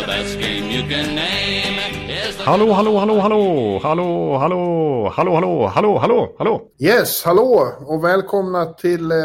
The 0.00 0.06
best 0.06 0.38
game 0.38 0.70
you 0.70 0.82
can 0.88 1.14
name 1.14 1.78
is 2.10 2.36
the... 2.36 2.44
Hallå, 2.44 2.72
hallå, 2.72 2.98
hallå, 2.98 3.20
hallå, 3.20 3.78
hallå, 3.82 4.38
hallå, 4.38 5.08
hallå, 5.16 5.34
hallå, 5.34 5.66
hallå, 5.66 5.98
hallå, 5.98 6.34
hallå. 6.38 6.62
Yes, 6.78 7.24
hallå 7.24 7.72
och 7.86 8.04
välkomna 8.04 8.64
till 8.66 9.10
eh, 9.10 9.16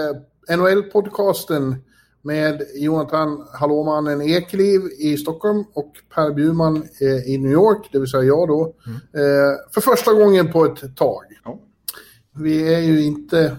NHL-podcasten 0.58 1.76
med 2.22 2.62
Jonathan 2.76 3.48
Hallåmannen 3.54 4.22
Ekliv 4.22 4.82
i 5.00 5.18
Stockholm 5.18 5.64
och 5.74 5.92
Per 6.16 6.34
Bjurman 6.34 6.76
eh, 7.02 7.34
i 7.34 7.38
New 7.38 7.52
York, 7.52 7.90
det 7.92 8.00
vill 8.00 8.10
säga 8.10 8.24
jag 8.24 8.48
då. 8.48 8.74
Eh, 8.88 9.72
för 9.74 9.82
första 9.82 10.14
gången 10.14 10.52
på 10.52 10.66
ett 10.66 10.96
tag. 10.98 11.24
Ja. 11.44 11.60
Vi 12.36 12.74
är 12.74 12.80
ju 12.80 13.04
inte 13.04 13.58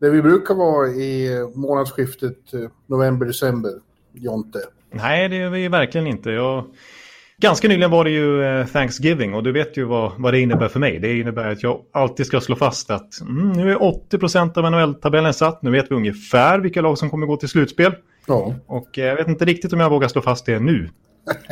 där 0.00 0.10
vi 0.10 0.22
brukar 0.22 0.54
vara 0.54 0.88
i 0.88 1.30
månadsskiftet 1.54 2.38
november-december, 2.86 3.72
Jonte. 4.12 4.60
Nej, 4.92 5.28
det 5.28 5.36
är 5.36 5.50
vi 5.50 5.68
verkligen 5.68 6.06
inte. 6.06 6.30
Jag... 6.30 6.64
Ganska 7.38 7.68
nyligen 7.68 7.90
var 7.90 8.04
det 8.04 8.10
ju 8.10 8.44
eh, 8.44 8.66
Thanksgiving 8.66 9.34
och 9.34 9.42
du 9.42 9.52
vet 9.52 9.76
ju 9.76 9.84
vad, 9.84 10.12
vad 10.18 10.34
det 10.34 10.40
innebär 10.40 10.68
för 10.68 10.80
mig. 10.80 10.98
Det 10.98 11.18
innebär 11.18 11.48
att 11.48 11.62
jag 11.62 11.80
alltid 11.92 12.26
ska 12.26 12.40
slå 12.40 12.56
fast 12.56 12.90
att 12.90 13.20
mm, 13.20 13.52
nu 13.52 13.72
är 13.72 13.76
80% 13.76 14.58
av 14.58 14.70
NHL-tabellen 14.70 15.34
satt. 15.34 15.62
Nu 15.62 15.70
vet 15.70 15.90
vi 15.90 15.94
ungefär 15.94 16.58
vilka 16.58 16.80
lag 16.80 16.98
som 16.98 17.10
kommer 17.10 17.26
gå 17.26 17.36
till 17.36 17.48
slutspel. 17.48 17.92
Ja. 18.26 18.54
Och 18.66 18.98
eh, 18.98 19.04
jag 19.04 19.16
vet 19.16 19.28
inte 19.28 19.44
riktigt 19.44 19.72
om 19.72 19.80
jag 19.80 19.90
vågar 19.90 20.08
slå 20.08 20.22
fast 20.22 20.46
det 20.46 20.58
nu. 20.58 20.90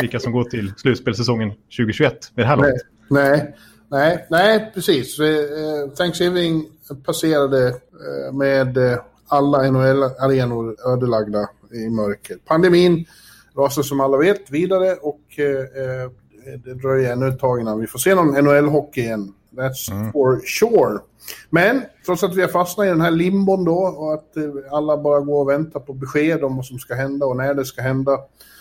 Vilka 0.00 0.20
som 0.20 0.32
går 0.32 0.44
till 0.44 0.72
slutspelsäsongen 0.76 1.50
2021 1.50 2.30
med 2.34 2.44
det 2.44 2.48
här 2.48 2.56
laget. 2.56 2.74
nej, 3.10 3.54
nej, 3.90 4.26
nej, 4.30 4.70
precis. 4.74 5.18
Eh, 5.18 5.90
Thanksgiving 5.96 6.66
passerade 7.06 7.74
med 8.32 8.78
alla 9.28 9.70
NHL-arenor 9.70 10.76
ödelagda 10.92 11.48
i 11.72 11.90
mörker. 11.90 12.36
Pandemin 12.46 13.04
rasar 13.58 13.82
som 13.82 14.00
alla 14.00 14.16
vet 14.16 14.50
vidare 14.50 14.94
och 14.94 15.20
eh, 15.36 15.46
eh, 15.46 16.10
det 16.64 16.74
dröjer 16.74 17.12
ännu 17.12 17.28
ett 17.28 17.38
tag 17.38 17.60
innan 17.60 17.80
vi 17.80 17.86
får 17.86 17.98
se 17.98 18.14
någon 18.14 18.34
NHL-hockey 18.36 19.00
igen. 19.00 19.34
That's 19.50 20.12
for 20.12 20.40
sure. 20.46 20.98
Men 21.50 21.82
trots 22.06 22.22
att 22.22 22.34
vi 22.34 22.40
har 22.42 22.48
fastnat 22.48 22.86
i 22.86 22.88
den 22.88 23.00
här 23.00 23.10
limbon 23.10 23.64
då 23.64 23.76
och 23.76 24.14
att 24.14 24.36
eh, 24.36 24.44
alla 24.70 24.98
bara 24.98 25.20
går 25.20 25.40
och 25.40 25.48
väntar 25.48 25.80
på 25.80 25.92
besked 25.92 26.44
om 26.44 26.56
vad 26.56 26.66
som 26.66 26.78
ska 26.78 26.94
hända 26.94 27.26
och 27.26 27.36
när 27.36 27.54
det 27.54 27.64
ska 27.64 27.82
hända. 27.82 28.18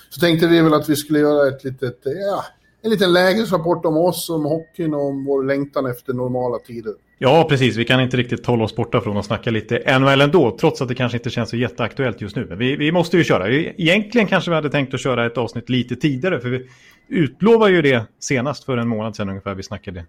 Så 0.09 0.19
tänkte 0.19 0.47
vi 0.47 0.61
väl 0.61 0.73
att 0.73 0.89
vi 0.89 0.95
skulle 0.95 1.19
göra 1.19 1.47
ett 1.47 1.63
litet, 1.63 2.05
eh, 2.05 2.11
ja, 2.11 2.43
en 2.81 2.89
liten 2.89 3.13
lägesrapport 3.13 3.85
om 3.85 3.97
oss, 3.97 4.29
om 4.29 4.45
hockeyn 4.45 4.93
och 4.93 5.05
om 5.05 5.25
vår 5.25 5.43
längtan 5.43 5.85
efter 5.85 6.13
normala 6.13 6.59
tider. 6.59 6.93
Ja, 7.19 7.45
precis. 7.49 7.75
Vi 7.75 7.85
kan 7.85 8.01
inte 8.01 8.17
riktigt 8.17 8.45
hålla 8.45 8.63
oss 8.63 8.75
borta 8.75 9.01
från 9.01 9.17
att 9.17 9.25
snacka 9.25 9.51
lite 9.51 9.99
NHL 9.99 10.21
ändå, 10.21 10.57
trots 10.59 10.81
att 10.81 10.87
det 10.87 10.95
kanske 10.95 11.17
inte 11.17 11.29
känns 11.29 11.49
så 11.49 11.57
jätteaktuellt 11.57 12.21
just 12.21 12.35
nu. 12.35 12.45
Men 12.45 12.57
vi, 12.57 12.75
vi 12.75 12.91
måste 12.91 13.17
ju 13.17 13.23
köra. 13.23 13.49
Egentligen 13.49 14.27
kanske 14.27 14.51
vi 14.51 14.55
hade 14.55 14.69
tänkt 14.69 14.93
att 14.93 15.01
köra 15.01 15.25
ett 15.25 15.37
avsnitt 15.37 15.69
lite 15.69 15.95
tidigare, 15.95 16.39
för 16.39 16.49
vi 16.49 16.67
utlovade 17.07 17.71
ju 17.71 17.81
det 17.81 18.03
senast 18.19 18.63
för 18.63 18.77
en 18.77 18.87
månad 18.87 19.15
sedan 19.15 19.29
ungefär. 19.29 19.55
Vi 19.55 19.63
snackade 19.63 20.05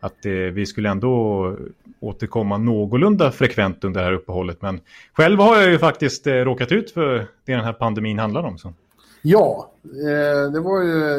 att 0.00 0.26
eh, 0.26 0.32
vi 0.32 0.66
skulle 0.66 0.88
ändå 0.88 1.56
återkomma 2.00 2.58
någorlunda 2.58 3.32
frekvent 3.32 3.84
under 3.84 4.00
det 4.00 4.06
här 4.06 4.12
uppehållet. 4.12 4.62
Men 4.62 4.80
själv 5.12 5.40
har 5.40 5.56
jag 5.56 5.70
ju 5.70 5.78
faktiskt 5.78 6.26
eh, 6.26 6.34
råkat 6.34 6.72
ut 6.72 6.90
för 6.90 7.26
det 7.44 7.52
den 7.52 7.64
här 7.64 7.72
pandemin 7.72 8.18
handlar 8.18 8.42
om. 8.42 8.58
Så. 8.58 8.74
Ja, 9.22 9.72
eh, 9.84 10.52
det 10.52 10.60
var 10.60 10.82
ju 10.82 11.14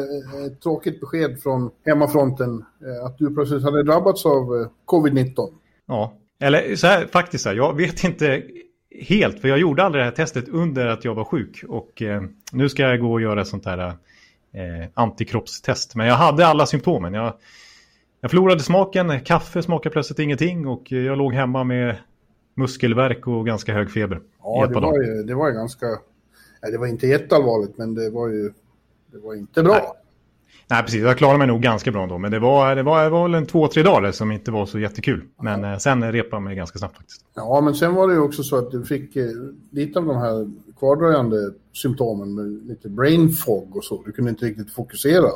ett 0.46 0.60
tråkigt 0.60 1.00
besked 1.00 1.42
från 1.42 1.70
hemmafronten 1.86 2.64
eh, 2.86 3.06
att 3.06 3.18
du 3.18 3.34
plötsligt 3.34 3.62
hade 3.62 3.82
drabbats 3.82 4.26
av 4.26 4.42
eh, 4.42 4.68
covid-19. 4.86 5.48
Ja, 5.86 6.12
eller 6.40 6.76
så 6.76 6.86
här, 6.86 7.06
faktiskt 7.06 7.44
så 7.44 7.48
här, 7.48 7.56
jag 7.56 7.76
vet 7.76 8.04
inte 8.04 8.42
helt, 9.00 9.40
för 9.40 9.48
jag 9.48 9.58
gjorde 9.58 9.84
aldrig 9.84 10.00
det 10.00 10.04
här 10.04 10.12
testet 10.12 10.48
under 10.48 10.86
att 10.86 11.04
jag 11.04 11.14
var 11.14 11.24
sjuk. 11.24 11.64
Och 11.68 12.02
eh, 12.02 12.22
nu 12.52 12.68
ska 12.68 12.82
jag 12.82 13.00
gå 13.00 13.12
och 13.12 13.20
göra 13.20 13.44
sånt 13.44 13.66
här 13.66 13.78
eh, 13.78 14.88
antikroppstest. 14.94 15.94
Men 15.94 16.06
jag 16.06 16.14
hade 16.14 16.46
alla 16.46 16.66
symptomen. 16.66 17.14
Jag, 17.14 17.34
jag 18.20 18.30
förlorade 18.30 18.60
smaken, 18.60 19.20
kaffe 19.20 19.62
smakade 19.62 19.92
plötsligt 19.92 20.18
ingenting 20.18 20.66
och 20.66 20.92
jag 20.92 21.18
låg 21.18 21.34
hemma 21.34 21.64
med 21.64 21.96
muskelvärk 22.54 23.26
och 23.26 23.46
ganska 23.46 23.74
hög 23.74 23.90
feber. 23.90 24.20
Ja, 24.42 24.66
det 24.66 24.80
var, 24.80 25.02
ju, 25.02 25.22
det 25.22 25.34
var 25.34 25.48
ju 25.48 25.54
ganska... 25.54 25.86
Nej, 26.62 26.72
det 26.72 26.78
var 26.78 26.86
inte 26.86 27.06
jätteallvarligt, 27.06 27.78
men 27.78 27.94
det 27.94 28.10
var 28.10 28.28
ju 28.28 28.52
det 29.12 29.18
var 29.18 29.34
inte 29.34 29.62
bra. 29.62 29.72
Nej. 29.72 29.82
Nej, 30.70 30.82
precis. 30.82 31.02
Jag 31.02 31.18
klarade 31.18 31.38
mig 31.38 31.46
nog 31.46 31.62
ganska 31.62 31.90
bra 31.90 32.02
ändå. 32.02 32.18
Men 32.18 32.30
det 32.30 32.38
var, 32.38 32.76
det 32.76 32.82
var, 32.82 33.04
det 33.04 33.10
var 33.10 33.22
väl 33.22 33.34
en 33.34 33.46
två, 33.46 33.68
tre 33.68 33.82
dagar 33.82 34.12
som 34.12 34.32
inte 34.32 34.50
var 34.50 34.66
så 34.66 34.78
jättekul. 34.78 35.22
Men 35.42 35.64
eh, 35.64 35.78
sen 35.78 36.12
repade 36.12 36.36
jag 36.36 36.42
mig 36.42 36.56
ganska 36.56 36.78
snabbt 36.78 36.96
faktiskt. 36.96 37.24
Ja, 37.34 37.60
men 37.60 37.74
sen 37.74 37.94
var 37.94 38.08
det 38.08 38.14
ju 38.14 38.20
också 38.20 38.42
så 38.42 38.56
att 38.56 38.70
du 38.70 38.84
fick 38.84 39.16
eh, 39.16 39.28
lite 39.70 39.98
av 39.98 40.04
de 40.04 40.16
här 40.16 40.50
kvardröjande 40.78 41.36
symptomen 41.72 42.34
med 42.34 42.68
lite 42.68 42.88
brain 42.88 43.30
fog 43.32 43.76
och 43.76 43.84
så. 43.84 44.02
Du 44.06 44.12
kunde 44.12 44.30
inte 44.30 44.46
riktigt 44.46 44.72
fokusera. 44.72 45.28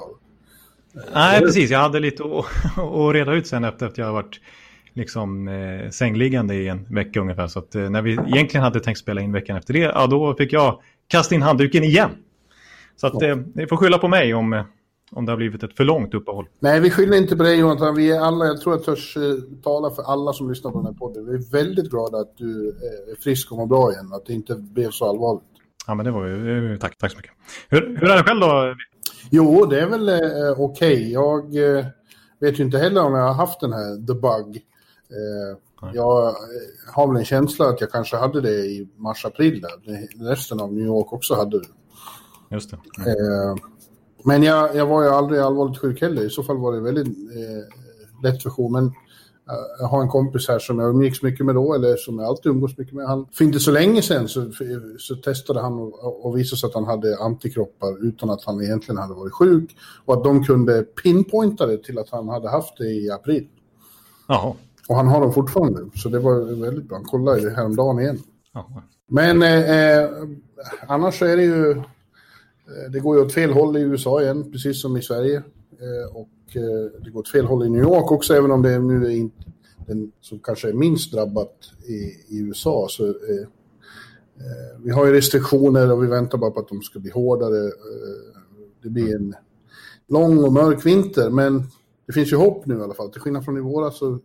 Nej, 1.15 1.41
precis. 1.41 1.71
Jag 1.71 1.79
hade 1.79 2.01
lite 2.01 2.23
att, 2.25 2.45
att 2.79 3.15
reda 3.15 3.33
ut 3.33 3.47
sen 3.47 3.65
efter 3.65 3.87
att 3.87 3.99
jag 3.99 4.13
varit 4.13 4.41
liksom, 4.93 5.49
eh, 5.49 5.91
sängliggande 5.91 6.55
i 6.55 6.69
en 6.69 6.87
vecka 6.89 7.21
ungefär. 7.21 7.47
Så 7.47 7.59
att, 7.59 7.75
eh, 7.75 7.91
när 7.91 8.03
vi 8.03 8.13
egentligen 8.13 8.65
hade 8.65 8.81
tänkt 8.81 8.99
spela 8.99 9.21
in 9.21 9.33
veckan 9.33 9.57
efter 9.57 9.75
det, 9.75 9.81
ja, 9.81 10.07
då 10.07 10.35
fick 10.35 10.53
jag 10.53 10.81
kasta 11.09 11.35
in 11.35 11.43
handduken 11.43 11.85
igen. 11.85 12.11
Så 12.97 13.07
att, 13.07 13.23
eh, 13.23 13.37
ni 13.55 13.67
får 13.67 13.77
skylla 13.77 13.99
på 13.99 14.09
mig 14.09 14.35
om, 14.35 14.53
eh, 14.53 14.65
om 15.11 15.27
det 15.27 15.33
har 15.33 15.37
blivit 15.37 15.63
ett 15.63 15.77
för 15.77 15.85
långt 15.85 16.15
uppehåll. 16.15 16.49
Nej, 16.59 16.81
vi 16.81 16.91
skyller 16.91 17.17
inte 17.17 17.37
på 17.37 17.43
dig 17.43 17.59
Jonathan. 17.59 17.95
Vi 17.95 18.11
är 18.11 18.21
alla, 18.21 18.45
jag 18.45 18.61
tror 18.61 18.75
jag 18.75 18.85
törs 18.85 19.17
eh, 19.17 19.23
tala 19.63 19.91
för 19.91 20.03
alla 20.03 20.33
som 20.33 20.49
lyssnar 20.49 20.71
på 20.71 20.79
den 20.79 20.87
här 20.87 20.93
podden. 20.93 21.27
Vi 21.27 21.35
är 21.35 21.53
väldigt 21.53 21.91
glada 21.91 22.19
att 22.19 22.39
du 22.39 22.69
är 22.69 23.21
frisk 23.21 23.53
och 23.53 23.59
mår 23.59 23.67
bra 23.67 23.93
igen. 23.93 24.13
Att 24.13 24.27
det 24.27 24.33
inte 24.33 24.55
blev 24.55 24.91
så 24.91 25.09
allvarligt. 25.09 25.45
Ja, 25.87 25.95
men 25.95 26.05
det 26.05 26.11
var 26.11 26.27
ju... 26.27 26.79
Tack, 26.81 26.99
tack 26.99 27.13
så 27.13 27.17
mycket. 27.17 27.33
Hur, 27.69 27.81
hur 28.01 28.11
är 28.11 28.17
det 28.17 28.23
själv 28.23 28.41
då? 28.41 28.75
Jo, 29.31 29.67
det 29.67 29.81
är 29.81 29.87
väl 29.87 30.09
eh, 30.09 30.61
okej. 30.61 31.13
Jag 31.13 31.57
eh, 31.57 31.85
vet 32.41 32.61
ju 32.61 32.65
inte 32.65 32.79
heller 32.79 33.03
om 33.03 33.15
jag 33.15 33.27
har 33.27 33.35
haft 33.35 33.61
den 33.61 33.73
här 33.73 34.07
the 34.07 34.15
bug. 34.15 34.57
Eh, 35.11 35.59
jag 35.93 36.37
har 36.93 37.09
väl 37.09 37.17
en 37.17 37.25
känsla 37.25 37.69
att 37.69 37.81
jag 37.81 37.91
kanske 37.91 38.17
hade 38.17 38.41
det 38.41 38.67
i 38.67 38.89
mars-april. 38.97 39.61
där. 39.61 40.29
Resten 40.29 40.61
av 40.61 40.73
New 40.73 40.85
York 40.87 41.13
också 41.13 41.35
hade 41.35 41.59
det. 41.59 41.69
Just 42.51 42.71
det. 42.71 42.77
Eh, 42.77 43.57
men 44.25 44.43
jag, 44.43 44.77
jag 44.77 44.87
var 44.87 45.03
ju 45.03 45.09
aldrig 45.09 45.41
allvarligt 45.41 45.79
sjuk 45.79 46.01
heller. 46.01 46.23
I 46.23 46.31
så 46.31 46.43
fall 46.43 46.59
var 46.59 46.73
det 46.73 46.81
väldigt 46.81 47.07
eh, 47.07 48.23
lätt 48.23 48.47
version. 48.47 48.73
Men 48.73 48.87
eh, 48.87 48.93
jag 49.79 49.87
har 49.87 50.03
en 50.03 50.09
kompis 50.09 50.49
här 50.49 50.59
som 50.59 50.79
jag 50.79 50.91
umgicks 50.91 51.23
mycket 51.23 51.47
med 51.47 51.55
då, 51.55 51.75
eller 51.75 51.97
som 51.97 52.19
jag 52.19 52.29
alltid 52.29 52.53
umgås 52.53 52.79
mycket 52.79 52.95
med. 52.95 53.07
Han, 53.07 53.27
för 53.33 53.45
inte 53.45 53.61
så 53.61 53.71
länge 53.71 54.03
sedan 54.03 54.29
så, 54.29 54.51
så 54.99 55.17
testade 55.17 55.61
han 55.61 55.73
och, 55.73 56.27
och 56.27 56.39
visade 56.39 56.61
sig 56.61 56.67
att 56.67 56.75
han 56.75 56.85
hade 56.85 57.19
antikroppar 57.19 58.07
utan 58.07 58.31
att 58.31 58.45
han 58.45 58.63
egentligen 58.63 58.99
hade 58.99 59.15
varit 59.15 59.33
sjuk. 59.33 59.77
Och 60.05 60.15
att 60.15 60.25
de 60.25 60.45
kunde 60.45 60.83
pinpointa 60.83 61.67
det 61.67 61.85
till 61.85 61.99
att 61.99 62.11
han 62.11 62.29
hade 62.29 62.51
haft 62.51 62.79
det 62.79 62.87
i 62.87 63.11
april. 63.11 63.49
Jaha. 64.29 64.55
Och 64.89 64.97
han 64.97 65.07
har 65.09 65.21
dem 65.21 65.33
fortfarande. 65.33 65.81
Så 65.95 66.09
det 66.09 66.19
var 66.19 66.61
väldigt 66.61 66.89
bra. 66.89 66.97
Han 66.97 67.05
kollade 67.05 67.41
ju 67.41 67.51
häromdagen 67.51 68.01
igen. 68.01 68.19
Jaha. 68.53 68.83
Men 69.09 69.43
eh, 69.43 70.11
annars 70.89 71.19
så 71.19 71.25
är 71.25 71.37
det 71.37 71.43
ju... 71.43 71.71
eh, 71.71 72.91
Det 72.93 73.01
går 73.01 73.17
ju 73.17 73.23
åt 73.25 73.33
fel 73.33 73.51
håll 73.53 73.77
i 73.77 73.81
USA 73.81 74.23
igen, 74.23 74.53
precis 74.53 74.83
som 74.83 74.97
i 74.97 75.03
Sverige. 75.03 75.37
Eh, 75.37 76.17
och 76.17 76.57
eh, 76.57 77.03
det 77.05 77.11
går 77.11 77.21
åt 77.21 77.29
fel 77.29 77.45
håll 77.47 77.67
i 77.67 77.71
New 77.71 77.83
York 77.83 78.13
också, 78.13 78.35
även 78.35 78.51
om 78.51 78.63
det 78.63 78.79
nu 78.79 79.07
är 79.07 79.11
inte 79.11 79.45
den 79.87 80.13
som 80.21 80.39
kanske 80.39 80.69
är 80.69 80.73
minst 80.73 81.13
drabbat 81.13 81.55
i, 81.87 81.95
i 82.37 82.39
USA. 82.41 82.87
Så, 82.91 83.05
eh, 83.05 83.11
eh, 84.37 84.81
vi 84.83 84.91
har 84.91 85.07
ju 85.07 85.13
restriktioner 85.13 85.93
och 85.93 86.03
vi 86.03 86.07
väntar 86.07 86.39
bara 86.39 86.51
på 86.51 86.61
att 86.61 86.69
de 86.69 86.83
ska 86.83 86.99
bli 86.99 87.11
hårdare. 87.11 87.71
Det 88.83 88.89
blir 88.91 89.17
en 89.17 89.35
lång 90.09 90.45
och 90.45 90.53
mörk 90.53 90.87
vinter, 90.87 91.31
men 91.31 91.63
det 92.07 92.13
finns 92.13 92.33
ju 92.33 92.37
hopp 92.37 92.67
nu 92.67 92.79
i 92.79 92.83
alla 92.83 92.95
fall. 92.95 93.11
Till 93.11 93.21
skillnad 93.21 93.45
från 93.45 93.57
i 93.57 93.61
våras 93.61 93.99
så, 93.99 94.19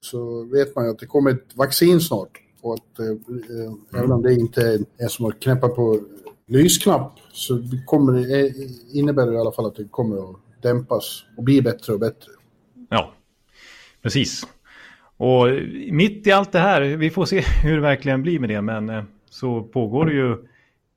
så 0.00 0.44
vet 0.44 0.76
man 0.76 0.84
ju 0.84 0.90
att 0.90 0.98
det 0.98 1.06
kommer 1.06 1.30
ett 1.30 1.56
vaccin 1.56 2.00
snart. 2.00 2.40
Och 2.60 2.74
att 2.74 2.98
eh, 2.98 3.06
eh 3.06 4.00
även 4.00 4.12
om 4.12 4.22
det 4.22 4.34
inte 4.34 4.84
är 4.98 5.08
som 5.08 5.26
att 5.26 5.40
knäppa 5.40 5.68
på 5.68 6.00
lysknapp 6.46 7.18
så 7.32 7.62
kommer 7.86 8.12
det, 8.12 8.40
eh, 8.40 8.52
innebär 8.92 9.26
det 9.26 9.32
i 9.32 9.38
alla 9.38 9.52
fall 9.52 9.66
att 9.66 9.76
det 9.76 9.84
kommer 9.90 10.30
att 10.30 10.36
dämpas 10.62 11.24
och 11.36 11.44
bli 11.44 11.62
bättre 11.62 11.92
och 11.92 12.00
bättre. 12.00 12.32
Ja, 12.88 13.12
precis. 14.02 14.46
Och 15.16 15.46
mitt 15.90 16.26
i 16.26 16.32
allt 16.32 16.52
det 16.52 16.58
här, 16.58 16.82
vi 16.82 17.10
får 17.10 17.24
se 17.24 17.40
hur 17.62 17.74
det 17.74 17.80
verkligen 17.80 18.22
blir 18.22 18.38
med 18.38 18.48
det, 18.48 18.62
men 18.62 18.90
eh, 18.90 19.04
så 19.30 19.62
pågår 19.62 20.06
det 20.06 20.12
ju 20.12 20.36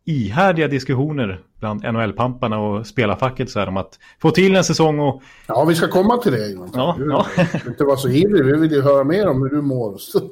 ihärdiga 0.10 0.68
diskussioner 0.68 1.42
bland 1.60 1.84
NHL-pamparna 1.84 2.60
och 2.60 2.88
spelarfacket 2.88 3.50
så 3.50 3.60
här 3.60 3.68
om 3.68 3.78
att 3.78 4.00
få 4.22 4.32
till 4.32 4.56
en 4.56 4.64
säsong 4.64 5.00
och... 5.00 5.22
Ja, 5.48 5.66
vi 5.66 5.76
ska 5.76 5.88
komma 5.88 6.18
till 6.18 6.32
det. 6.32 6.48
Jonas. 6.48 6.72
Ja, 6.74 6.96
du, 6.98 7.10
ja. 7.10 7.26
du 7.64 7.70
inte 7.70 7.84
vara 7.84 7.98
så 7.98 8.10
ivrig, 8.10 8.46
vi 8.46 8.60
vill 8.60 8.72
ju 8.72 8.82
höra 8.82 9.04
mer 9.04 9.28
om 9.28 9.42
hur 9.42 9.50
du 9.50 9.62
mår. 9.62 9.98
Så. 9.98 10.22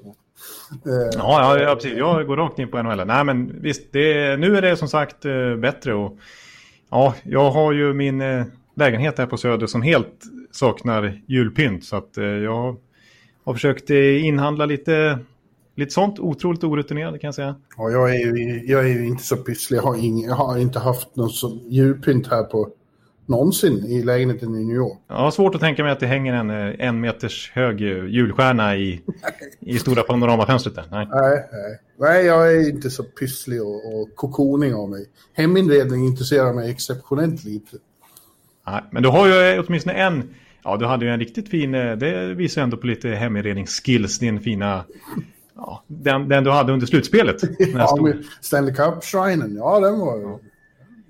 Ja, 1.14 1.60
ja, 1.60 1.76
precis. 1.76 1.98
Jag 1.98 2.28
går 2.28 2.38
rakt 2.38 2.60
in 2.60 2.68
på 2.68 2.84
NHL. 2.84 3.08
Nej, 3.08 3.24
men 3.24 3.62
visst, 3.62 3.94
det, 3.94 4.40
nu 4.40 4.58
är 4.58 4.62
det 4.62 4.78
som 4.78 4.88
sagt 4.88 5.26
eh, 5.26 5.56
bättre. 5.56 5.94
Och, 5.94 6.18
ja, 6.90 7.14
jag 7.24 7.52
har 7.52 7.74
ju 7.74 7.94
min 7.94 8.22
eh, 8.22 8.46
lägenhet 8.76 9.18
här 9.18 9.26
på 9.26 9.38
Söder 9.38 9.68
som 9.68 9.82
helt 9.82 10.24
saknar 10.52 11.22
julpynt. 11.28 11.86
Så 11.86 11.96
att 11.96 12.18
eh, 12.18 12.26
jag 12.26 12.78
har 13.44 13.54
försökt 13.54 13.90
inhandla 13.90 14.66
lite, 14.66 15.20
lite 15.78 15.94
sånt. 15.94 16.20
Otroligt 16.20 16.64
orutinerad 16.64 17.22
kan 17.22 17.28
jag 17.28 17.36
säga. 17.36 17.56
Ja, 17.78 17.90
jag, 17.90 18.16
är 18.16 18.20
ju, 18.20 18.64
jag 18.66 18.84
är 18.84 18.88
ju 18.88 19.08
inte 19.08 19.24
så 19.24 19.38
pysslig. 19.38 19.78
Jag 19.78 19.84
har, 19.84 19.96
ing, 19.98 20.24
jag 20.26 20.36
har 20.36 20.58
inte 20.58 20.80
haft 20.80 21.16
någon 21.16 21.30
så 21.30 21.60
julpynt 21.70 22.28
här 22.28 22.44
på 22.44 22.70
någonsin 23.26 23.86
i 23.86 24.04
lägenheten 24.04 24.56
i 24.56 24.64
New 24.66 24.76
York. 24.76 24.98
Jag 25.08 25.16
har 25.16 25.32
svårt 25.32 25.56
att 25.56 25.62
tänka 25.62 25.84
mig 25.84 25.92
att 25.92 26.00
det 26.00 26.08
hänger 26.08 26.34
en 26.34 26.50
eh, 26.50 26.88
en 26.88 27.00
meters 27.02 27.52
hög 27.54 27.82
eh, 27.82 28.06
julstjärna 28.06 28.78
i, 28.78 29.02
i 29.60 29.80
stora 29.80 30.04
panoramafönstret 30.04 30.76
där. 30.76 30.86
Nej. 30.92 31.08
Nej, 31.12 31.46
nej. 31.52 31.80
nej, 32.00 32.26
jag 32.26 32.54
är 32.56 32.70
inte 32.70 32.90
så 32.90 33.04
pysslig 33.04 33.62
och, 33.62 34.02
och 34.02 34.16
kokoning 34.16 34.74
av 34.76 34.90
mig. 34.90 35.06
Heminredning 35.34 36.06
intresserar 36.06 36.54
mig 36.54 36.72
exceptionellt 36.72 37.44
lite. 37.44 37.78
Nej, 38.68 38.82
men 38.92 39.04
du 39.04 39.10
har 39.10 39.28
ju 39.28 39.60
åtminstone 39.60 39.96
en... 39.96 40.30
Ja, 40.64 40.78
du 40.78 40.86
hade 40.86 41.06
ju 41.06 41.12
en 41.12 41.20
riktigt 41.20 41.50
fin... 41.50 41.76
eh, 41.76 41.96
Det 41.96 42.34
visar 42.34 42.62
ändå 42.62 42.78
på 42.78 42.88
lite 42.88 43.10
heminredningsskills. 43.10 44.20
Din 44.20 44.40
fina... 44.40 44.84
Ja, 45.58 45.84
den, 45.88 46.30
den 46.30 46.44
du 46.44 46.52
hade 46.52 46.74
under 46.74 46.88
slutspelet. 46.88 47.42
Ja, 47.60 47.98
Stanley 48.42 48.74
Cup-shrinen, 48.74 49.56
ja 49.56 49.80
den 49.80 50.00
var... 50.00 50.40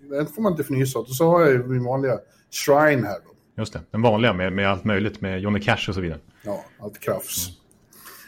Den 0.10 0.28
får 0.28 0.42
man 0.42 0.52
inte 0.52 0.64
fnysa 0.64 1.00
åt. 1.00 1.10
Och 1.10 1.16
så 1.16 1.30
har 1.30 1.42
jag 1.42 1.52
ju 1.52 1.64
min 1.64 1.84
vanliga 1.84 2.20
shrine 2.52 3.04
här 3.04 3.18
då. 3.26 3.32
Just 3.58 3.74
det, 3.74 3.82
den 3.92 4.02
vanliga 4.02 4.34
med, 4.34 4.54
med 4.54 4.70
allt 4.70 4.84
möjligt 4.84 5.22
med 5.22 5.40
Johnny 5.40 5.60
Cash 5.60 5.90
och 5.90 5.96
så 5.96 6.02
vidare. 6.02 6.20
Ja, 6.44 6.64
allt 6.80 7.00
krafs. 7.00 7.50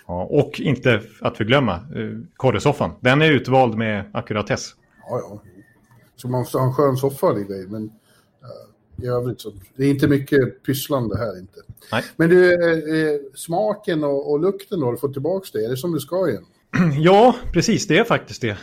Ja, 0.08 0.24
och 0.24 0.60
inte 0.60 1.02
att 1.22 1.38
förglömma 1.38 1.74
eh, 1.74 2.20
korresoffan. 2.36 2.92
Den 3.00 3.22
är 3.22 3.32
utvald 3.32 3.76
med 3.76 4.04
ackuratess. 4.14 4.76
Ja, 5.10 5.20
ja. 5.20 5.42
Så 6.16 6.28
man 6.28 6.40
måste 6.40 6.58
ha 6.58 6.66
en 6.66 6.74
skön 6.74 6.98
soffa 6.98 7.28
och 7.28 7.36
grejer, 7.36 7.68
men 7.68 7.84
eh, 7.84 7.90
i 9.04 9.08
övrigt 9.08 9.42
så... 9.42 9.52
Det 9.76 9.86
är 9.86 9.90
inte 9.90 10.08
mycket 10.08 10.64
pysslande 10.66 11.18
här 11.18 11.40
inte. 11.40 11.60
Nej. 11.92 12.04
Men 12.18 12.30
du, 12.30 12.54
eh, 12.54 13.20
smaken 13.36 14.04
och, 14.04 14.32
och 14.32 14.40
lukten 14.40 14.80
då, 14.80 14.86
har 14.86 14.92
du 14.92 14.98
fått 14.98 15.14
tillbaka 15.14 15.48
det? 15.54 15.66
Är 15.66 15.70
det 15.70 15.78
som 15.78 15.94
det 15.94 16.00
ska 16.00 16.30
igen? 16.30 16.46
Ja, 17.00 17.36
precis, 17.54 17.88
det 17.88 17.98
är 17.98 18.04
faktiskt 18.04 18.42
det. 18.42 18.58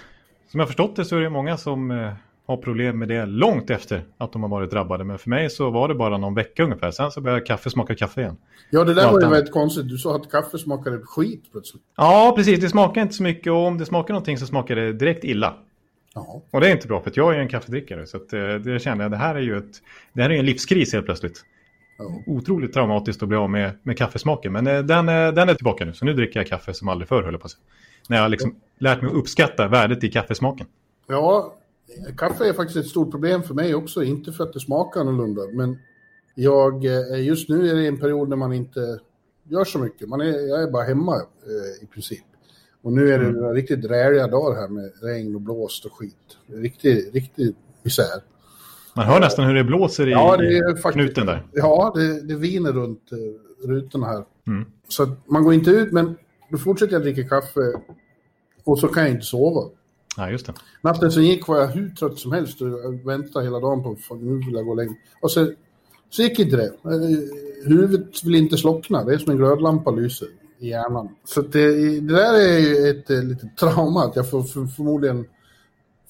Som 0.50 0.60
jag 0.60 0.68
förstått 0.68 0.96
det 0.96 1.04
så 1.04 1.16
är 1.16 1.20
det 1.20 1.30
många 1.30 1.56
som 1.56 1.90
eh, 1.90 2.12
har 2.46 2.56
problem 2.56 2.98
med 2.98 3.08
det 3.08 3.26
långt 3.26 3.70
efter 3.70 4.04
att 4.18 4.32
de 4.32 4.42
har 4.42 4.50
varit 4.50 4.70
drabbade. 4.70 5.04
Men 5.04 5.18
för 5.18 5.30
mig 5.30 5.50
så 5.50 5.70
var 5.70 5.88
det 5.88 5.94
bara 5.94 6.18
någon 6.18 6.34
vecka 6.34 6.64
ungefär. 6.64 6.90
Sen 6.90 7.10
så 7.10 7.20
började 7.20 7.44
kaffe 7.44 7.70
smaka 7.70 7.94
kaffe 7.94 8.20
igen. 8.20 8.36
Ja, 8.70 8.84
det 8.84 8.94
där 8.94 9.12
var 9.12 9.20
ju 9.20 9.28
väldigt 9.28 9.52
konstigt. 9.52 9.88
Du 9.88 9.98
sa 9.98 10.16
att 10.16 10.30
kaffe 10.30 10.58
smakade 10.58 10.98
skit 10.98 11.44
plötsligt. 11.52 11.82
Ja, 11.96 12.32
precis. 12.36 12.60
Det 12.60 12.68
smakar 12.68 13.02
inte 13.02 13.14
så 13.14 13.22
mycket 13.22 13.52
och 13.52 13.66
om 13.66 13.78
det 13.78 13.86
smakar 13.86 14.14
någonting 14.14 14.38
så 14.38 14.46
smakar 14.46 14.76
det 14.76 14.92
direkt 14.92 15.24
illa. 15.24 15.54
Ja. 16.16 16.42
Och 16.50 16.60
det 16.60 16.68
är 16.68 16.72
inte 16.72 16.88
bra 16.88 17.00
för 17.00 17.10
att 17.10 17.16
jag 17.16 17.34
är 17.34 17.38
en 17.38 17.48
kaffedrickare. 17.48 18.06
Så 18.06 18.16
att, 18.16 18.32
eh, 18.32 18.54
det 18.54 18.82
kände 18.82 19.04
jag, 19.04 19.10
det 19.10 19.16
här 19.16 19.34
är 19.34 19.40
ju 19.40 19.58
ett, 19.58 19.82
det 20.12 20.22
här 20.22 20.30
är 20.30 20.38
en 20.38 20.46
livskris 20.46 20.92
helt 20.92 21.06
plötsligt. 21.06 21.44
ja. 21.98 22.22
Otroligt 22.26 22.72
traumatiskt 22.72 23.22
att 23.22 23.28
bli 23.28 23.38
av 23.38 23.50
med, 23.50 23.78
med 23.82 23.98
kaffesmaken. 23.98 24.52
Men 24.52 24.66
eh, 24.66 24.82
den, 24.82 25.08
eh, 25.08 25.32
den 25.32 25.48
är 25.48 25.54
tillbaka 25.54 25.84
nu. 25.84 25.92
Så 25.92 26.04
nu 26.04 26.12
dricker 26.12 26.40
jag 26.40 26.46
kaffe 26.46 26.74
som 26.74 26.88
aldrig 26.88 27.08
förr 27.08 27.22
höll 27.22 27.34
jag 27.34 27.40
på 27.40 27.44
att 27.44 27.50
säga. 27.50 27.62
När 28.08 28.16
jag 28.16 28.30
liksom 28.30 28.54
lärt 28.78 29.02
mig 29.02 29.10
att 29.10 29.16
uppskatta 29.16 29.68
värdet 29.68 30.04
i 30.04 30.08
kaffesmaken. 30.08 30.66
Ja, 31.06 31.56
kaffe 32.16 32.48
är 32.48 32.52
faktiskt 32.52 32.76
ett 32.76 32.86
stort 32.86 33.10
problem 33.10 33.42
för 33.42 33.54
mig 33.54 33.74
också. 33.74 34.04
Inte 34.04 34.32
för 34.32 34.44
att 34.44 34.52
det 34.52 34.60
smakar 34.60 35.00
annorlunda, 35.00 35.42
men 35.52 35.78
jag, 36.34 36.84
just 37.18 37.48
nu 37.48 37.70
är 37.70 37.74
det 37.74 37.86
en 37.86 38.00
period 38.00 38.28
när 38.28 38.36
man 38.36 38.52
inte 38.52 38.80
gör 39.42 39.64
så 39.64 39.78
mycket. 39.78 40.08
Man 40.08 40.20
är, 40.20 40.48
jag 40.48 40.62
är 40.62 40.70
bara 40.70 40.84
hemma 40.84 41.16
eh, 41.16 41.84
i 41.84 41.86
princip. 41.86 42.24
Och 42.86 42.92
nu 42.92 43.12
är 43.12 43.18
det 43.18 43.24
Mm. 43.26 43.54
riktigt 43.54 43.84
räliga 43.84 44.26
dagar 44.26 44.60
här 44.60 44.68
med 44.68 44.90
regn 45.02 45.34
och 45.34 45.40
blåst 45.40 45.84
och 45.84 45.92
skit. 45.92 46.14
Det 46.46 46.56
är 46.56 46.60
Riktig, 46.60 47.10
riktig 47.14 47.54
misär. 47.82 48.22
Man 48.96 49.06
hör 49.06 49.20
nästan 49.20 49.46
hur 49.46 49.54
det 49.54 49.64
blåser 49.64 50.08
i, 50.08 50.10
Ja, 50.10 50.36
det 50.36 50.56
är 50.58 50.68
faktiskt- 50.76 50.92
knuten 50.92 51.26
där. 51.26 51.46
Ja, 51.52 51.92
det, 51.96 52.20
det 52.22 52.34
viner 52.34 52.72
runt 52.72 53.12
eh, 53.12 53.68
rutorna 53.68 54.06
här. 54.06 54.24
Mm. 54.46 54.64
Så 54.88 55.08
man 55.26 55.44
går 55.44 55.54
inte 55.54 55.70
ut, 55.70 55.92
men 55.92 56.16
då 56.50 56.58
fortsätter 56.58 56.92
jag 56.92 57.02
dricka 57.02 57.28
kaffe 57.28 57.60
och 58.64 58.78
så 58.78 58.88
kan 58.88 59.02
jag 59.02 59.12
inte 59.12 59.26
sova. 59.26 59.70
Ja, 60.16 60.30
just 60.30 60.46
det. 60.46 60.52
Natten 60.82 61.12
som 61.12 61.22
gick 61.22 61.48
var 61.48 61.58
jag 61.60 61.66
hur 61.66 61.90
trött 61.90 62.18
som 62.18 62.32
helst 62.32 62.60
och 62.62 62.68
väntade 63.08 63.44
hela 63.44 63.60
dagen 63.60 63.82
på 63.82 64.14
att 64.14 64.20
nu 64.22 64.36
vill 64.46 64.54
jag 64.54 64.64
gå 64.66 64.74
lägga 64.74 64.94
Och 65.20 65.30
så, 65.30 65.52
så 66.10 66.22
gick 66.22 66.38
inte 66.38 66.56
det. 66.56 66.66
Eh, 66.66 67.68
Huvudet 67.68 68.24
vill 68.24 68.34
inte 68.34 68.56
slockna. 68.56 69.04
Det 69.04 69.14
är 69.14 69.18
som 69.18 69.30
en 69.32 69.38
glödlampa 69.38 69.90
lyser 69.90 70.28
i 70.58 70.68
hjärnan. 70.68 71.08
Så 71.24 71.40
det, 71.42 72.00
det 72.00 72.14
där 72.14 72.34
är 72.34 72.58
ju 72.58 72.88
ett 72.90 73.10
eh, 73.10 73.22
litet 73.22 73.56
trauma. 73.56 74.04
Att 74.04 74.16
jag 74.16 74.30
får 74.30 74.42
för, 74.42 74.66
förmodligen 74.66 75.26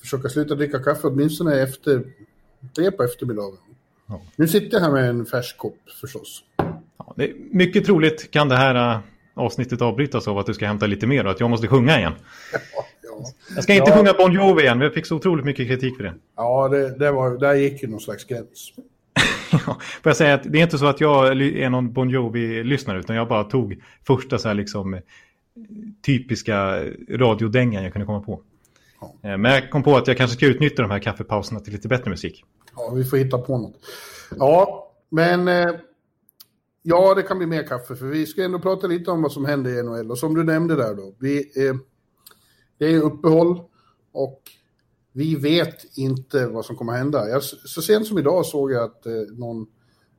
försöka 0.01 0.29
sluta 0.29 0.55
dricka 0.55 0.79
kaffe 0.79 1.07
åtminstone 1.07 1.61
efter 1.63 2.05
det 2.77 2.91
på 2.91 3.03
eftermiddagen. 3.03 3.59
Ja. 4.09 4.21
Nu 4.37 4.49
sitter 4.49 4.77
jag 4.77 4.81
här 4.85 4.93
med 4.93 5.09
en 5.11 5.27
färsk 5.27 5.57
kopp 5.59 5.77
förstås. 6.01 6.43
Ja, 6.99 7.15
det 7.17 7.25
är 7.31 7.35
mycket 7.51 7.85
troligt 7.87 8.31
kan 8.31 8.49
det 8.49 8.57
här 8.57 8.95
äh, 8.95 9.01
avsnittet 9.35 9.83
avbrytas 9.83 10.29
av 10.29 10.39
att 10.39 10.47
du 10.47 10.55
ska 10.55 10.67
hämta 10.67 10.87
lite 10.87 11.07
mer 11.07 11.25
och 11.25 11.31
att 11.31 11.41
jag 11.41 11.51
måste 11.51 11.69
sjunga 11.69 11.99
igen. 11.99 12.13
Ja, 13.19 13.25
Jag 13.55 13.63
ska 13.65 13.75
inte 13.75 13.91
Ja. 13.91 13.97
sjunga 13.97 14.13
Bon 14.13 14.33
Jovi 14.33 14.63
igen, 14.63 14.79
men 14.79 14.85
jag 14.85 14.95
fick 14.95 15.07
så 15.07 15.17
otroligt 15.17 15.45
mycket 15.45 15.67
kritik 15.69 15.97
för 15.97 16.05
det. 16.05 16.15
ja 16.37 16.69
det, 16.69 16.99
det 16.99 17.11
var, 17.13 17.39
där 17.39 17.55
gick 17.55 17.83
ju 17.83 17.89
någon 17.89 18.01
slags 18.01 18.25
gräns. 18.25 18.73
Får 19.61 19.77
jag 20.03 20.17
säga 20.17 20.35
att 20.35 20.43
det 20.53 20.59
är 20.59 20.63
inte 20.63 20.79
så 20.79 20.87
att 20.87 21.01
jag 21.01 21.43
är 21.43 21.71
någon 21.71 21.93
Bon 21.93 22.11
Jovi-lyssnare 22.11 22.99
utan 22.99 23.17
jag 23.17 23.29
bara 23.29 23.45
tog 23.45 23.83
första 24.07 24.39
så 24.39 24.49
här 24.49 24.55
liksom 24.55 24.95
eh, 24.95 25.01
typiska 26.07 26.85
radiodängan 27.11 27.83
jag 27.83 27.93
kunde 27.93 28.07
komma 28.07 28.21
på. 28.21 28.43
Ja. 29.01 29.31
Eh, 29.31 29.39
Men 29.39 29.53
jag 29.53 29.71
kom 29.71 29.83
på 29.83 29.97
att 29.97 30.07
jag 30.07 30.17
kanske 30.17 30.37
ska 30.37 30.47
utnyttja 30.47 30.83
de 30.83 30.91
här 30.91 30.99
kaffepauserna 30.99 31.61
till 31.61 31.73
lite 31.73 31.89
bättre 31.89 32.11
musik. 32.11 32.45
Ja, 32.77 32.93
vi 32.95 33.05
får 33.05 33.17
hitta 33.17 33.39
på 33.39 33.59
något. 33.59 33.77
Ja, 34.39 34.93
men... 35.11 35.49
Eh, 35.49 35.75
ja, 36.83 37.15
det 37.15 37.23
kan 37.23 37.39
bli 37.39 37.47
mer 37.47 37.67
kaffe, 37.67 37.97
för 37.97 38.07
vi 38.07 38.27
ska 38.27 38.45
ändå 38.45 38.59
prata 38.59 38.87
lite 38.87 39.11
om 39.11 39.23
vad 39.23 39.33
som 39.33 39.45
händer 39.45 39.71
i 39.71 39.83
NHL. 39.83 40.11
Och 40.11 40.19
som 40.19 40.35
du 40.35 40.45
nämnde 40.45 40.77
där 40.77 40.95
då, 40.95 41.15
vi, 41.19 41.39
eh, 41.39 41.75
det 42.79 42.87
är 42.87 43.01
uppehåll 43.01 43.61
och 44.13 44.43
vi 45.17 45.35
vet 45.35 45.99
inte 45.99 46.47
vad 46.47 46.65
som 46.65 46.77
kommer 46.77 46.93
hända. 46.93 47.29
Jag, 47.29 47.43
så 47.43 47.83
sent 47.83 48.07
som 48.07 48.19
idag 48.19 48.47
såg 48.47 48.73
jag 48.73 48.83
att 48.85 49.07
eh, 49.07 49.13
någon 49.37 49.67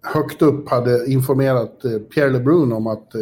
högt 0.01 0.41
upp 0.41 0.69
hade 0.69 1.11
informerat 1.11 1.85
eh, 1.85 1.97
Pierre 1.99 2.30
LeBrun 2.30 2.71
om 2.73 2.87
att 2.87 3.16
eh, 3.16 3.21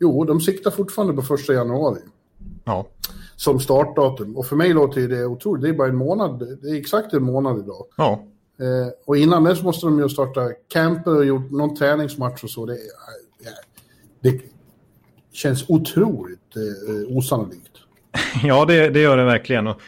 jo, 0.00 0.24
de 0.24 0.40
siktar 0.40 0.70
fortfarande 0.70 1.14
på 1.14 1.22
första 1.22 1.52
januari 1.52 2.00
Ja, 2.64 2.86
som 3.36 3.60
startdatum. 3.60 4.36
Och 4.36 4.46
för 4.46 4.56
mig 4.56 4.72
låter 4.72 5.08
det 5.08 5.26
otroligt. 5.26 5.62
Det 5.62 5.68
är 5.68 5.72
bara 5.72 5.88
en 5.88 5.96
månad. 5.96 6.58
Det 6.62 6.70
är 6.70 6.74
exakt 6.74 7.12
en 7.12 7.22
månad 7.22 7.58
idag. 7.58 7.86
ja. 7.96 8.24
Eh, 8.60 8.88
och 9.06 9.16
innan 9.16 9.44
dess 9.44 9.62
måste 9.62 9.86
de 9.86 9.98
ju 9.98 10.08
starta 10.08 10.48
camper 10.68 11.16
och 11.16 11.24
gjort 11.24 11.50
någon 11.50 11.76
träningsmatch 11.76 12.44
och 12.44 12.50
så. 12.50 12.66
Det, 12.66 12.78
ja, 13.44 13.50
det 14.20 14.40
känns 15.32 15.64
otroligt 15.68 16.56
eh, 16.56 17.16
osannolikt. 17.16 17.72
Ja, 18.42 18.64
det, 18.64 18.90
det 18.90 19.00
gör 19.00 19.16
det 19.16 19.24
verkligen. 19.24 19.66
Och 19.66 19.80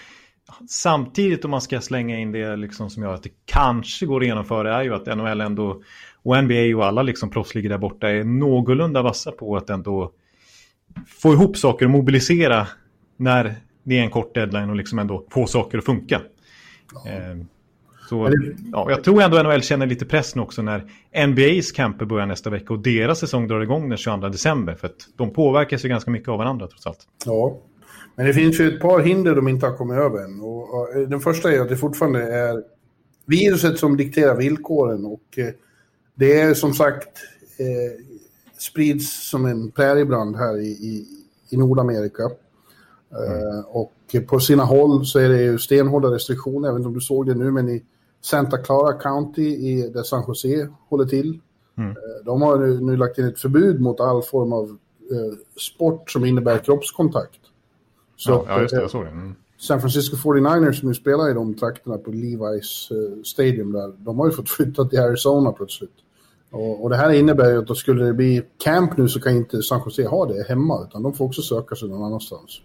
samtidigt 0.68 1.44
om 1.44 1.50
man 1.50 1.60
ska 1.60 1.80
slänga 1.80 2.18
in 2.18 2.32
det 2.32 2.56
liksom 2.56 2.90
som 2.90 3.02
gör 3.02 3.14
att 3.14 3.22
det 3.22 3.30
kanske 3.44 4.06
går 4.06 4.20
att 4.20 4.26
genomföra 4.26 4.76
är 4.78 4.82
ju 4.82 4.94
att 4.94 5.06
NHL 5.18 5.40
ändå 5.40 5.82
och 6.22 6.44
NBA 6.44 6.76
och 6.76 6.86
alla 6.86 7.02
liksom 7.02 7.30
proffsligor 7.30 7.68
där 7.68 7.78
borta 7.78 8.08
är 8.10 8.24
någorlunda 8.24 9.02
vassa 9.02 9.32
på 9.32 9.56
att 9.56 9.70
ändå 9.70 10.12
få 11.06 11.32
ihop 11.32 11.56
saker 11.56 11.84
och 11.84 11.90
mobilisera 11.90 12.66
när 13.16 13.54
det 13.84 13.98
är 13.98 14.02
en 14.02 14.10
kort 14.10 14.34
deadline 14.34 14.70
och 14.70 14.76
liksom 14.76 14.98
ändå 14.98 15.26
få 15.30 15.46
saker 15.46 15.78
att 15.78 15.84
funka. 15.84 16.20
Eh, 17.06 17.44
så, 18.08 18.22
Men 18.22 18.32
det- 18.32 18.56
ja, 18.72 18.86
jag 18.90 19.04
tror 19.04 19.22
ändå 19.22 19.42
NHL 19.42 19.62
känner 19.62 19.86
lite 19.86 20.06
press 20.06 20.34
nu 20.34 20.42
också 20.42 20.62
när 20.62 20.84
NBAs 21.26 21.72
camper 21.72 22.04
börjar 22.04 22.26
nästa 22.26 22.50
vecka 22.50 22.72
och 22.74 22.78
deras 22.78 23.18
säsong 23.18 23.48
drar 23.48 23.60
igång 23.60 23.88
den 23.88 23.98
22 23.98 24.28
december. 24.28 24.74
För 24.74 24.86
att 24.86 25.08
de 25.16 25.30
påverkas 25.32 25.84
ju 25.84 25.88
ganska 25.88 26.10
mycket 26.10 26.28
av 26.28 26.38
varandra 26.38 26.66
trots 26.66 26.86
allt. 26.86 26.98
Ja. 27.26 27.58
Men 28.20 28.26
det 28.26 28.34
finns 28.34 28.60
ju 28.60 28.68
ett 28.68 28.80
par 28.80 29.00
hinder 29.00 29.34
de 29.34 29.48
inte 29.48 29.66
har 29.66 29.76
kommit 29.76 29.98
över 29.98 30.24
än. 30.24 30.40
Och, 30.40 30.96
eh, 30.96 31.08
den 31.08 31.20
första 31.20 31.52
är 31.52 31.60
att 31.60 31.68
det 31.68 31.76
fortfarande 31.76 32.22
är 32.22 32.62
viruset 33.26 33.78
som 33.78 33.96
dikterar 33.96 34.36
villkoren. 34.36 35.04
Och 35.04 35.38
eh, 35.38 35.48
det 36.14 36.40
är 36.40 36.54
som 36.54 36.72
sagt 36.72 37.08
eh, 37.58 38.04
sprids 38.58 39.30
som 39.30 39.46
en 39.46 39.70
präriebrand 39.70 40.36
här 40.36 40.58
i, 40.58 40.68
i, 40.68 41.06
i 41.50 41.56
Nordamerika. 41.56 42.22
Eh, 42.22 43.60
och 43.68 43.92
på 44.28 44.40
sina 44.40 44.64
håll 44.64 45.06
så 45.06 45.18
är 45.18 45.28
det 45.28 45.42
ju 45.42 45.58
stenhårda 45.58 46.08
restriktioner. 46.08 46.68
Jag 46.68 46.74
vet 46.74 46.78
inte 46.80 46.88
om 46.88 46.94
du 46.94 47.00
såg 47.00 47.26
det 47.26 47.34
nu, 47.34 47.50
men 47.50 47.68
i 47.68 47.82
Santa 48.22 48.58
Clara 48.58 48.92
County, 48.92 49.42
i, 49.42 49.90
där 49.94 50.02
San 50.02 50.24
Jose 50.28 50.68
håller 50.88 51.04
till, 51.04 51.40
Mm. 51.78 51.90
eh, 51.90 52.24
de 52.24 52.42
har 52.42 52.58
nu, 52.58 52.80
nu 52.80 52.96
lagt 52.96 53.18
in 53.18 53.24
ett 53.24 53.38
förbud 53.38 53.80
mot 53.80 54.00
all 54.00 54.22
form 54.22 54.52
av 54.52 54.78
sport 55.74 56.10
som 56.10 56.24
innebär 56.24 56.58
kroppskontakt. 56.58 57.40
Så 58.20 58.30
Ja, 58.30 58.44
ja, 58.48 58.60
just 58.60 58.70
det. 58.70 58.76
eh, 58.76 58.82
Jag 58.82 58.90
såg 58.90 59.04
det. 59.04 59.10
Mm. 59.10 59.34
San 59.58 59.80
Francisco 59.80 60.16
49ers 60.16 60.72
som 60.72 60.88
nu 60.88 60.94
spelar 60.94 61.30
i 61.30 61.34
de 61.34 61.54
trakterna 61.54 61.98
på 61.98 62.10
Levi's 62.10 62.92
uh, 62.92 63.22
Stadium 63.22 63.72
där, 63.72 63.92
de 63.98 64.18
har 64.18 64.26
ju 64.26 64.32
fått 64.32 64.50
flytta 64.50 64.84
till 64.84 65.00
Arizona 65.00 65.52
plötsligt. 65.52 65.96
Och, 66.50 66.82
och 66.82 66.90
det 66.90 66.96
här 66.96 67.10
innebär 67.10 67.50
ju 67.50 67.58
att 67.58 67.66
då 67.66 67.74
skulle 67.74 68.04
det 68.04 68.12
bli 68.12 68.42
camp 68.64 68.96
nu 68.96 69.08
så 69.08 69.20
kan 69.20 69.36
inte 69.36 69.62
San 69.62 69.80
Jose 69.86 70.06
ha 70.06 70.26
det 70.26 70.42
hemma 70.48 70.84
utan 70.88 71.02
de 71.02 71.12
får 71.14 71.24
också 71.24 71.42
söka 71.42 71.74
sig 71.74 71.88
någon 71.88 72.02
annanstans. 72.04 72.60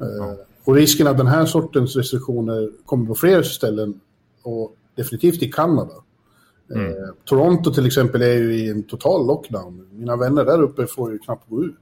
Uh, 0.00 0.34
och 0.64 0.74
risken 0.74 1.06
att 1.06 1.16
den 1.18 1.26
här 1.26 1.46
sortens 1.46 1.96
restriktioner 1.96 2.70
kommer 2.86 3.06
på 3.06 3.14
fler 3.14 3.42
ställen 3.42 4.00
och 4.42 4.76
definitivt 4.94 5.42
i 5.42 5.52
Kanada. 5.52 5.94
Mm. 6.74 6.86
Eh, 6.86 6.92
Toronto 7.24 7.72
till 7.72 7.86
exempel 7.86 8.22
är 8.22 8.32
ju 8.32 8.54
i 8.54 8.70
en 8.70 8.82
total 8.82 9.26
lockdown. 9.26 9.86
Mina 9.92 10.16
vänner 10.16 10.44
där 10.44 10.62
uppe 10.62 10.86
får 10.86 11.12
ju 11.12 11.18
knappt 11.18 11.50
gå 11.50 11.64
ut. 11.64 11.74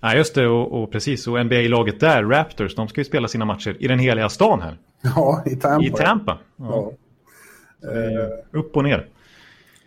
Ja, 0.00 0.14
just 0.14 0.34
det. 0.34 0.46
Och, 0.46 0.82
och 0.82 0.90
precis. 0.92 1.26
Och 1.26 1.44
NBA-laget 1.44 2.00
där, 2.00 2.24
Raptors, 2.24 2.74
de 2.74 2.88
ska 2.88 3.00
ju 3.00 3.04
spela 3.04 3.28
sina 3.28 3.44
matcher 3.44 3.76
i 3.80 3.88
den 3.88 3.98
heliga 3.98 4.28
stan 4.28 4.60
här. 4.60 4.78
Ja, 5.02 5.42
i 5.46 5.56
Tampa. 5.56 5.86
I 5.86 5.90
Tampa. 5.90 6.38
Ja. 6.56 6.92
ja. 7.80 7.88
Eh, 7.88 8.58
upp 8.58 8.76
och 8.76 8.84
ner. 8.84 9.08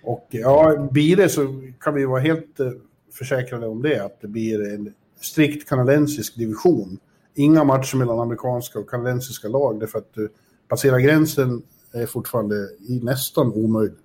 Och 0.03 0.27
ja, 0.29 0.87
blir 0.91 1.15
det 1.15 1.29
så 1.29 1.61
kan 1.79 1.93
vi 1.93 2.05
vara 2.05 2.21
helt 2.21 2.59
eh, 2.59 2.71
försäkrade 3.13 3.67
om 3.67 3.81
det, 3.81 4.05
att 4.05 4.21
det 4.21 4.27
blir 4.27 4.73
en 4.73 4.93
strikt 5.21 5.69
kanadensisk 5.69 6.35
division. 6.35 6.99
Inga 7.35 7.63
matcher 7.63 7.97
mellan 7.97 8.19
amerikanska 8.19 8.79
och 8.79 8.89
kanadensiska 8.89 9.47
lag, 9.47 9.79
därför 9.79 9.97
att 9.99 10.17
uh, 10.17 10.27
passera 10.67 10.99
gränsen 10.99 11.61
är 11.93 12.05
fortfarande 12.05 12.55
nästan 13.01 13.53
omöjligt. 13.53 14.02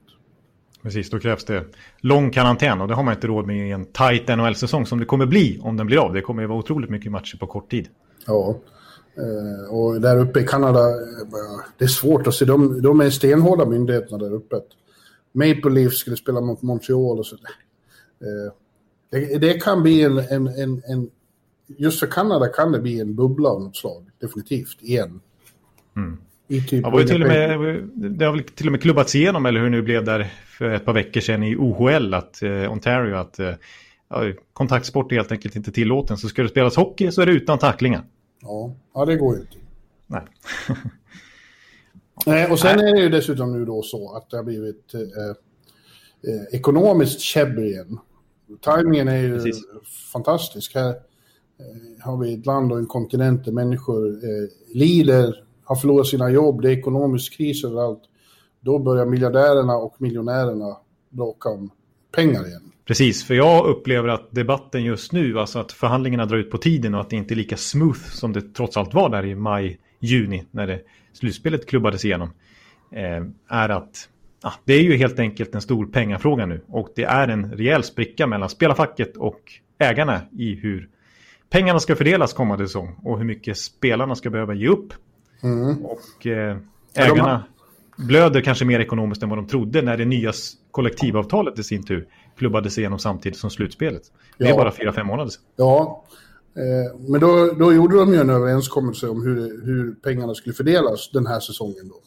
Precis, 0.83 1.11
då 1.11 1.19
krävs 1.19 1.45
det 1.45 1.65
lång 2.01 2.31
karantän 2.31 2.81
och 2.81 2.89
det 2.89 2.95
har 2.95 3.03
man 3.03 3.15
inte 3.15 3.27
råd 3.27 3.47
med 3.47 3.69
i 3.69 3.71
en 3.71 3.85
tight 3.85 4.29
NHL-säsong 4.29 4.87
som 4.87 4.99
det 4.99 5.05
kommer 5.05 5.27
bli 5.27 5.61
om 5.63 5.77
den 5.77 5.87
blir 5.87 5.99
av. 5.99 6.13
Det 6.13 6.21
kommer 6.21 6.43
att 6.43 6.49
vara 6.49 6.59
otroligt 6.59 6.91
mycket 6.91 7.13
matcher 7.13 7.37
på 7.37 7.47
kort 7.47 7.71
tid. 7.71 7.89
Ja, 8.27 8.59
eh, 9.17 9.75
och 9.75 10.01
där 10.01 10.19
uppe 10.19 10.41
i 10.41 10.47
Kanada, 10.47 10.81
eh, 10.81 10.95
det 11.79 11.85
är 11.85 11.89
svårt 11.89 12.27
att 12.27 12.35
se. 12.35 12.45
De, 12.45 12.83
de 12.83 13.01
är 13.01 13.11
stenhårda 13.11 13.67
myndigheterna 13.67 14.19
där 14.19 14.33
uppe. 14.33 14.57
Maple 15.33 15.71
Leafs 15.71 15.99
skulle 15.99 16.17
spela 16.17 16.41
mot 16.41 16.63
Montreal 16.63 17.19
och 17.19 17.27
så. 17.27 17.37
Eh, 17.37 18.53
det, 19.11 19.39
det 19.39 19.63
kan 19.63 19.83
bli 19.83 20.03
en, 20.03 20.19
en, 20.19 20.47
en, 20.47 20.83
en, 20.87 21.11
Just 21.77 22.01
för 22.01 22.07
Kanada 22.07 22.49
kan 22.49 22.73
det 22.73 22.79
bli 22.79 23.01
en 23.01 23.15
bubbla 23.15 23.49
av 23.49 23.63
något 23.63 23.77
slag, 23.77 24.11
definitivt, 24.19 24.83
igen. 24.83 25.21
Mm. 25.97 26.19
Typ 26.49 26.73
ja, 26.73 26.91
var 26.91 27.03
till 27.03 27.23
och 27.23 27.29
med, 27.29 27.59
det 27.95 28.25
har 28.25 28.33
väl 28.33 28.43
till 28.43 28.67
och 28.67 28.73
med 28.73 28.83
klubbats 28.83 29.15
igenom, 29.15 29.47
eller 29.47 29.61
hur 29.61 29.67
det 29.67 29.71
nu 29.71 29.83
blev 29.83 30.05
där 30.05 30.27
för 30.47 30.71
ett 30.71 30.85
par 30.85 30.93
veckor 30.93 31.21
sedan 31.21 31.43
i 31.43 31.57
OHL, 31.57 32.15
att 32.15 32.43
eh, 32.43 32.73
Ontario, 32.73 33.17
att 33.17 33.39
eh, 33.39 33.55
kontaktsport 34.53 35.13
är 35.13 35.17
helt 35.17 35.33
enkelt 35.33 35.57
inte 35.57 35.73
tillåten. 35.73 36.17
Så 36.17 36.29
ska 36.29 36.43
det 36.43 36.49
spelas 36.49 36.77
hockey 36.77 37.11
så 37.11 37.23
är 37.23 37.27
det 37.27 37.33
utan 37.33 37.59
tacklingar. 37.59 38.05
Ja, 38.41 38.75
ja 38.95 39.05
det 39.05 39.17
går 39.17 39.35
ju 39.35 39.41
inte. 39.41 39.57
Nej. 40.07 40.23
Nej, 42.27 42.47
och 42.51 42.59
sen 42.59 42.77
Nej. 42.77 42.91
är 42.91 42.95
det 42.95 43.01
ju 43.01 43.09
dessutom 43.09 43.53
nu 43.53 43.65
då 43.65 43.83
så 43.83 44.17
att 44.17 44.31
det 44.31 44.37
har 44.37 44.45
blivit 44.45 44.95
eh, 44.95 45.01
eh, 45.01 46.43
ekonomiskt 46.53 47.21
käbbel 47.21 47.65
igen. 47.65 47.99
Timingen 48.65 49.09
är 49.09 49.19
ju 49.19 49.35
Precis. 49.35 49.65
fantastisk. 50.13 50.75
Här 50.75 50.89
eh, 50.91 52.05
har 52.05 52.17
vi 52.17 52.35
ett 52.35 52.47
land 52.47 52.73
och 52.73 52.79
en 52.79 52.87
kontinent 52.87 53.45
där 53.45 53.53
människor 53.53 54.09
eh, 54.09 54.49
lider 54.75 55.48
har 55.69 55.77
förlorat 55.77 56.07
sina 56.07 56.31
jobb, 56.31 56.63
det 56.63 56.69
är 56.69 56.79
ekonomisk 56.79 57.37
kris 57.37 57.65
överallt. 57.65 58.03
Då 58.61 58.79
börjar 58.79 59.07
miljardärerna 59.07 59.77
och 59.77 59.95
miljonärerna 59.99 60.77
bråka 61.11 61.49
om 61.49 61.71
pengar 62.15 62.47
igen. 62.47 62.73
Precis, 62.85 63.25
för 63.25 63.35
jag 63.35 63.67
upplever 63.67 64.09
att 64.09 64.31
debatten 64.31 64.85
just 64.85 65.13
nu, 65.13 65.39
alltså 65.39 65.59
att 65.59 65.73
förhandlingarna 65.73 66.27
drar 66.27 66.37
ut 66.37 66.51
på 66.51 66.59
tiden 66.59 66.95
och 66.95 67.01
att 67.01 67.11
det 67.11 67.17
inte 67.17 67.35
är 67.35 67.37
lika 67.37 67.57
smooth 67.57 67.99
som 67.99 68.33
det 68.33 68.55
trots 68.55 68.77
allt 68.77 68.95
var 68.95 69.09
där 69.09 69.27
i 69.27 69.35
maj, 69.35 69.79
juni 70.01 70.45
när 70.51 70.67
det 70.67 70.81
slutspelet 71.13 71.67
klubbades 71.67 72.05
igenom, 72.05 72.31
eh, 72.93 73.25
är 73.49 73.69
att 73.69 74.09
ah, 74.43 74.53
det 74.65 74.75
är 74.75 74.83
ju 74.83 74.97
helt 74.97 75.19
enkelt 75.19 75.55
en 75.55 75.61
stor 75.61 75.87
pengafråga 75.87 76.47
nu 76.47 76.61
och 76.69 76.89
det 76.95 77.05
är 77.05 77.29
en 77.29 77.53
rejäl 77.53 77.83
spricka 77.83 78.27
mellan 78.27 78.49
spelarfacket 78.49 79.17
och 79.17 79.41
ägarna 79.79 80.21
i 80.39 80.55
hur 80.55 80.89
pengarna 81.51 81.81
ska 81.81 81.97
fördelas 81.97 82.33
kommande 82.33 82.67
säsong 82.67 82.97
och 83.05 83.19
hur 83.19 83.25
mycket 83.25 83.59
spelarna 83.59 84.15
ska 84.15 84.31
behöva 84.31 84.55
ge 84.55 84.69
upp 84.69 84.93
Mm. 85.43 85.85
Och 85.85 86.27
eh, 86.27 86.57
ägarna 86.95 87.45
ja, 87.97 88.05
blöder 88.05 88.41
kanske 88.41 88.65
mer 88.65 88.81
ekonomiskt 88.81 89.23
än 89.23 89.29
vad 89.29 89.39
de 89.39 89.47
trodde 89.47 89.83
när 89.83 89.97
det 89.97 90.05
nya 90.05 90.33
kollektivavtalet 90.71 91.59
i 91.59 91.63
sin 91.63 91.87
tur 91.87 92.09
klubbades 92.37 92.79
igenom 92.79 92.99
samtidigt 92.99 93.39
som 93.39 93.51
slutspelet. 93.51 94.03
Det 94.39 94.45
är 94.45 94.49
ja. 94.49 94.57
bara 94.57 94.73
fyra, 94.73 94.93
fem 94.93 95.07
månader 95.07 95.31
sedan. 95.31 95.43
Ja, 95.57 96.05
eh, 96.55 97.01
men 97.09 97.21
då, 97.21 97.53
då 97.59 97.73
gjorde 97.73 97.97
de 97.97 98.13
ju 98.13 98.21
en 98.21 98.31
överenskommelse 98.31 99.09
om 99.09 99.23
hur, 99.23 99.65
hur 99.65 99.95
pengarna 99.95 100.35
skulle 100.35 100.55
fördelas 100.55 101.11
den 101.13 101.27
här 101.27 101.41
säsongen. 101.41 101.89
Då. 101.89 102.03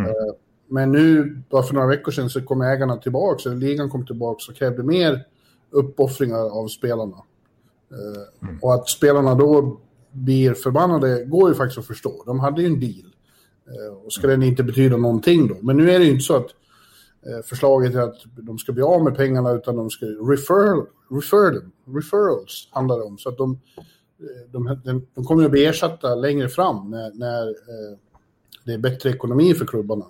Mm. 0.00 0.10
Eh, 0.10 0.34
men 0.68 0.92
nu, 0.92 1.36
bara 1.50 1.62
för 1.62 1.74
några 1.74 1.86
veckor 1.86 2.12
sedan, 2.12 2.30
så 2.30 2.42
kom 2.42 2.62
ägarna 2.62 2.96
tillbaka, 2.96 3.48
eller 3.48 3.58
ligan 3.58 3.90
kom 3.90 4.06
tillbaka 4.06 4.44
och 4.48 4.56
krävde 4.56 4.82
mer 4.82 5.24
uppoffringar 5.70 6.60
av 6.60 6.68
spelarna. 6.68 7.16
Eh, 7.90 8.48
mm. 8.48 8.58
Och 8.62 8.74
att 8.74 8.88
spelarna 8.88 9.34
då 9.34 9.80
blir 10.16 10.54
förbannade 10.54 11.24
går 11.24 11.48
ju 11.48 11.54
faktiskt 11.54 11.78
att 11.78 11.86
förstå. 11.86 12.22
De 12.26 12.40
hade 12.40 12.62
ju 12.62 12.66
en 12.66 12.80
deal. 12.80 13.14
Eh, 13.66 13.96
och 14.04 14.12
ska 14.12 14.26
den 14.26 14.42
inte 14.42 14.62
betyda 14.62 14.96
någonting 14.96 15.48
då? 15.48 15.56
Men 15.62 15.76
nu 15.76 15.90
är 15.90 15.98
det 15.98 16.04
ju 16.04 16.10
inte 16.10 16.24
så 16.24 16.36
att 16.36 16.50
eh, 17.26 17.44
förslaget 17.44 17.94
är 17.94 18.00
att 18.00 18.16
de 18.36 18.58
ska 18.58 18.72
bli 18.72 18.82
av 18.82 19.04
med 19.04 19.16
pengarna 19.16 19.50
utan 19.52 19.76
de 19.76 19.90
ska 19.90 20.06
refer, 20.06 20.86
refer 21.10 21.60
them. 21.60 21.72
Referrals 21.94 22.68
handlar 22.70 22.98
det 22.98 23.04
om. 23.04 23.18
Så 23.18 23.28
att 23.28 23.38
de, 23.38 23.60
eh, 24.20 24.50
de, 24.52 24.80
de, 24.84 25.06
de 25.14 25.24
kommer 25.24 25.44
att 25.44 25.50
bli 25.50 25.64
ersatta 25.64 26.14
längre 26.14 26.48
fram 26.48 26.90
när, 26.90 27.12
när 27.14 27.54
det 28.64 28.72
är 28.72 28.78
bättre 28.78 29.10
ekonomi 29.10 29.54
för 29.54 29.66
klubbarna. 29.66 30.04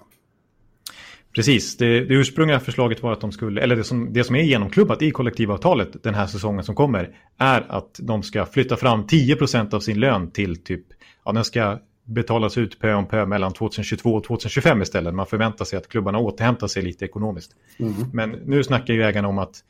Precis, 1.36 1.76
det, 1.76 2.00
det 2.00 2.14
ursprungliga 2.14 2.60
förslaget 2.60 3.02
var 3.02 3.12
att 3.12 3.20
de 3.20 3.32
skulle, 3.32 3.60
eller 3.60 3.76
det 3.76 3.84
som, 3.84 4.12
det 4.12 4.24
som 4.24 4.36
är 4.36 4.42
genomklubbat 4.42 5.02
i 5.02 5.10
kollektivavtalet 5.10 6.02
den 6.02 6.14
här 6.14 6.26
säsongen 6.26 6.64
som 6.64 6.74
kommer, 6.74 7.16
är 7.38 7.66
att 7.68 8.00
de 8.02 8.22
ska 8.22 8.46
flytta 8.46 8.76
fram 8.76 9.06
10% 9.06 9.74
av 9.74 9.80
sin 9.80 10.00
lön 10.00 10.30
till 10.30 10.62
typ, 10.64 10.84
ja 11.24 11.32
den 11.32 11.44
ska 11.44 11.78
betalas 12.04 12.58
ut 12.58 12.78
pö 12.80 12.94
om 12.94 13.06
pö 13.06 13.26
mellan 13.26 13.52
2022 13.52 14.14
och 14.14 14.24
2025 14.24 14.82
istället. 14.82 15.14
Man 15.14 15.26
förväntar 15.26 15.64
sig 15.64 15.78
att 15.78 15.88
klubbarna 15.88 16.18
återhämtar 16.18 16.66
sig 16.66 16.82
lite 16.82 17.04
ekonomiskt. 17.04 17.52
Mm. 17.78 17.94
Men 18.12 18.30
nu 18.30 18.64
snackar 18.64 18.94
ju 18.94 19.02
ägarna 19.02 19.28
om 19.28 19.38
att 19.38 19.64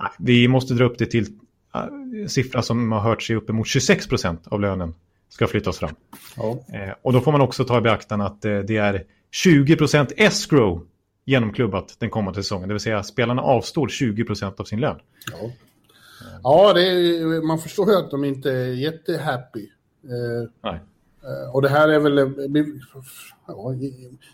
nej, 0.00 0.10
vi 0.18 0.48
måste 0.48 0.74
dra 0.74 0.84
upp 0.84 0.98
det 0.98 1.06
till 1.06 1.24
uh, 1.24 2.26
siffra 2.26 2.62
som 2.62 2.92
har 2.92 3.00
hört 3.00 3.22
sig 3.22 3.36
uppemot 3.36 3.66
26% 3.66 4.48
av 4.48 4.60
lönen 4.60 4.94
ska 5.28 5.46
flyttas 5.46 5.78
fram. 5.78 5.94
Ja. 6.36 6.64
Eh, 6.72 6.94
och 7.02 7.12
då 7.12 7.20
får 7.20 7.32
man 7.32 7.40
också 7.40 7.64
ta 7.64 7.78
i 7.78 7.80
beaktande 7.80 8.24
att 8.24 8.44
eh, 8.44 8.58
det 8.58 8.76
är 8.76 9.04
20% 9.46 10.12
escrow 10.16 10.86
genomklubbat 11.24 11.96
den 11.98 12.10
kommande 12.10 12.42
säsongen. 12.42 12.68
Det 12.68 12.74
vill 12.74 12.80
säga 12.80 13.02
spelarna 13.02 13.42
avstår 13.42 13.88
20% 13.88 14.60
av 14.60 14.64
sin 14.64 14.80
lön. 14.80 15.00
Ja, 15.32 15.50
ja 16.42 16.78
är, 16.78 17.46
man 17.46 17.58
förstår 17.58 17.90
ju 17.90 17.96
att 17.96 18.10
de 18.10 18.24
inte 18.24 18.50
är 18.50 18.66
jättehappy. 18.66 19.68
Eh, 20.04 20.50
Nej. 20.62 20.80
Eh, 21.22 21.54
och 21.54 21.62
det 21.62 21.68
här 21.68 21.88
är 21.88 21.98
väl... 21.98 22.18
Eh, 22.18 22.28
ja, 23.46 23.74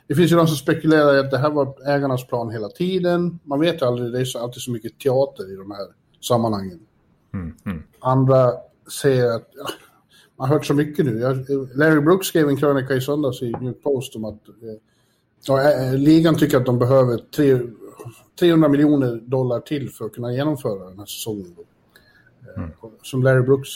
det 0.06 0.14
finns 0.14 0.32
ju 0.32 0.36
de 0.36 0.46
som 0.46 0.56
spekulerar 0.56 1.18
att 1.18 1.30
det 1.30 1.38
här 1.38 1.50
var 1.50 1.88
ägarnas 1.88 2.26
plan 2.26 2.50
hela 2.50 2.68
tiden. 2.68 3.38
Man 3.44 3.60
vet 3.60 3.82
ju 3.82 3.86
aldrig, 3.86 4.12
det 4.12 4.20
är 4.20 4.42
alltid 4.42 4.62
så 4.62 4.70
mycket 4.70 4.98
teater 4.98 5.52
i 5.52 5.56
de 5.56 5.70
här 5.70 5.86
sammanhangen. 6.20 6.80
Mm, 7.34 7.54
mm. 7.66 7.82
Andra 8.00 8.52
säger 9.02 9.36
att... 9.36 9.48
Ja, 9.56 9.68
man 10.36 10.48
har 10.48 10.56
hört 10.56 10.66
så 10.66 10.74
mycket 10.74 11.04
nu. 11.04 11.18
Larry 11.74 12.00
Brooks 12.00 12.26
skrev 12.26 12.48
en 12.48 12.56
krönika 12.56 12.94
i 12.94 13.00
söndags 13.00 13.42
i 13.42 13.50
New 13.60 13.72
Post 13.72 14.16
om 14.16 14.24
att 14.24 14.40
Ja, 15.46 15.72
eh, 15.72 15.94
ligan 15.94 16.36
tycker 16.36 16.56
att 16.56 16.66
de 16.66 16.78
behöver 16.78 17.18
tre, 17.36 17.60
300 18.40 18.68
miljoner 18.68 19.16
dollar 19.16 19.60
till 19.60 19.90
för 19.90 20.04
att 20.04 20.12
kunna 20.12 20.32
genomföra 20.32 20.88
den 20.88 20.98
här 20.98 21.06
säsongen. 21.06 21.56
Mm. 22.56 22.70
Som 23.02 23.22
Larry 23.22 23.42
Brooks 23.42 23.68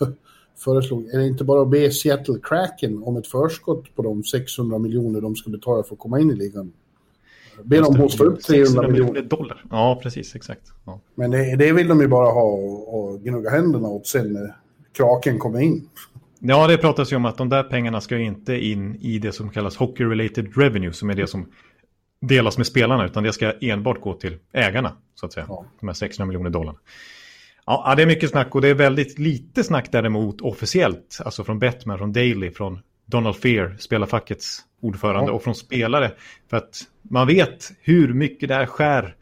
eh, 0.00 0.08
föreslog, 0.56 1.06
är 1.06 1.18
det 1.18 1.26
inte 1.26 1.44
bara 1.44 1.62
att 1.62 1.70
be 1.70 1.90
Seattle 1.90 2.38
Kraken 2.42 3.02
om 3.02 3.16
ett 3.16 3.26
förskott 3.26 3.94
på 3.94 4.02
de 4.02 4.24
600 4.24 4.78
miljoner 4.78 5.20
de 5.20 5.36
ska 5.36 5.50
betala 5.50 5.82
för 5.82 5.94
att 5.94 5.98
komma 5.98 6.20
in 6.20 6.30
i 6.30 6.34
ligan? 6.34 6.72
Be 7.62 7.80
dem 7.80 7.96
hosta 7.96 8.24
upp 8.24 8.42
300 8.42 8.88
miljoner 8.88 9.22
dollar. 9.22 9.64
Ja, 9.70 10.00
precis, 10.02 10.34
exakt. 10.34 10.72
Ja. 10.84 11.00
Men 11.14 11.30
det, 11.30 11.56
det, 11.56 11.72
vill 11.72 11.88
de 11.88 12.00
ju 12.00 12.08
bara 12.08 12.30
ha 12.30 12.42
och, 12.42 13.04
och 13.04 13.20
gnugga 13.20 13.50
händerna 13.50 13.88
åt 13.88 14.06
sen 14.06 14.32
när 14.32 14.56
kraken 14.92 15.38
kommer 15.38 15.60
in. 15.60 15.88
Ja, 16.46 16.66
det 16.66 16.78
pratas 16.78 17.12
ju 17.12 17.16
om 17.16 17.24
att 17.24 17.38
de 17.38 17.48
där 17.48 17.62
pengarna 17.62 18.00
ska 18.00 18.18
inte 18.18 18.66
in 18.66 18.96
i 19.00 19.18
det 19.18 19.32
som 19.32 19.50
kallas 19.50 19.76
hockey-related 19.76 20.52
revenue, 20.56 20.92
som 20.92 21.10
är 21.10 21.14
det 21.14 21.26
som 21.26 21.46
delas 22.20 22.58
med 22.58 22.66
spelarna, 22.66 23.06
utan 23.06 23.22
det 23.22 23.32
ska 23.32 23.52
enbart 23.60 24.00
gå 24.00 24.14
till 24.14 24.36
ägarna, 24.52 24.92
så 25.14 25.26
att 25.26 25.32
säga. 25.32 25.46
Ja. 25.48 25.66
De 25.80 25.86
här 25.86 25.94
600 25.94 26.26
miljoner 26.26 26.50
dollarna. 26.50 26.78
Ja, 27.66 27.94
det 27.96 28.02
är 28.02 28.06
mycket 28.06 28.30
snack 28.30 28.54
och 28.54 28.60
det 28.60 28.68
är 28.68 28.74
väldigt 28.74 29.18
lite 29.18 29.64
snack 29.64 29.88
däremot 29.92 30.40
officiellt, 30.40 31.18
alltså 31.24 31.44
från 31.44 31.58
Bettman, 31.58 31.98
från 31.98 32.12
Daily, 32.12 32.50
från 32.50 32.80
Donald 33.06 33.36
Fear, 33.36 33.76
spelarfackets 33.78 34.60
ordförande, 34.80 35.30
ja. 35.30 35.34
och 35.34 35.42
från 35.42 35.54
spelare. 35.54 36.12
För 36.50 36.56
att 36.56 36.82
man 37.02 37.26
vet 37.26 37.72
hur 37.80 38.14
mycket 38.14 38.48
det 38.48 38.54
här 38.54 38.66
skär 38.66 39.16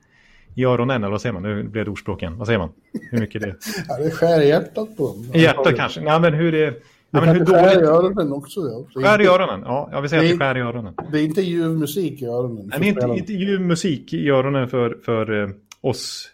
i 0.55 0.65
öronen, 0.65 0.97
eller 1.03 1.11
vad 1.11 1.21
säger 1.21 1.33
man? 1.33 1.43
Nu 1.43 1.63
blev 1.63 1.85
det 1.85 1.91
ordspråk 1.91 2.23
igen. 2.23 2.39
Vad 2.39 2.47
säger 2.47 2.59
man? 2.59 2.73
Hur 3.11 3.19
mycket 3.19 3.43
det 3.43 3.57
Ja, 3.89 3.99
det 3.99 4.11
skär 4.11 4.43
i 4.43 4.49
hjärtat 4.49 4.97
på 4.97 5.07
dem. 5.07 5.31
I 5.35 5.43
hjärtat 5.43 5.77
kanske. 5.77 6.01
Nej, 6.01 6.21
men 6.21 6.35
hur 6.35 6.53
Det 6.53 6.75
Ja, 7.15 7.21
men 7.21 7.37
hur 7.37 7.45
skär 7.47 7.83
i 7.83 7.87
öronen 7.87 8.33
också. 8.33 8.61
Ja. 8.61 8.87
Det, 8.95 9.01
är 9.01 9.03
Skär 9.05 9.21
i 9.21 9.27
öronen. 9.27 9.61
Ja, 9.65 9.89
jag 9.93 10.01
vill 10.01 10.11
säga 10.11 10.21
att 10.23 10.29
det 10.29 10.33
Det- 10.35 10.39
skär 10.39 10.57
i 10.57 10.61
öronen. 10.61 10.95
det 11.13 11.21
är 11.21 11.25
inte 11.25 11.43
ljuv 11.43 11.71
musik 11.71 12.23
i 12.23 12.27
öronen. 12.27 12.67
Nej, 12.67 12.79
det 12.81 12.87
är 12.87 12.89
inte, 13.09 13.19
inte 13.21 13.33
ljuv 13.33 13.61
musik 13.61 14.13
i 14.13 14.31
öronen 14.31 14.69
för, 14.69 14.99
för 15.05 15.43
eh, 15.43 15.49
oss, 15.81 16.31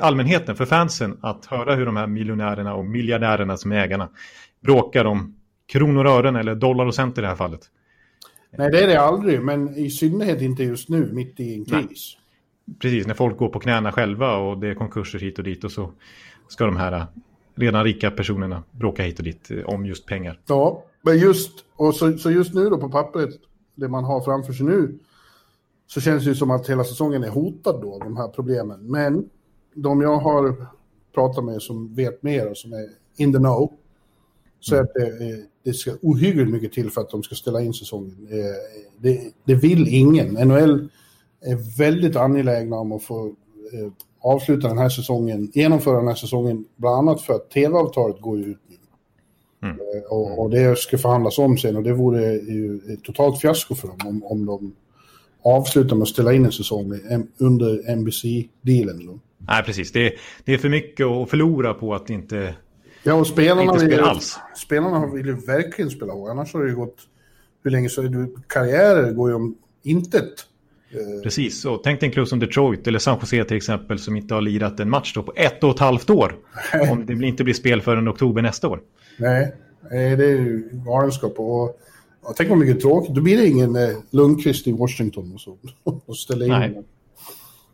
allmänheten, 0.00 0.56
för 0.56 0.64
fansen, 0.64 1.18
att 1.20 1.46
höra 1.46 1.74
hur 1.74 1.86
de 1.86 1.96
här 1.96 2.06
miljonärerna 2.06 2.74
och 2.74 2.84
miljardärerna 2.86 3.56
som 3.56 3.72
är 3.72 3.76
ägarna 3.76 4.08
bråkar 4.60 5.04
om 5.04 5.34
kronor 5.72 6.04
och 6.04 6.10
ören, 6.12 6.36
eller 6.36 6.54
dollar 6.54 6.86
och 6.86 6.94
cent 6.94 7.18
i 7.18 7.20
det 7.20 7.26
här 7.26 7.36
fallet. 7.36 7.60
Nej, 8.58 8.70
det 8.70 8.80
är 8.82 8.86
det 8.86 9.00
aldrig, 9.00 9.42
men 9.42 9.76
i 9.76 9.90
synnerhet 9.90 10.40
inte 10.42 10.62
just 10.64 10.88
nu, 10.88 11.10
mitt 11.12 11.40
i 11.40 11.54
en 11.54 11.64
Nej. 11.68 11.86
kris. 11.88 12.16
Precis, 12.78 13.06
när 13.06 13.14
folk 13.14 13.36
går 13.36 13.48
på 13.48 13.60
knäna 13.60 13.92
själva 13.92 14.36
och 14.36 14.58
det 14.58 14.68
är 14.68 14.74
konkurser 14.74 15.18
hit 15.18 15.38
och 15.38 15.44
dit 15.44 15.64
och 15.64 15.72
så 15.72 15.90
ska 16.48 16.64
de 16.64 16.76
här 16.76 17.06
redan 17.58 17.84
rika 17.84 18.10
personerna 18.10 18.62
bråka 18.70 19.02
hit 19.02 19.18
och 19.18 19.24
dit 19.24 19.50
eh, 19.50 19.64
om 19.64 19.86
just 19.86 20.06
pengar. 20.06 20.40
Ja, 20.46 20.84
men 21.02 21.18
just, 21.18 21.64
och 21.76 21.94
så, 21.94 22.18
så 22.18 22.30
just 22.30 22.54
nu 22.54 22.70
då 22.70 22.78
på 22.78 22.88
pappret, 22.88 23.30
det 23.74 23.88
man 23.88 24.04
har 24.04 24.20
framför 24.20 24.52
sig 24.52 24.66
nu, 24.66 24.98
så 25.86 26.00
känns 26.00 26.24
det 26.24 26.30
ju 26.30 26.36
som 26.36 26.50
att 26.50 26.68
hela 26.68 26.84
säsongen 26.84 27.24
är 27.24 27.28
hotad 27.28 27.80
då, 27.82 27.98
de 27.98 28.16
här 28.16 28.28
problemen. 28.28 28.90
Men 28.90 29.28
de 29.74 30.00
jag 30.00 30.16
har 30.16 30.66
pratat 31.14 31.44
med 31.44 31.62
som 31.62 31.94
vet 31.94 32.22
mer 32.22 32.50
och 32.50 32.56
som 32.56 32.72
är 32.72 32.88
in 33.16 33.32
the 33.32 33.38
know, 33.38 33.72
så 34.60 34.74
är 34.76 34.80
att 34.80 34.94
det, 34.94 35.06
eh, 35.06 35.38
det 35.62 35.72
ska 35.72 35.92
ohyggligt 36.02 36.50
mycket 36.50 36.72
till 36.72 36.90
för 36.90 37.00
att 37.00 37.10
de 37.10 37.22
ska 37.22 37.34
ställa 37.34 37.60
in 37.60 37.72
säsongen. 37.72 38.28
Eh, 38.30 38.86
Det, 39.00 39.32
det 39.44 39.54
vill 39.54 39.88
ingen. 39.88 40.48
NHL 40.48 40.88
är 41.40 41.78
väldigt 41.78 42.16
angelägna 42.16 42.76
om 42.76 42.92
att 42.92 43.02
få 43.02 43.34
avsluta 44.20 44.68
den 44.68 44.78
här 44.78 44.88
säsongen, 44.88 45.50
genomföra 45.54 45.96
den 45.96 46.08
här 46.08 46.14
säsongen, 46.14 46.64
bland 46.76 46.96
annat 46.96 47.22
för 47.22 47.34
att 47.34 47.50
tv-avtalet 47.50 48.20
går 48.20 48.38
ut 48.40 48.58
nu. 48.68 48.76
Mm. 49.68 49.76
Eh, 49.80 50.02
Och, 50.12 50.38
och 50.42 50.50
det 50.50 50.78
ska 50.78 50.98
förhandlas 50.98 51.38
om 51.38 51.58
sen 51.58 51.76
och 51.76 51.82
det 51.82 51.92
vore 51.92 52.32
ju 52.32 52.80
ett 52.94 53.02
totalt 53.04 53.40
fiasko 53.40 53.74
för 53.74 53.88
dem 53.88 53.98
om, 54.04 54.24
om 54.24 54.46
de 54.46 54.74
avslutar 55.44 55.96
med 55.96 56.02
att 56.02 56.08
ställa 56.08 56.32
in 56.32 56.44
en 56.44 56.52
säsong 56.52 56.92
under 57.38 57.96
NBC-dealen. 57.96 59.06
då. 59.06 59.18
Nej, 59.38 59.62
precis. 59.62 59.92
Det, 59.92 60.14
det 60.44 60.54
är 60.54 60.58
för 60.58 60.68
mycket 60.68 61.06
att 61.06 61.30
förlora 61.30 61.74
på 61.74 61.94
att 61.94 62.10
inte... 62.10 62.54
Ja, 63.02 63.14
och 63.14 63.26
spelarna, 63.26 63.62
Inte 63.62 63.84
vill, 63.84 63.92
spela 63.92 64.06
alls. 64.08 64.38
spelarna 64.56 65.06
vill 65.06 65.26
ju 65.26 65.34
verkligen 65.34 65.90
spela 65.90 66.12
hårt. 66.12 66.30
Annars 66.30 66.54
har 66.54 66.62
det 66.62 66.68
ju 66.70 66.76
gått... 66.76 66.96
Hur 67.62 67.70
länge 67.70 67.88
så 67.88 68.02
är 68.02 68.08
det? 68.08 68.28
Karriärer 68.46 69.12
går 69.12 69.28
ju 69.30 69.34
om 69.34 69.56
intet. 69.82 70.32
Eh, 70.90 71.22
Precis, 71.22 71.64
och 71.64 71.80
tänk 71.84 72.00
dig 72.00 72.06
en 72.06 72.12
klubb 72.12 72.28
som 72.28 72.38
Detroit 72.38 72.86
eller 72.86 72.98
San 72.98 73.18
Jose 73.20 73.44
till 73.44 73.56
exempel 73.56 73.98
som 73.98 74.16
inte 74.16 74.34
har 74.34 74.40
lirat 74.40 74.80
en 74.80 74.90
match 74.90 75.14
på 75.14 75.32
ett 75.36 75.64
och 75.64 75.70
ett 75.70 75.78
halvt 75.78 76.10
år. 76.10 76.36
Om 76.90 77.06
det 77.06 77.26
inte 77.26 77.44
blir 77.44 77.54
spel 77.54 77.82
förrän 77.82 78.08
oktober 78.08 78.42
nästa 78.42 78.68
år. 78.68 78.80
Nej, 79.18 79.54
nej, 79.90 80.16
det 80.16 80.24
är 80.24 80.28
ju 80.28 80.68
galenskap. 80.72 81.32
Och, 81.36 81.80
ja, 82.22 82.34
tänk 82.36 82.48
vad 82.48 82.58
mycket 82.58 82.80
tråkigt. 82.80 83.14
Då 83.14 83.20
blir 83.20 83.36
det 83.36 83.46
ingen 83.46 83.76
eh, 83.76 83.96
Lundqvist 84.10 84.66
i 84.66 84.72
Washington 84.72 85.32
och 85.34 85.40
så. 85.40 85.58
Och 86.06 86.16
ställa 86.16 86.44
in. 86.44 86.50
Nej. 86.50 86.82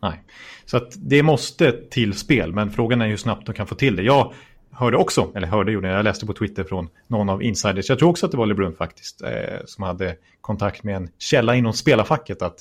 Nej. 0.03 0.23
Så 0.67 0.77
att 0.77 0.93
det 0.97 1.23
måste 1.23 1.73
till 1.91 2.13
spel, 2.13 2.53
men 2.53 2.71
frågan 2.71 3.01
är 3.01 3.09
hur 3.09 3.17
snabbt 3.17 3.47
de 3.47 3.55
kan 3.55 3.67
få 3.67 3.75
till 3.75 3.97
det. 3.97 4.03
Jag 4.03 4.33
hörde 4.71 4.97
också, 4.97 5.33
eller 5.35 5.47
hörde 5.47 5.73
gjorde 5.73 5.89
jag, 5.89 5.99
jag 5.99 6.05
läste 6.05 6.27
på 6.27 6.33
Twitter 6.33 6.65
från 6.65 6.89
någon 7.07 7.29
av 7.29 7.43
insiders, 7.43 7.89
jag 7.89 7.99
tror 7.99 8.09
också 8.11 8.27
att 8.27 8.33
det 8.33 8.39
var 8.39 8.47
LeBrun 8.47 8.75
faktiskt, 8.75 9.23
eh, 9.23 9.29
som 9.65 9.85
hade 9.85 10.17
kontakt 10.41 10.85
med 10.85 10.97
en 10.97 11.09
källa 11.19 11.55
inom 11.55 11.73
spelarfacket 11.73 12.43
att 12.43 12.57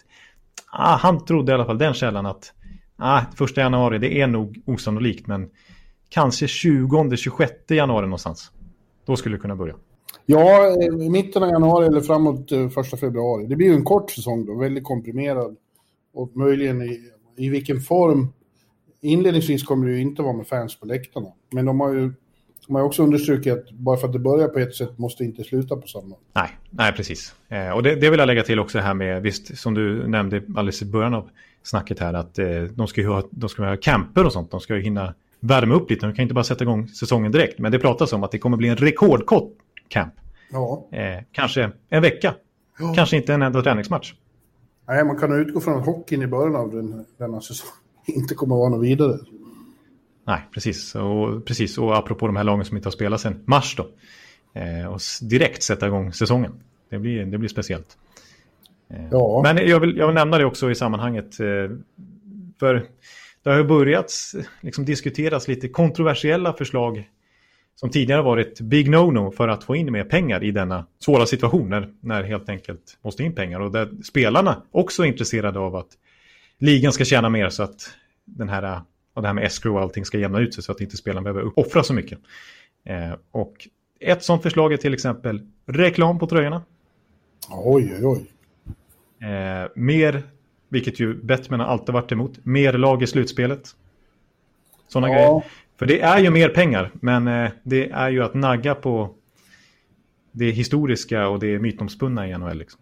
ah, 0.72 0.96
han 0.96 1.26
trodde 1.26 1.52
i 1.52 1.56
alla 1.56 1.66
fall 1.66 1.78
den 1.78 1.94
källan 1.94 2.26
att 2.26 2.54
ah, 2.98 3.22
första 3.36 3.62
januari, 3.62 3.98
det 3.98 4.22
är 4.22 4.28
nog 4.28 4.62
osannolikt, 4.66 5.28
men 5.28 5.50
kanske 6.10 6.46
20-26 6.46 7.50
januari 7.68 8.06
någonstans. 8.06 8.52
Då 9.06 9.16
skulle 9.16 9.36
det 9.36 9.42
kunna 9.42 9.56
börja. 9.56 9.76
Ja, 10.26 10.76
i 11.02 11.10
mitten 11.10 11.44
av 11.44 11.50
januari 11.50 11.88
eller 11.88 12.02
framåt 12.02 12.52
eh, 12.52 12.70
första 12.70 12.98
februari. 12.98 13.46
Det 13.46 13.56
blir 13.56 13.68
ju 13.68 13.74
en 13.74 13.84
kort 13.84 14.12
säsong 14.12 14.46
då, 14.46 14.58
väldigt 14.58 14.84
komprimerad. 14.84 15.58
Och 16.14 16.38
möjligen 16.38 16.82
i, 16.82 17.00
i 17.38 17.50
vilken 17.50 17.82
form. 17.82 18.28
Inledningsvis 19.02 19.64
kommer 19.64 19.88
det 19.88 19.94
ju 19.94 20.02
inte 20.02 20.22
vara 20.22 20.34
med 20.34 20.48
fans 20.48 20.80
på 20.80 20.86
läktarna. 20.86 21.28
Men 21.52 21.66
de 21.66 21.80
har 21.80 21.94
ju 21.94 22.14
de 22.68 22.76
har 22.76 22.84
också 22.84 23.04
understrukit 23.04 23.54
att 23.54 23.72
bara 23.72 23.98
för 23.98 24.08
att 24.08 24.14
det 24.14 24.20
börjar 24.20 24.48
på 24.48 24.60
ett 24.60 24.76
sätt 24.76 24.98
måste 24.98 25.24
det 25.24 25.28
inte 25.28 25.44
sluta 25.44 25.76
på 25.76 25.88
samma. 25.88 26.16
Nej, 26.34 26.50
nej 26.70 26.92
precis. 26.92 27.36
Eh, 27.50 27.70
och 27.70 27.84
det, 27.84 27.96
det 27.96 28.10
vill 28.10 28.20
jag 28.20 28.28
lägga 28.28 28.44
till 28.44 28.60
också 28.60 28.80
här 28.80 28.94
med, 28.94 29.22
visst 29.22 29.58
som 29.58 29.74
du 29.74 30.08
nämnde 30.08 30.42
alldeles 30.48 30.82
i 30.82 30.86
början 30.86 31.14
av 31.14 31.30
snacket 31.64 32.00
här, 32.00 32.14
att 32.14 32.40
eh, 32.40 32.64
de 32.74 32.88
ska 32.88 33.02
ju 33.02 33.08
ha, 33.08 33.24
de 33.30 33.50
ska 33.50 33.64
ha 33.64 33.78
camper 33.78 34.26
och 34.26 34.34
sånt. 34.34 34.52
De 34.52 34.60
ska 34.60 34.76
ju 34.76 34.82
hinna 34.82 35.14
värma 35.40 35.76
upp 35.76 35.90
lite. 35.90 36.06
De 36.06 36.16
kan 36.16 36.24
inte 36.24 36.34
bara 36.34 36.44
sätta 36.44 36.64
igång 36.64 36.88
säsongen 36.88 37.32
direkt. 37.32 37.60
Men 37.60 37.72
det 37.72 37.80
pratas 37.80 38.14
om 38.14 38.24
att 38.24 38.32
det 38.32 38.38
kommer 38.38 38.58
bli 38.58 38.68
en 38.68 38.78
rekordkort 38.78 39.54
camp. 39.88 40.14
Ja, 40.52 40.88
Eh, 40.92 41.24
kanske 41.32 41.72
en 41.90 42.02
vecka. 42.02 42.34
Ja. 42.80 42.94
Kanske 42.96 43.18
inte 43.18 43.34
en 43.34 43.42
enda 43.42 43.62
träningsmatch. 43.62 44.14
Nej, 44.88 45.04
man 45.06 45.18
kan 45.18 45.40
utgå 45.40 45.60
från 45.60 45.80
att 45.80 45.86
hockeyn 45.86 46.22
i 46.22 46.28
början 46.28 46.56
av 46.56 46.72
den, 46.72 47.06
denna 47.18 47.42
säsong 47.42 47.70
inte 48.06 48.36
kommer 48.36 48.56
att 48.56 48.60
vara 48.60 48.70
något 48.70 48.84
vidare. 48.84 49.20
Nej, 50.28 50.42
precis. 50.54 50.96
Och, 50.96 51.46
precis. 51.46 51.78
och 51.78 51.98
apropå 51.98 52.28
de 52.28 52.36
här 52.36 52.44
lagen 52.44 52.66
som 52.66 52.78
inte 52.78 52.88
har 52.88 52.92
spelat 52.92 53.22
sedan 53.22 53.44
mars 53.46 53.76
då. 53.76 53.90
Eh, 54.60 54.86
och 54.94 55.00
direkt 55.22 55.64
sätta 55.64 55.88
igång 55.88 56.14
säsongen. 56.14 56.54
Det 56.90 57.00
blir, 57.00 57.26
det 57.26 57.38
blir 57.38 57.50
speciellt. 57.50 57.98
Eh, 58.94 59.08
Ja. 59.12 59.42
Men 59.44 59.68
jag 59.68 59.80
vill, 59.80 59.98
jag 59.98 60.08
vill 60.08 60.16
nämna 60.16 60.38
det 60.38 60.46
också 60.46 60.72
i 60.72 60.76
sammanhanget. 60.76 61.40
eh, 61.40 61.46
För 62.60 62.74
det 63.44 63.50
har 63.50 63.58
ju 63.58 63.64
börjat 63.64 64.12
liksom, 64.62 64.86
diskuteras 64.86 65.48
lite 65.48 65.68
kontroversiella 65.70 66.54
förslag 66.54 67.10
som 67.76 67.90
tidigare 67.90 68.22
varit 68.22 68.62
big 68.62 68.90
no-no 68.90 69.32
för 69.32 69.48
att 69.48 69.64
få 69.64 69.76
in 69.76 69.92
mer 69.92 70.04
pengar 70.04 70.44
i 70.44 70.52
denna 70.52 70.86
svåra 71.00 71.26
situation 71.26 71.70
när, 71.70 71.90
när 72.00 72.24
helt 72.24 72.50
enkelt 72.50 72.98
måste 73.04 73.24
in 73.24 73.36
pengar. 73.36 73.60
Och 73.60 73.72
där 73.72 73.90
spelarna 74.04 74.62
också 74.72 75.04
är 75.04 75.08
intresserade 75.08 75.60
av 75.60 75.76
att 75.76 75.88
ligan 76.60 76.92
ska 76.92 77.06
tjäna 77.06 77.30
mer 77.30 77.50
så 77.50 77.64
att 77.64 77.90
den 78.26 78.50
här, 78.50 78.82
och 79.14 79.22
det 79.22 79.28
här 79.28 79.34
med 79.34 79.44
escrow 79.46 79.76
och 79.76 79.82
allting 79.82 80.06
ska 80.06 80.18
jämna 80.18 80.40
ut 80.40 80.54
sig 80.54 80.64
så 80.64 80.72
att 80.72 80.82
inte 80.82 80.98
spelarna 80.98 81.34
behöver 81.34 81.60
offra 81.60 81.84
så 81.84 81.94
mycket. 81.94 82.20
Eh, 82.86 83.14
och 83.32 83.68
ett 84.00 84.24
sånt 84.24 84.44
förslag 84.44 84.74
är 84.74 84.78
till 84.78 84.94
exempel 84.94 85.48
reklam 85.66 86.20
på 86.20 86.28
tröjorna. 86.28 86.62
Oj, 87.50 87.94
oj, 87.98 88.06
oj. 88.06 88.32
Eh, 89.30 89.70
mer, 89.76 90.24
vilket 90.70 91.00
ju 91.00 91.14
Bettman 91.14 91.60
har 91.60 91.68
alltid 91.68 91.94
varit 91.94 92.12
emot, 92.12 92.46
mer 92.46 92.74
lag 92.74 93.04
i 93.04 93.08
slutspelet. 93.08 93.76
Sådana 94.88 95.08
Ja. 95.08 95.14
grejer. 95.14 95.44
För 95.76 95.86
det 95.86 96.02
är 96.02 96.20
ju 96.20 96.30
mer 96.30 96.50
pengar, 96.50 96.92
men 96.94 97.28
eh, 97.28 97.52
det 97.64 97.90
är 97.90 98.10
ju 98.10 98.24
att 98.24 98.34
nagga 98.34 98.76
på 98.76 99.10
det 100.32 100.52
historiska 100.52 101.28
och 101.28 101.40
det 101.40 101.60
mytomspunna 101.60 102.28
i 102.28 102.38
NHL. 102.38 102.58
Liksom. 102.58 102.80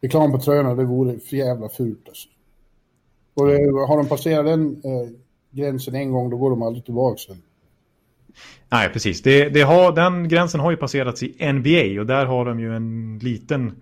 Reklam 0.00 0.32
på 0.32 0.38
tröjorna, 0.38 0.74
det 0.74 0.84
vore 0.84 1.18
för 1.18 1.36
jävla 1.36 1.68
fult 1.68 2.08
alltså. 2.08 2.28
Och 3.34 3.46
det, 3.46 3.52
har 3.88 3.96
de 3.96 4.08
passerat 4.08 4.44
den 4.46 4.82
eh, 4.84 5.10
gränsen 5.50 5.94
en 5.94 6.12
gång, 6.12 6.30
då 6.30 6.36
går 6.36 6.50
de 6.50 6.62
aldrig 6.62 6.84
tillbaka. 6.84 7.32
Nej, 8.68 8.88
precis. 8.88 9.22
Det, 9.22 9.48
det 9.48 9.60
har, 9.60 9.92
den 9.92 10.28
gränsen 10.28 10.60
har 10.60 10.70
ju 10.70 10.76
passerats 10.76 11.22
i 11.22 11.52
NBA 11.52 12.00
och 12.00 12.06
där 12.06 12.26
har 12.26 12.44
de 12.44 12.60
ju 12.60 12.76
en 12.76 13.18
liten 13.22 13.72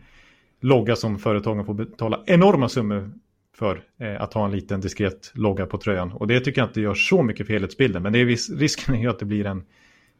logga 0.60 0.96
som 0.96 1.18
företagen 1.18 1.64
får 1.64 1.74
betala 1.74 2.22
enorma 2.26 2.68
summor 2.68 3.10
för 3.54 3.82
eh, 3.98 4.22
att 4.22 4.34
ha 4.34 4.44
en 4.44 4.50
liten 4.50 4.80
diskret 4.80 5.30
logga 5.34 5.66
på 5.66 5.78
tröjan. 5.78 6.12
Och 6.12 6.26
det 6.26 6.40
tycker 6.40 6.60
jag 6.60 6.68
inte 6.68 6.80
gör 6.80 6.94
så 6.94 7.22
mycket 7.22 7.46
för 7.46 7.52
helhetsbilden. 7.52 8.02
Men 8.02 8.12
det 8.12 8.18
är 8.18 8.24
viss, 8.24 8.50
risken 8.50 8.94
är 8.94 9.00
ju 9.00 9.10
att 9.10 9.18
det 9.18 9.24
blir 9.24 9.46
en 9.46 9.64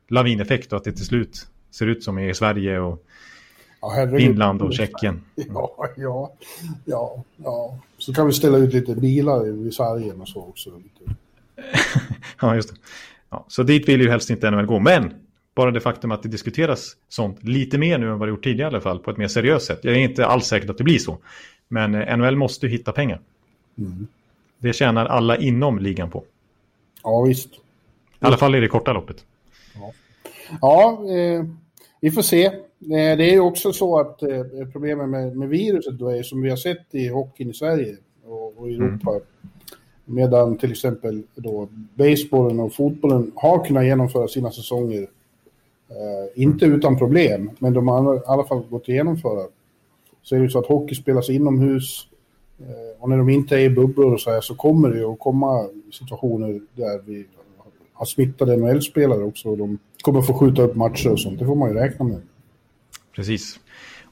lavineffekt 0.09 0.73
och 0.73 0.77
att 0.77 0.85
det 0.85 0.93
till 0.93 1.07
slut 1.07 1.47
ser 1.71 1.87
ut 1.87 2.05
som 2.05 2.19
i 2.19 2.35
Sverige 2.35 2.81
och 2.81 3.07
Ja. 3.81 4.19
Finland 4.19 4.63
och 4.63 4.75
Tjeckien. 4.75 5.25
Ja, 5.35 5.89
ja, 5.97 6.33
ja, 6.85 7.25
ja. 7.37 7.79
Så 7.99 8.15
kan 8.15 8.27
vi 8.27 8.33
ställa 8.33 8.59
ut 8.59 8.75
lite 8.75 8.95
bilar 8.95 9.45
vid 9.45 9.75
sargen 9.75 10.21
och 10.21 10.29
så 10.29 10.41
också. 10.41 10.71
Lite. 10.77 11.17
Ja, 12.41 12.55
just 12.55 12.69
det. 12.69 12.77
Ja, 13.31 13.45
så 13.49 13.63
dit 13.63 13.89
vill 13.89 14.01
ju 14.01 14.11
helst 14.11 14.31
inte 14.31 14.51
NHL 14.51 14.67
gå. 14.67 14.81
Men 14.81 15.15
bara 15.55 15.71
det 15.71 15.81
faktum 15.81 16.11
att 16.11 16.23
det 16.23 16.29
diskuteras 16.29 16.97
sånt 17.09 17.45
lite 17.45 17.79
mer 17.79 17.99
nu 17.99 18.11
än 18.11 18.19
vad 18.19 18.29
det 18.29 18.31
gjort 18.31 18.45
tidigare 18.45 18.71
i 18.71 18.75
alla 18.75 18.81
fall 18.81 18.99
på 18.99 19.11
ett 19.11 19.17
mer 19.17 19.29
seriöst 19.29 19.67
sätt. 19.67 19.79
Jag 19.83 19.95
är 19.95 19.99
inte 19.99 20.27
alls 20.27 20.47
säker 20.47 20.71
att 20.71 20.79
det 20.79 20.85
blir 20.85 20.99
så. 20.99 21.19
Men 21.69 21.95
eh, 21.95 22.17
NHL 22.17 22.37
måste 22.37 22.67
ju 22.67 22.73
hitta 22.73 22.93
pengar. 22.93 23.21
Mm. 23.79 24.07
Det 24.59 24.73
tjänar 24.73 25.07
alla 25.07 25.37
inom 25.37 25.79
ligan 25.79 26.11
på. 26.11 26.25
Ja, 27.03 27.23
visst. 27.23 27.55
I 27.55 27.59
alla 28.21 28.37
fall 28.37 28.55
i 28.55 28.61
det 28.61 28.69
korta 28.69 28.93
loppet. 28.93 29.25
Ja, 30.61 31.05
eh, 31.11 31.45
vi 32.01 32.11
får 32.11 32.23
se. 32.23 32.45
Eh, 32.45 32.53
det 32.91 33.25
är 33.25 33.33
ju 33.33 33.41
också 33.41 33.73
så 33.73 34.01
att 34.01 34.23
eh, 34.23 34.45
problemet 34.73 35.09
med, 35.09 35.37
med 35.37 35.49
viruset 35.49 35.99
då 35.99 36.09
är 36.09 36.23
som 36.23 36.43
vi 36.43 36.51
har 36.51 36.57
sett 36.57 36.95
i 36.95 37.09
hockeyn 37.09 37.51
i 37.51 37.55
Sverige 37.55 37.97
och, 38.25 38.59
och 38.59 38.71
i 38.71 38.75
Europa. 38.75 39.21
Medan 40.09 40.57
till 40.57 40.71
exempel 40.71 41.23
då 41.35 41.69
basebollen 41.95 42.61
och 42.61 42.75
fotbollen 42.75 43.33
har 43.35 43.65
kunnat 43.65 43.85
genomföra 43.85 44.29
sina 44.29 44.51
säsonger. 44.51 45.03
Eh, 45.89 46.43
inte 46.43 46.65
utan 46.65 46.99
problem, 46.99 47.51
men 47.59 47.73
de 47.73 47.89
har 47.89 48.17
i 48.17 48.21
alla 48.27 48.45
fall 48.45 48.63
gått 48.71 48.83
att 48.83 48.89
genomföra. 48.89 49.47
Så 50.23 50.35
är 50.35 50.39
det 50.39 50.45
ju 50.45 50.51
så 50.51 50.59
att 50.59 50.67
hockey 50.67 50.95
spelas 50.95 51.31
inomhus. 51.31 52.09
Eh, 52.61 53.03
och 53.03 53.09
när 53.09 53.19
de 53.19 53.29
inte 53.29 53.57
är 53.57 53.61
i 53.61 53.71
bubblor 53.71 54.13
och 54.13 54.21
så 54.21 54.31
här 54.31 54.41
så 54.41 54.55
kommer 54.55 54.89
det 54.89 54.99
ju 54.99 55.05
att 55.05 55.19
komma 55.19 55.69
situationer 55.93 56.61
där 56.75 57.03
vi 57.07 57.27
har 57.93 58.07
smittade 58.07 58.57
NHL-spelare 58.57 59.25
också. 59.25 59.49
Och 59.49 59.59
de 59.59 59.79
kommer 60.01 60.23
få 60.23 60.35
skjuta 60.35 60.63
upp 60.63 60.77
matcher 60.77 61.13
och 61.13 61.21
sånt. 61.21 61.39
Det 61.39 61.47
får 61.47 61.55
man 61.55 61.69
ju 61.69 61.75
räkna 61.75 62.05
med. 62.05 62.21
precis. 63.17 63.61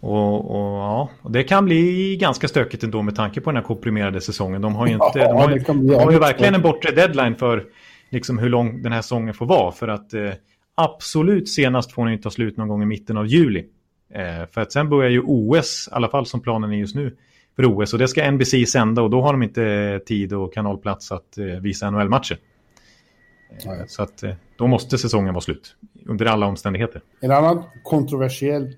Och, 0.04 0.50
och, 0.50 0.78
ja, 0.78 1.10
det 1.28 1.42
kan 1.42 1.64
bli 1.64 2.16
ganska 2.16 2.48
stökigt 2.48 2.84
ändå 2.84 3.02
med 3.02 3.16
tanke 3.16 3.40
på 3.40 3.50
den 3.50 3.56
här 3.56 3.64
komprimerade 3.64 4.20
säsongen. 4.20 4.62
De 4.62 4.74
har 4.74 4.86
ju, 4.86 4.92
inte, 4.92 5.18
ja, 5.18 5.28
de 5.28 5.36
har, 5.36 5.88
de 5.88 5.94
har 5.94 6.12
ju 6.12 6.18
verkligen 6.18 6.54
en 6.54 6.62
bortre 6.62 6.90
deadline 6.90 7.36
för 7.36 7.64
liksom 8.10 8.38
hur 8.38 8.48
lång 8.48 8.82
den 8.82 8.92
här 8.92 9.02
säsongen 9.02 9.34
får 9.34 9.46
vara. 9.46 9.72
För 9.72 9.88
att 9.88 10.14
eh, 10.14 10.30
absolut 10.74 11.48
senast 11.48 11.92
får 11.92 12.04
den 12.04 12.12
inte 12.12 12.22
ta 12.22 12.30
slut 12.30 12.56
någon 12.56 12.68
gång 12.68 12.82
i 12.82 12.86
mitten 12.86 13.16
av 13.16 13.26
juli. 13.26 13.66
Eh, 14.14 14.46
för 14.50 14.60
att 14.60 14.72
sen 14.72 14.88
börjar 14.88 15.10
ju 15.10 15.22
OS, 15.26 15.88
i 15.92 15.94
alla 15.94 16.08
fall 16.08 16.26
som 16.26 16.40
planen 16.40 16.72
är 16.72 16.76
just 16.76 16.94
nu, 16.94 17.16
för 17.56 17.64
OS. 17.64 17.92
Och 17.92 17.98
det 17.98 18.08
ska 18.08 18.30
NBC 18.30 18.66
sända 18.66 19.02
och 19.02 19.10
då 19.10 19.22
har 19.22 19.32
de 19.32 19.42
inte 19.42 20.00
tid 20.06 20.32
och 20.32 20.54
kanalplats 20.54 21.12
att 21.12 21.38
eh, 21.38 21.44
visa 21.44 21.90
NHL-matcher. 21.90 22.38
Eh, 23.50 23.86
så 23.86 24.02
att 24.02 24.22
eh, 24.22 24.30
då 24.56 24.66
måste 24.66 24.98
säsongen 24.98 25.34
vara 25.34 25.42
slut. 25.42 25.76
Under 26.06 26.26
alla 26.26 26.46
omständigheter. 26.46 27.02
En 27.20 27.30
annan 27.30 27.62
kontroversiell 27.82 28.76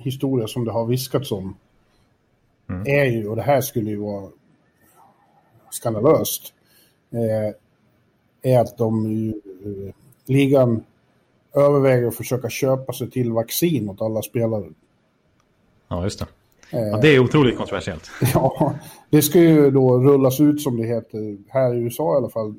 historia 0.00 0.46
som 0.46 0.64
det 0.64 0.72
har 0.72 0.86
viskats 0.86 1.32
om 1.32 1.56
mm. 2.68 2.82
är 2.86 3.04
ju, 3.04 3.28
och 3.28 3.36
det 3.36 3.42
här 3.42 3.60
skulle 3.60 3.90
ju 3.90 3.96
vara 3.96 4.30
skandalöst, 5.70 6.54
eh, 7.10 7.54
är 8.52 8.60
att 8.60 8.78
de 8.78 9.06
eh, 9.28 9.94
ligan 10.26 10.84
överväger 11.54 12.06
att 12.06 12.16
försöka 12.16 12.50
köpa 12.50 12.92
sig 12.92 13.10
till 13.10 13.32
vaccin 13.32 13.88
åt 13.88 14.02
alla 14.02 14.22
spelare. 14.22 14.66
Ja, 15.88 16.04
just 16.04 16.18
det. 16.18 16.26
Ja, 16.70 16.98
det 17.02 17.14
är 17.14 17.18
otroligt 17.18 17.56
kontroversiellt. 17.56 18.10
Ja, 18.34 18.74
det 19.10 19.22
ska 19.22 19.40
ju 19.40 19.70
då 19.70 19.98
rullas 19.98 20.40
ut 20.40 20.62
som 20.62 20.76
det 20.76 20.86
heter 20.86 21.38
här 21.48 21.74
i 21.74 21.78
USA 21.78 22.14
i 22.14 22.16
alla 22.16 22.28
fall, 22.28 22.54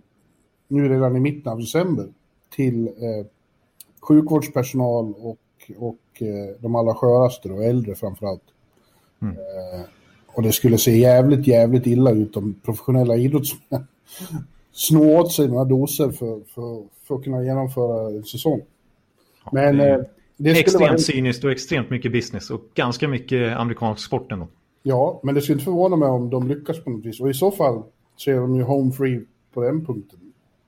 nu 0.67 0.89
redan 0.89 1.15
i 1.15 1.19
mitten 1.19 1.51
av 1.51 1.59
december, 1.59 2.07
till 2.55 2.87
eh, 2.87 3.25
sjukvårdspersonal 4.01 5.13
och, 5.17 5.37
och 5.77 5.99
eh, 6.19 6.55
de 6.59 6.75
allra 6.75 6.93
sköraste 6.93 7.49
och 7.49 7.63
äldre 7.63 7.95
framförallt. 7.95 8.43
Mm. 9.21 9.35
Eh, 9.35 9.81
och 10.27 10.43
det 10.43 10.51
skulle 10.51 10.77
se 10.77 10.97
jävligt, 10.97 11.47
jävligt 11.47 11.87
illa 11.87 12.11
ut 12.11 12.37
om 12.37 12.55
professionella 12.65 13.15
idrottsmän 13.15 13.87
snå 14.71 15.19
åt 15.19 15.31
sig 15.31 15.47
några 15.47 15.65
doser 15.65 16.09
för, 16.09 16.41
för, 16.53 16.83
för 17.07 17.15
att 17.15 17.23
kunna 17.23 17.43
genomföra 17.43 18.17
en 18.17 18.23
säsong. 18.23 18.61
Men... 19.51 19.77
Ja, 19.77 20.03
det 20.37 20.53
det 20.53 20.59
extremt 20.59 20.89
vara... 20.89 20.97
cyniskt 20.97 21.43
och 21.43 21.51
extremt 21.51 21.89
mycket 21.89 22.11
business 22.11 22.49
och 22.49 22.61
ganska 22.73 23.07
mycket 23.07 23.57
amerikansk 23.57 24.05
sport 24.05 24.31
ändå. 24.31 24.47
Ja, 24.83 25.19
men 25.23 25.35
det 25.35 25.41
skulle 25.41 25.53
inte 25.53 25.65
förvåna 25.65 25.95
mig 25.95 26.09
om 26.09 26.29
de 26.29 26.47
lyckas 26.47 26.83
på 26.83 26.89
något 26.89 27.05
vis. 27.05 27.19
Och 27.21 27.29
i 27.29 27.33
så 27.33 27.51
fall 27.51 27.83
så 28.15 28.31
är 28.31 28.35
de 28.35 28.55
ju 28.55 28.63
home 28.63 28.91
free 28.91 29.25
på 29.53 29.61
den 29.61 29.85
punkten. 29.85 30.19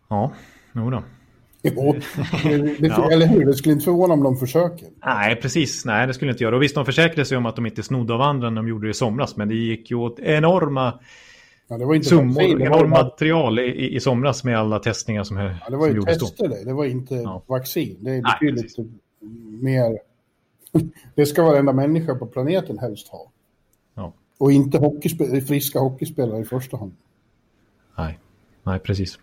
Ja, 0.09 0.31
jo 0.73 0.89
då. 0.89 1.03
Jo, 1.75 1.95
det, 2.79 2.87
ja. 2.87 3.11
eller 3.11 3.27
hur? 3.27 3.45
Det 3.45 3.53
skulle 3.53 3.73
inte 3.73 3.85
förvåna 3.85 4.13
om 4.13 4.23
de 4.23 4.37
försöker. 4.37 4.87
Nej, 5.05 5.35
precis. 5.35 5.85
Nej, 5.85 6.07
det 6.07 6.13
skulle 6.13 6.31
inte 6.31 6.43
göra. 6.43 6.55
Och 6.55 6.61
visst, 6.61 6.75
de 6.75 6.85
försäkrade 6.85 7.25
sig 7.25 7.37
om 7.37 7.45
att 7.45 7.55
de 7.55 7.65
inte 7.65 7.83
snodde 7.83 8.13
av 8.13 8.21
andra 8.21 8.49
när 8.49 8.55
de 8.55 8.67
gjorde 8.67 8.87
det 8.87 8.91
i 8.91 8.93
somras. 8.93 9.37
Men 9.37 9.47
det 9.47 9.55
gick 9.55 9.91
ju 9.91 9.97
åt 9.97 10.19
enorma 10.19 10.99
ja, 11.67 11.77
det 11.77 11.85
var 11.85 11.95
inte 11.95 12.07
summor, 12.07 12.43
enorma 12.43 13.03
material 13.03 13.59
i, 13.59 13.95
i 13.95 13.99
somras 13.99 14.43
med 14.43 14.59
alla 14.59 14.79
testningar 14.79 15.23
som, 15.23 15.37
ja, 15.37 15.69
det 15.69 15.77
var 15.77 15.87
ju 15.87 16.01
tester 16.01 16.47
det. 16.47 16.65
Det 16.65 16.73
var 16.73 16.85
inte 16.85 17.15
ja. 17.15 17.43
vaccin. 17.47 17.97
Det 17.99 18.11
är 18.11 18.21
betydligt 18.21 18.77
Nej, 18.77 18.87
mer... 19.61 19.99
det 21.15 21.25
ska 21.25 21.43
varenda 21.43 21.73
människa 21.73 22.15
på 22.15 22.25
planeten 22.25 22.79
helst 22.79 23.07
ha. 23.07 23.31
Ja. 23.95 24.13
Och 24.37 24.51
inte 24.51 24.77
hockeyspe 24.77 25.41
friska 25.41 25.79
hockeyspelare 25.79 26.41
i 26.41 26.45
första 26.45 26.77
hand. 26.77 26.91
Nej, 27.97 28.19
Nej 28.63 28.79
precis. 28.79 29.19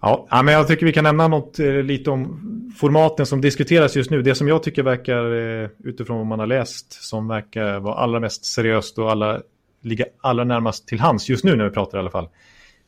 Ja, 0.00 0.42
men 0.44 0.54
jag 0.54 0.68
tycker 0.68 0.86
vi 0.86 0.92
kan 0.92 1.04
nämna 1.04 1.28
något 1.28 1.58
eh, 1.58 1.72
lite 1.72 2.10
om 2.10 2.40
formaten 2.76 3.26
som 3.26 3.40
diskuteras 3.40 3.96
just 3.96 4.10
nu. 4.10 4.22
Det 4.22 4.34
som 4.34 4.48
jag 4.48 4.62
tycker 4.62 4.82
verkar, 4.82 5.32
eh, 5.62 5.68
utifrån 5.84 6.16
vad 6.16 6.26
man 6.26 6.38
har 6.38 6.46
läst, 6.46 6.92
som 6.92 7.28
verkar 7.28 7.80
vara 7.80 7.94
allra 7.94 8.20
mest 8.20 8.44
seriöst 8.44 8.98
och 8.98 9.10
alla, 9.10 9.40
ligga 9.82 10.04
allra 10.20 10.44
närmast 10.44 10.88
till 10.88 11.00
hands 11.00 11.28
just 11.28 11.44
nu 11.44 11.56
när 11.56 11.64
vi 11.64 11.70
pratar 11.70 11.98
i 11.98 12.00
alla 12.00 12.10
fall. 12.10 12.28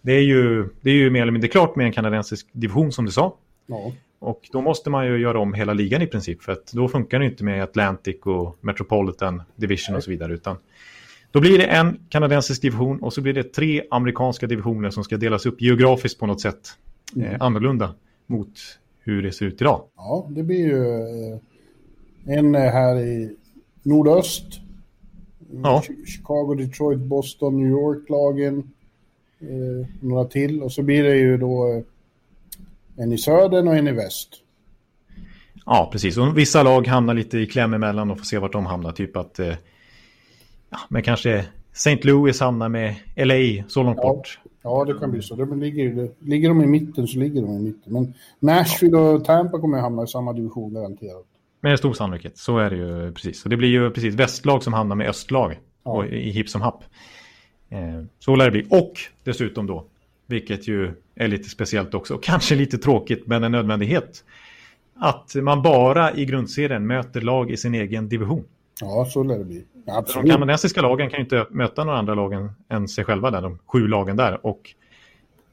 Det 0.02 0.12
är 0.12 0.22
ju, 0.22 0.68
det 0.80 0.90
är 0.90 0.94
ju 0.94 1.10
mer 1.10 1.22
eller 1.22 1.32
mindre 1.32 1.48
klart 1.48 1.76
med 1.76 1.86
en 1.86 1.92
kanadensisk 1.92 2.48
division 2.52 2.92
som 2.92 3.04
du 3.04 3.12
sa. 3.12 3.36
Ja. 3.66 3.92
Och 4.18 4.48
då 4.52 4.60
måste 4.60 4.90
man 4.90 5.06
ju 5.06 5.18
göra 5.18 5.38
om 5.38 5.54
hela 5.54 5.72
ligan 5.72 6.02
i 6.02 6.06
princip. 6.06 6.42
För 6.42 6.52
att 6.52 6.72
då 6.72 6.88
funkar 6.88 7.18
det 7.18 7.24
inte 7.24 7.44
med 7.44 7.62
Atlantic 7.62 8.16
och 8.22 8.58
Metropolitan 8.60 9.42
Division 9.56 9.96
och 9.96 10.04
så 10.04 10.10
vidare. 10.10 10.32
Utan 10.32 10.56
då 11.30 11.40
blir 11.40 11.58
det 11.58 11.64
en 11.64 11.98
kanadensisk 12.08 12.62
division 12.62 12.98
och 13.02 13.12
så 13.12 13.20
blir 13.20 13.32
det 13.32 13.42
tre 13.42 13.82
amerikanska 13.90 14.46
divisioner 14.46 14.90
som 14.90 15.04
ska 15.04 15.16
delas 15.16 15.46
upp 15.46 15.60
geografiskt 15.60 16.20
på 16.20 16.26
något 16.26 16.40
sätt. 16.40 16.76
Eh, 17.16 17.22
mm. 17.22 17.34
Eh, 17.34 17.42
annorlunda 17.42 17.94
mot 18.26 18.58
hur 19.00 19.22
det 19.22 19.32
ser 19.32 19.46
ut 19.46 19.60
idag. 19.60 19.82
Ja, 19.96 20.26
det 20.30 20.42
blir 20.42 20.66
ju 20.66 20.84
eh, 21.32 21.38
en 22.38 22.54
här 22.54 22.98
i 22.98 23.36
nordöst. 23.82 24.60
Ja. 25.62 25.82
Chicago, 26.06 26.54
Detroit, 26.54 26.98
Boston, 26.98 27.56
New 27.56 27.70
York-lagen. 27.70 28.70
Eh, 29.40 29.86
några 30.00 30.24
till. 30.24 30.62
Och 30.62 30.72
så 30.72 30.82
blir 30.82 31.02
det 31.02 31.16
ju 31.16 31.36
då 31.36 31.68
eh, 31.68 31.82
en 33.04 33.12
i 33.12 33.18
södern 33.18 33.68
och 33.68 33.76
en 33.76 33.88
i 33.88 33.92
väst. 33.92 34.28
Ja, 35.66 35.88
precis. 35.92 36.16
Och 36.16 36.38
vissa 36.38 36.62
lag 36.62 36.86
hamnar 36.86 37.14
lite 37.14 37.38
i 37.38 37.46
kläm 37.46 37.74
emellan 37.74 38.10
och 38.10 38.18
får 38.18 38.24
se 38.24 38.38
vart 38.38 38.52
de 38.52 38.66
hamnar. 38.66 38.92
Typ 38.92 39.16
att, 39.16 39.38
eh, 39.38 39.54
ja, 40.70 40.78
men 40.88 41.02
kanske 41.02 41.46
St. 41.72 42.00
Louis 42.02 42.40
hamnar 42.40 42.68
med 42.68 42.94
LA 43.16 43.64
så 43.68 43.82
långt 43.82 43.98
ja. 44.02 44.08
bort. 44.08 44.40
Ja, 44.62 44.84
det 44.84 44.94
kan 44.94 45.10
bli 45.10 45.22
så. 45.22 45.34
De 45.34 45.60
ligger, 45.60 46.10
ligger 46.18 46.48
de 46.48 46.62
i 46.62 46.66
mitten 46.66 47.06
så 47.06 47.18
ligger 47.18 47.42
de 47.42 47.50
i 47.50 47.60
mitten. 47.60 47.92
Men 47.92 48.14
Nashville 48.38 48.98
och 48.98 49.24
Tampa 49.24 49.60
kommer 49.60 49.76
att 49.76 49.82
hamna 49.82 50.04
i 50.04 50.06
samma 50.06 50.32
division 50.32 50.74
garanterat. 50.74 51.24
Med 51.60 51.78
stor 51.78 51.92
sannolikhet, 51.92 52.38
så 52.38 52.58
är 52.58 52.70
det 52.70 52.76
ju 52.76 53.12
precis. 53.12 53.44
Och 53.44 53.50
det 53.50 53.56
blir 53.56 53.68
ju 53.68 53.90
precis 53.90 54.14
västlag 54.14 54.62
som 54.62 54.72
hamnar 54.72 54.96
med 54.96 55.08
östlag 55.08 55.58
ja. 55.84 55.90
och 55.90 56.06
i 56.06 56.30
hipp 56.30 56.48
som 56.48 56.60
happ. 56.60 56.84
Eh, 57.68 58.04
så 58.18 58.36
lär 58.36 58.44
det 58.44 58.50
bli. 58.50 58.66
Och 58.70 58.92
dessutom 59.24 59.66
då 59.66 59.84
vilket 60.30 60.68
ju 60.68 60.92
är 61.14 61.28
lite 61.28 61.48
speciellt 61.48 61.94
också. 61.94 62.14
Och 62.14 62.22
kanske 62.22 62.54
lite 62.54 62.78
tråkigt, 62.78 63.26
men 63.26 63.44
en 63.44 63.52
nödvändighet. 63.52 64.24
Att 64.94 65.34
man 65.34 65.62
bara 65.62 66.14
i 66.14 66.24
grundserien 66.24 66.86
möter 66.86 67.20
lag 67.20 67.50
i 67.50 67.56
sin 67.56 67.74
egen 67.74 68.08
division. 68.08 68.44
Ja, 68.80 69.06
så 69.10 69.22
lär 69.22 69.38
det 69.38 69.44
bli. 69.44 69.64
Absolut. 69.86 70.26
De 70.26 70.32
kanadensiska 70.32 70.82
lagen 70.82 71.10
kan 71.10 71.18
ju 71.18 71.24
inte 71.24 71.46
möta 71.50 71.84
några 71.84 71.98
andra 71.98 72.14
lagen 72.14 72.50
än 72.68 72.88
sig 72.88 73.04
själva 73.04 73.30
där, 73.30 73.42
de 73.42 73.58
sju 73.66 73.88
lagen 73.88 74.16
där. 74.16 74.46
Och 74.46 74.74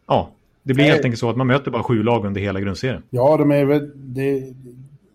ja, 0.08 0.30
det 0.63 0.74
blir 0.74 0.84
Nej. 0.84 0.92
helt 0.92 1.06
enkelt 1.06 1.20
så 1.20 1.30
att 1.30 1.38
man 1.38 1.48
möter 1.48 1.72
bara 1.72 1.84
sju 1.84 2.04
lag 2.04 2.26
under 2.26 2.42
hela 2.42 2.60
grundserien. 2.60 3.04
Ja, 3.10 3.38
de 3.38 3.52
är, 3.52 3.92
de, 3.96 4.54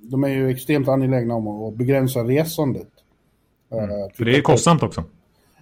de 0.00 0.24
är 0.24 0.28
ju 0.28 0.50
extremt 0.50 0.88
angelägna 0.88 1.34
om 1.34 1.48
att 1.48 1.74
begränsa 1.74 2.20
resandet. 2.20 2.88
Mm. 3.72 4.10
För 4.14 4.24
det 4.24 4.36
är 4.36 4.42
kostsamt 4.42 4.82
också. 4.82 5.04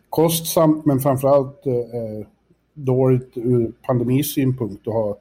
Kostsamt, 0.09 0.87
men 0.87 1.01
framförallt 1.01 1.67
eh, 1.67 2.27
dåligt 2.75 3.33
ur 3.35 3.73
pandemisynpunkt 3.83 4.89
att 4.89 4.95
ha 4.95 5.19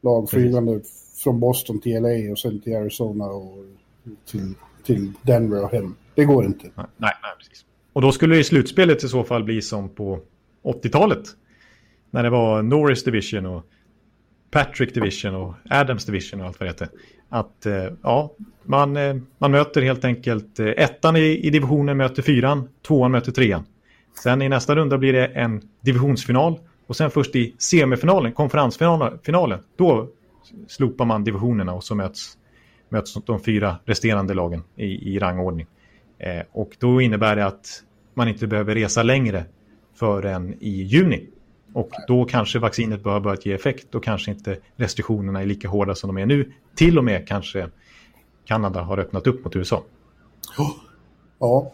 lag 0.00 0.30
flygande 0.30 0.80
från 1.24 1.40
Boston 1.40 1.80
till 1.80 2.02
LA 2.02 2.32
och 2.32 2.38
sen 2.38 2.60
till 2.60 2.76
Arizona 2.76 3.26
och 3.26 3.64
till, 4.26 4.54
till 4.84 5.12
Denver 5.22 5.64
och 5.64 5.70
hem. 5.70 5.94
Det 6.14 6.24
går 6.24 6.44
inte. 6.44 6.70
Nej, 6.74 6.86
nej, 6.96 7.12
precis. 7.38 7.64
Och 7.98 8.02
då 8.02 8.12
skulle 8.12 8.34
det 8.34 8.40
i 8.40 8.44
slutspelet 8.44 9.04
i 9.04 9.08
så 9.08 9.24
fall 9.24 9.44
bli 9.44 9.62
som 9.62 9.88
på 9.88 10.20
80-talet. 10.64 11.22
När 12.10 12.22
det 12.22 12.30
var 12.30 12.62
Norris 12.62 13.04
Division 13.04 13.46
och 13.46 13.64
Patrick 14.50 14.94
Division 14.94 15.34
och 15.34 15.54
Adams 15.70 16.04
Division 16.04 16.40
och 16.40 16.46
allt 16.46 16.60
vad 16.60 16.66
det 16.66 16.70
heter. 16.70 16.88
Att 17.28 17.66
eh, 17.66 17.84
ja, 18.02 18.32
man, 18.64 18.96
eh, 18.96 19.16
man 19.38 19.50
möter 19.50 19.82
helt 19.82 20.04
enkelt 20.04 20.60
eh, 20.60 20.66
ettan 20.66 21.16
i, 21.16 21.20
i 21.20 21.50
divisionen 21.50 21.96
möter 21.96 22.22
fyran, 22.22 22.68
tvåan 22.86 23.10
möter 23.10 23.32
trean. 23.32 23.64
Sen 24.22 24.42
i 24.42 24.48
nästa 24.48 24.76
runda 24.76 24.98
blir 24.98 25.12
det 25.12 25.26
en 25.26 25.62
divisionsfinal 25.80 26.58
och 26.86 26.96
sen 26.96 27.10
först 27.10 27.36
i 27.36 27.54
semifinalen, 27.58 28.32
konferensfinalen, 28.32 29.58
då 29.76 30.08
slopar 30.68 31.04
man 31.04 31.24
divisionerna 31.24 31.72
och 31.72 31.84
så 31.84 31.94
möts, 31.94 32.38
möts 32.88 33.14
de 33.14 33.40
fyra 33.40 33.76
resterande 33.84 34.34
lagen 34.34 34.62
i, 34.76 35.14
i 35.14 35.18
rangordning. 35.18 35.66
Eh, 36.18 36.42
och 36.52 36.76
då 36.78 37.00
innebär 37.00 37.36
det 37.36 37.46
att 37.46 37.82
man 38.18 38.28
inte 38.28 38.46
behöver 38.46 38.74
resa 38.74 39.02
längre 39.02 39.44
förrän 39.94 40.54
i 40.60 40.82
juni. 40.82 41.26
Och 41.72 41.90
då 42.08 42.24
kanske 42.24 42.58
vaccinet 42.58 43.02
bör 43.02 43.20
börjat 43.20 43.46
ge 43.46 43.52
effekt 43.52 43.94
och 43.94 44.04
kanske 44.04 44.30
inte 44.30 44.56
restriktionerna 44.76 45.42
är 45.42 45.46
lika 45.46 45.68
hårda 45.68 45.94
som 45.94 46.08
de 46.08 46.22
är 46.22 46.26
nu. 46.26 46.52
Till 46.74 46.98
och 46.98 47.04
med 47.04 47.28
kanske 47.28 47.68
Kanada 48.44 48.80
har 48.80 48.98
öppnat 48.98 49.26
upp 49.26 49.44
mot 49.44 49.56
USA. 49.56 49.82
Ja, 51.40 51.72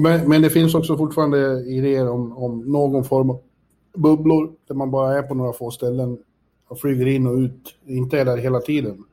men, 0.00 0.28
men 0.28 0.42
det 0.42 0.50
finns 0.50 0.74
också 0.74 0.96
fortfarande 0.96 1.64
idéer 1.66 2.10
om, 2.10 2.36
om 2.36 2.60
någon 2.60 3.04
form 3.04 3.30
av 3.30 3.40
bubblor 3.96 4.52
där 4.68 4.74
man 4.74 4.90
bara 4.90 5.18
är 5.18 5.22
på 5.22 5.34
några 5.34 5.52
få 5.52 5.70
ställen 5.70 6.18
och 6.68 6.80
flyger 6.80 7.06
in 7.06 7.26
och 7.26 7.34
ut, 7.34 7.74
inte 7.86 8.20
är 8.20 8.24
där 8.24 8.36
hela 8.36 8.60
tiden. 8.60 9.04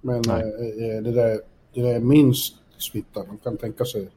Men 0.00 0.30
eh, 0.30 0.36
eh, 0.36 1.02
det, 1.02 1.12
där, 1.12 1.40
det 1.74 1.82
där 1.82 1.94
är 1.94 2.00
minst 2.00 2.54
smitta. 2.78 3.24
Man 3.28 3.38
kan 3.38 3.56
tänka 3.56 3.84
sig 3.84 4.08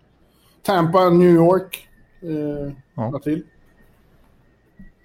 Tampa, 0.61 1.09
New 1.09 1.35
York, 1.35 1.87
eh, 2.23 2.73
ja. 2.95 3.19
till. 3.23 3.43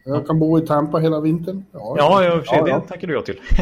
Jag 0.05 0.27
kan 0.27 0.39
bo 0.39 0.59
i 0.59 0.67
Tampa 0.67 0.99
hela 0.99 1.21
vintern. 1.21 1.65
Ja, 1.73 1.95
ja, 1.99 2.25
ja, 2.25 2.43
för 2.43 2.57
ja, 2.57 2.65
det 2.65 2.71
ja. 2.71 2.81
tackar 2.81 3.07
du 3.07 3.15
ja 3.15 3.23
till. 3.23 3.41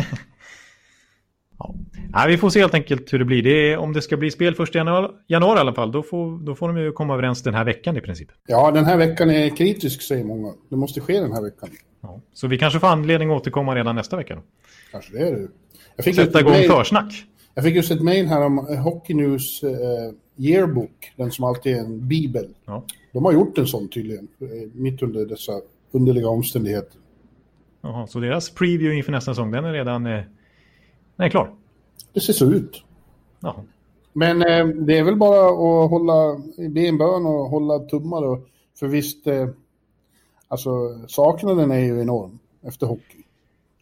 ja. 1.58 1.74
Ja, 2.12 2.24
vi 2.28 2.38
får 2.38 2.50
se 2.50 2.60
helt 2.60 2.74
enkelt 2.74 3.12
hur 3.12 3.18
det 3.18 3.24
blir. 3.24 3.42
Det 3.42 3.72
är, 3.72 3.78
om 3.78 3.92
det 3.92 4.02
ska 4.02 4.16
bli 4.16 4.30
spel 4.30 4.54
först 4.54 4.74
i 4.74 4.78
januari, 4.78 5.12
januari 5.26 5.56
i 5.56 5.60
alla 5.60 5.74
fall, 5.74 5.92
då 5.92 6.02
får, 6.02 6.38
då 6.38 6.54
får 6.54 6.68
de 6.68 6.76
ju 6.76 6.92
komma 6.92 7.14
överens 7.14 7.42
den 7.42 7.54
här 7.54 7.64
veckan 7.64 7.96
i 7.96 8.00
princip. 8.00 8.28
Ja, 8.46 8.70
den 8.70 8.84
här 8.84 8.96
veckan 8.96 9.30
är 9.30 9.56
kritisk 9.56 10.02
säger 10.02 10.24
många. 10.24 10.52
Det 10.70 10.76
måste 10.76 11.00
ske 11.00 11.20
den 11.20 11.32
här 11.32 11.42
veckan. 11.42 11.68
Ja. 12.00 12.20
Så 12.32 12.46
vi 12.46 12.58
kanske 12.58 12.80
får 12.80 12.86
anledning 12.86 13.30
att 13.30 13.40
återkomma 13.40 13.74
redan 13.74 13.96
nästa 13.96 14.16
vecka 14.16 14.34
då. 14.34 14.42
Kanske 14.92 15.12
det 15.12 15.28
är 15.28 15.32
det. 15.32 15.48
Jag 15.96 16.04
fick 16.04 16.14
Sätta 16.14 16.40
igång 16.40 16.52
mail- 16.52 16.70
försnack. 16.70 17.12
Jag 17.54 17.64
fick 17.64 17.74
just 17.74 17.90
ett 17.90 18.02
mejl 18.02 18.26
här 18.26 18.44
om 18.44 18.58
Hockey 18.58 19.14
News 19.14 19.62
eh, 19.62 19.70
yearbook, 20.36 21.12
den 21.16 21.30
som 21.30 21.44
alltid 21.44 21.76
är 21.76 21.80
en 21.80 22.08
bibel. 22.08 22.48
Ja. 22.64 22.84
De 23.16 23.24
har 23.24 23.32
gjort 23.32 23.58
en 23.58 23.66
sån 23.66 23.88
tydligen, 23.88 24.28
eh, 24.40 24.46
mitt 24.72 25.02
under 25.02 25.26
dessa 25.26 25.52
underliga 25.92 26.28
omständigheter. 26.28 27.00
Jaha, 27.80 28.06
så 28.06 28.20
deras 28.20 28.50
preview 28.50 28.96
inför 28.96 29.12
nästa 29.12 29.30
säsong, 29.30 29.50
den 29.50 29.64
är 29.64 29.72
redan 29.72 30.06
eh, 30.06 30.22
den 31.16 31.26
är 31.26 31.28
klar. 31.28 31.54
Det 32.12 32.20
ser 32.20 32.32
så 32.32 32.50
ut. 32.52 32.82
Jaha. 33.40 33.62
Men 34.12 34.42
eh, 34.42 34.66
det 34.66 34.98
är 34.98 35.04
väl 35.04 35.16
bara 35.16 35.48
att 35.48 35.90
hålla, 35.90 36.40
be 36.70 36.80
en 36.80 36.98
bön 36.98 37.26
och 37.26 37.50
hålla 37.50 37.78
tummar. 37.78 38.22
Och, 38.22 38.48
för 38.78 38.86
visst, 38.86 39.26
eh, 39.26 39.48
alltså 40.48 40.70
saknaden 41.08 41.70
är 41.70 41.78
ju 41.78 42.00
enorm 42.00 42.38
efter 42.62 42.86
hockey. 42.86 43.22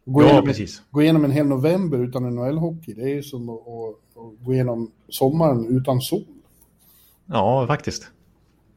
Gå, 0.05 0.23
Ja, 0.23 0.27
igenom, 0.27 0.45
precis. 0.45 0.83
gå 0.91 1.03
igenom 1.03 1.25
en 1.25 1.31
hel 1.31 1.47
november 1.47 1.99
utan 1.99 2.25
NHL-hockey, 2.39 2.95
det 2.95 3.03
är 3.03 3.15
ju 3.15 3.23
som 3.23 3.49
att, 3.49 3.61
att, 3.61 4.23
att 4.23 4.45
gå 4.47 4.53
igenom 4.55 4.91
sommaren 5.09 5.67
utan 5.77 6.01
sol. 6.01 6.25
Ja, 7.27 7.67
faktiskt. 7.67 8.11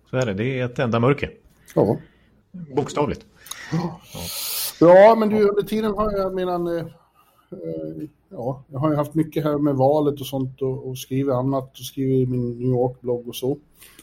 Så 0.10 0.17
är 0.17 0.26
det. 0.26 0.34
Det 0.34 0.60
är 0.60 0.65
ett 0.65 0.80
enda 0.80 1.00
mörker. 1.00 1.32
Ja. 1.76 1.98
Bokstavligt. 2.76 3.26
Ja, 4.80 5.15
men 5.20 5.30
du, 5.30 5.50
under 5.50 5.63
tiden 5.63 5.93
har 5.93 6.12
jag 6.12 6.36
medan... 6.36 6.67
Eh, 6.67 6.86
eh, 7.52 8.08
ja, 8.30 8.63
jag 8.72 8.80
har 8.80 8.89
ju 8.89 8.96
haft 8.96 9.13
mycket 9.13 9.43
här 9.43 9.58
med 9.58 9.76
valet 9.76 10.20
och 10.20 10.28
sånt 10.28 10.62
och, 10.62 10.89
och 10.89 10.98
skrivit 10.98 11.34
annat 11.34 11.80
och 11.80 11.86
skrivit 11.86 12.28
i 12.28 12.32
min 12.32 12.58
New 12.58 12.70
York-blogg 12.70 13.28
och 13.28 13.36
så. 13.36 13.58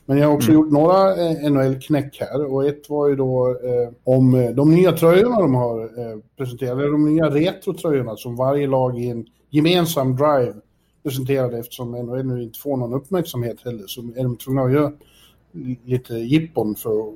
Men 0.07 0.19
jag 0.19 0.29
har 0.29 0.35
också 0.35 0.53
gjort 0.53 0.73
några 0.73 1.17
eh, 1.17 1.51
NHL-knäck 1.51 2.21
här 2.21 2.45
och 2.53 2.67
ett 2.67 2.91
var 2.91 3.09
ju 3.09 3.17
då 3.17 3.49
eh, 3.49 3.93
om 4.05 4.35
eh, 4.35 4.51
de 4.51 4.75
nya 4.75 4.93
tröjorna 4.93 5.41
de 5.41 5.55
har 5.55 5.83
eh, 5.83 6.19
presenterat, 6.37 6.79
eller 6.79 6.91
de 6.91 7.15
nya 7.15 7.31
retrotröjorna 7.31 8.17
som 8.17 8.37
varje 8.37 8.67
lag 8.67 8.99
i 8.99 9.09
en 9.09 9.27
gemensam 9.51 10.17
drive 10.17 10.55
presenterade 11.03 11.59
eftersom 11.59 11.91
NHL 11.91 12.27
nu 12.27 12.43
inte 12.43 12.59
får 12.59 12.77
någon 12.77 12.95
uppmärksamhet 12.95 13.57
heller 13.65 13.85
så 13.87 14.01
är 14.01 14.23
de 14.23 14.37
tvungna 14.37 14.63
att 14.63 14.73
göra 14.73 14.93
lite 15.85 16.15
jippon 16.15 16.75
för 16.75 16.91
att 16.91 17.15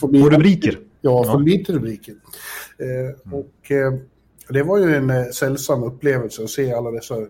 få 0.00 0.06
bli 0.08 0.22
Och 0.22 0.32
rubriker. 0.32 0.78
Ja, 1.00 1.22
Ja. 1.26 1.32
för 1.32 1.38
lite 1.38 1.72
rubriker. 1.72 2.14
Eh, 2.78 3.32
och 3.34 3.70
eh, 3.70 3.92
det 4.48 4.62
var 4.62 4.78
ju 4.78 4.94
en 4.96 5.10
eh, 5.10 5.24
sällsam 5.24 5.82
upplevelse 5.82 6.42
att 6.44 6.50
se 6.50 6.72
alla 6.72 6.90
dessa 6.90 7.14
eh, 7.16 7.24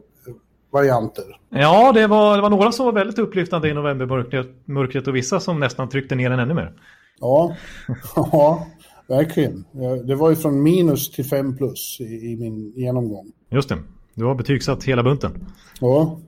varianter. 0.73 1.25
Ja, 1.49 1.93
det 1.93 2.07
var, 2.07 2.37
det 2.37 2.43
var 2.43 2.51
några 2.51 2.73
som 2.73 2.87
var 2.87 2.93
väldigt 2.93 3.19
upplyftande 3.19 3.69
i 3.69 3.75
novembermörkret 3.75 4.47
mörkret 4.65 5.07
och 5.09 5.17
vissa 5.17 5.41
som 5.41 5.61
nästan 5.61 5.89
tryckte 5.89 6.15
ner 6.15 6.31
den 6.31 6.39
ännu 6.39 6.55
mer. 6.55 6.73
Ja, 7.21 7.57
ja 8.17 8.67
verkligen. 9.09 9.65
Ja, 9.73 9.97
Det 9.97 10.15
var 10.15 10.31
ju 10.31 10.37
från 10.37 10.63
minus 10.63 11.11
till 11.11 11.25
fem 11.25 11.57
plus 11.57 11.97
i, 12.01 12.05
i 12.33 12.37
min 12.37 12.73
genomgång. 12.77 13.33
Just 13.51 13.69
det. 13.69 13.79
Du 14.15 14.25
har 14.25 14.35
betygsatt 14.35 14.85
hela 14.85 15.03
bunten. 15.03 15.47
Ja, 15.81 16.21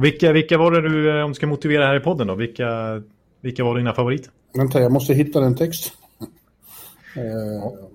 Och 0.00 0.04
vilka, 0.04 0.32
vilka 0.32 0.58
var 0.58 0.70
det 0.70 0.88
du, 0.88 1.18
eh, 1.18 1.24
om 1.24 1.30
du 1.30 1.34
ska 1.34 1.46
motivera 1.46 1.86
här 1.86 1.96
i 1.96 2.00
podden 2.00 2.26
då, 2.26 2.34
vilka, 2.34 2.66
vilka 3.40 3.64
var 3.64 3.76
dina 3.76 3.92
favoriter? 3.92 4.30
vänta, 4.54 4.80
jag 4.80 4.92
måste 4.92 5.14
hitta 5.14 5.40
den 5.40 5.56
text. 5.56 5.92
Eh, 7.16 7.22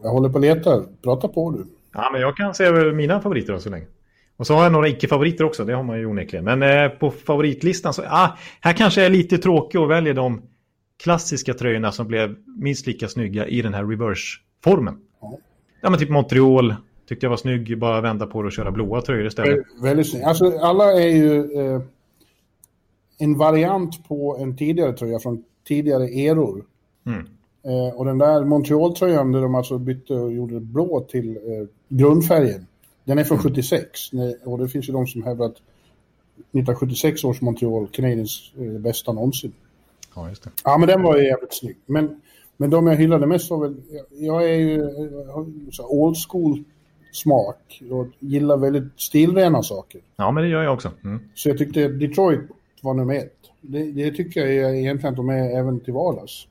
jag 0.04 0.10
håller 0.10 0.30
på 0.30 0.38
att 0.38 0.42
leta. 0.42 0.84
Prata 1.04 1.28
på 1.28 1.52
du. 1.52 1.66
Ja, 1.94 2.10
men 2.12 2.22
jag 2.22 2.38
kan 2.38 2.54
säga 2.56 2.72
mina 2.94 3.22
favoriter 3.22 3.54
då 3.54 3.60
så 3.60 3.70
länge. 3.70 3.86
Och 4.38 4.48
så 4.48 4.54
har 4.54 4.64
jag 4.64 4.72
några 4.72 4.88
icke-favoriter 4.88 5.44
också, 5.44 5.66
det 5.66 5.74
har 5.74 5.84
man 5.84 6.00
ju 6.00 6.06
onekligen. 6.06 6.46
Men 6.46 6.64
eh, 6.64 6.90
på 6.90 7.12
favoritlistan 7.12 7.94
så, 7.94 8.04
ah, 8.08 8.38
här 8.62 8.74
kanske 8.74 9.02
jag 9.02 9.06
är 9.06 9.12
lite 9.12 9.38
tråkig 9.38 9.82
och 9.82 9.92
väljer 9.92 10.14
de 10.14 10.42
klassiska 11.04 11.54
tröjorna 11.54 11.92
som 11.92 12.08
blev 12.08 12.36
minst 12.58 12.88
lika 12.88 13.08
snygga 13.08 13.48
i 13.48 13.62
den 13.62 13.74
här 13.74 13.84
reverse-formen. 13.86 14.98
Ja. 15.22 15.38
Ja, 15.82 15.90
men 15.90 16.00
typ 16.00 16.10
Montreal 16.10 16.76
tyckte 17.10 17.26
jag 17.26 17.30
var 17.30 17.38
snygg, 17.38 17.80
bara 17.80 18.02
vända 18.02 18.26
på 18.28 18.42
det 18.42 18.46
och 18.46 18.52
köra 18.52 18.72
blåa 18.72 19.02
tröjor 19.02 19.26
istället. 19.26 19.56
Vä- 19.58 19.84
Väldigt 19.84 20.10
snyggt. 20.10 20.26
Alltså, 20.26 20.58
alla 20.58 20.92
är 20.94 21.08
ju 21.08 21.38
eh, 21.40 21.82
en 23.18 23.38
variant 23.38 24.08
på 24.08 24.38
en 24.40 24.58
tidigare 24.58 24.94
tröja 24.94 25.20
från 25.20 25.44
tidigare 25.68 26.06
eror. 26.06 26.66
Mm. 27.06 27.28
Eh, 27.64 27.96
och 27.96 28.06
den 28.06 28.18
där 28.18 28.46
Montreal-tröjan 28.46 29.32
där 29.32 29.42
de 29.42 29.56
alltså 29.56 29.78
bytte 29.78 30.14
och 30.14 30.34
gjorde 30.34 30.60
blå 30.60 31.00
till 31.00 31.36
eh, 31.36 31.68
grundfärgen, 31.90 32.68
den 33.04 33.18
är 33.18 33.24
från 33.24 33.38
76. 33.38 34.14
Nej, 34.14 34.38
Och 34.44 34.58
det 34.58 34.70
finns 34.70 34.90
ju 34.90 34.94
de 34.94 35.08
som 35.08 35.24
hävdar 35.24 35.46
att 35.46 35.58
1976 36.38 37.24
års 37.24 37.42
Montreal 37.42 37.88
Canadiens 37.88 38.52
det 38.56 38.80
bästa 38.80 39.14
någonsin. 39.14 39.54
Ja, 40.16 40.30
just 40.30 40.44
det. 40.44 40.50
Ja, 40.64 40.78
men 40.78 40.88
den 40.88 41.04
var 41.04 41.18
ju 41.18 41.26
jävligt 41.26 41.54
snygg. 41.54 41.78
Men, 41.86 42.22
men 42.58 42.70
de 42.70 42.88
jag 42.88 42.96
hyllade 42.96 43.28
mest 43.28 43.50
var 43.50 43.58
väl, 43.58 43.76
jag, 43.92 44.06
jag 44.12 44.50
är 44.50 44.56
ju 44.56 44.76
ju 45.66 45.72
så 45.72 45.88
old 45.88 46.18
school 46.30 46.64
smak 47.12 47.84
och 47.92 48.08
gillar 48.20 48.58
väldigt 48.58 49.00
stilrena 49.00 49.64
saker. 49.64 50.02
Ja, 50.16 50.32
men 50.32 50.44
det 50.44 50.50
gör 50.50 50.64
jag 50.64 50.74
också. 50.74 50.92
Mm. 51.04 51.20
Så 51.36 51.50
jag 51.50 51.58
tyckte 51.58 51.88
Detroit 51.88 52.42
var 52.86 52.94
nummer 52.94 53.16
ett. 53.16 53.34
Det, 53.62 53.84
det 53.92 54.12
tycker 54.12 54.46
jag 54.46 54.78
egentligen 54.78 55.14
att 55.14 55.18
de 55.18 55.30
är 55.30 55.60
även 55.60 55.80
till 55.80 55.94
vardags. 55.94 56.48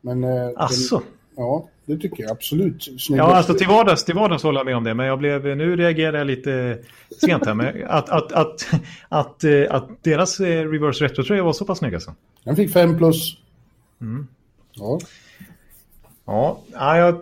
Men... 0.00 0.24
eh, 0.24 0.50
Asså? 0.56 0.96
Den, 0.98 1.04
ja, 1.36 1.68
det 1.86 1.96
tycker 1.98 2.22
jag 2.22 2.32
absolut. 2.32 2.82
Snygga- 3.00 3.16
Ja, 3.22 3.34
alltså 3.34 3.54
till 3.54 3.66
vardags, 3.68 4.04
till 4.04 4.14
vardags 4.14 4.42
håller 4.42 4.58
jag 4.60 4.66
med 4.66 4.76
om 4.76 4.84
det. 4.84 4.94
Men 4.94 5.06
jag 5.06 5.18
blev, 5.18 5.44
nu 5.56 5.76
reagerade 5.76 6.18
jag 6.18 6.26
lite 6.26 6.78
sent 7.20 7.46
här. 7.46 7.54
Men 7.54 7.84
att, 7.86 8.08
att, 8.10 8.32
att, 8.32 8.68
att, 9.08 9.44
eh, 9.44 9.62
att 9.70 9.88
deras 10.02 10.40
eh, 10.40 10.70
reverse 10.70 11.04
retro-tröja 11.04 11.42
var 11.42 11.52
så 11.52 11.64
pass 11.64 11.78
snygg 11.78 11.94
alltså. 11.94 12.14
Den 12.44 12.56
fick 12.56 12.72
fem 12.72 12.98
plus. 12.98 13.36
Mm. 14.00 14.26
Ja. 14.72 14.98
Ja, 16.26 16.58
ja, 16.72 16.98
jag, 16.98 17.20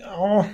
ja, 0.00 0.46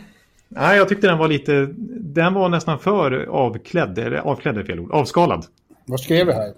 nej, 0.48 0.76
jag 0.76 0.88
tyckte 0.88 1.06
den 1.06 1.18
var 1.18 1.28
lite... 1.28 1.68
Den 2.00 2.34
var 2.34 2.48
nästan 2.48 2.78
för 2.78 3.24
avklädd. 3.26 3.98
Eller 3.98 4.16
avklädd 4.18 4.58
är 4.58 4.64
fel 4.64 4.80
ord. 4.80 4.92
Avskalad. 4.92 5.44
Vad 5.86 6.00
skrev 6.00 6.28
jag 6.28 6.34
här? 6.34 6.52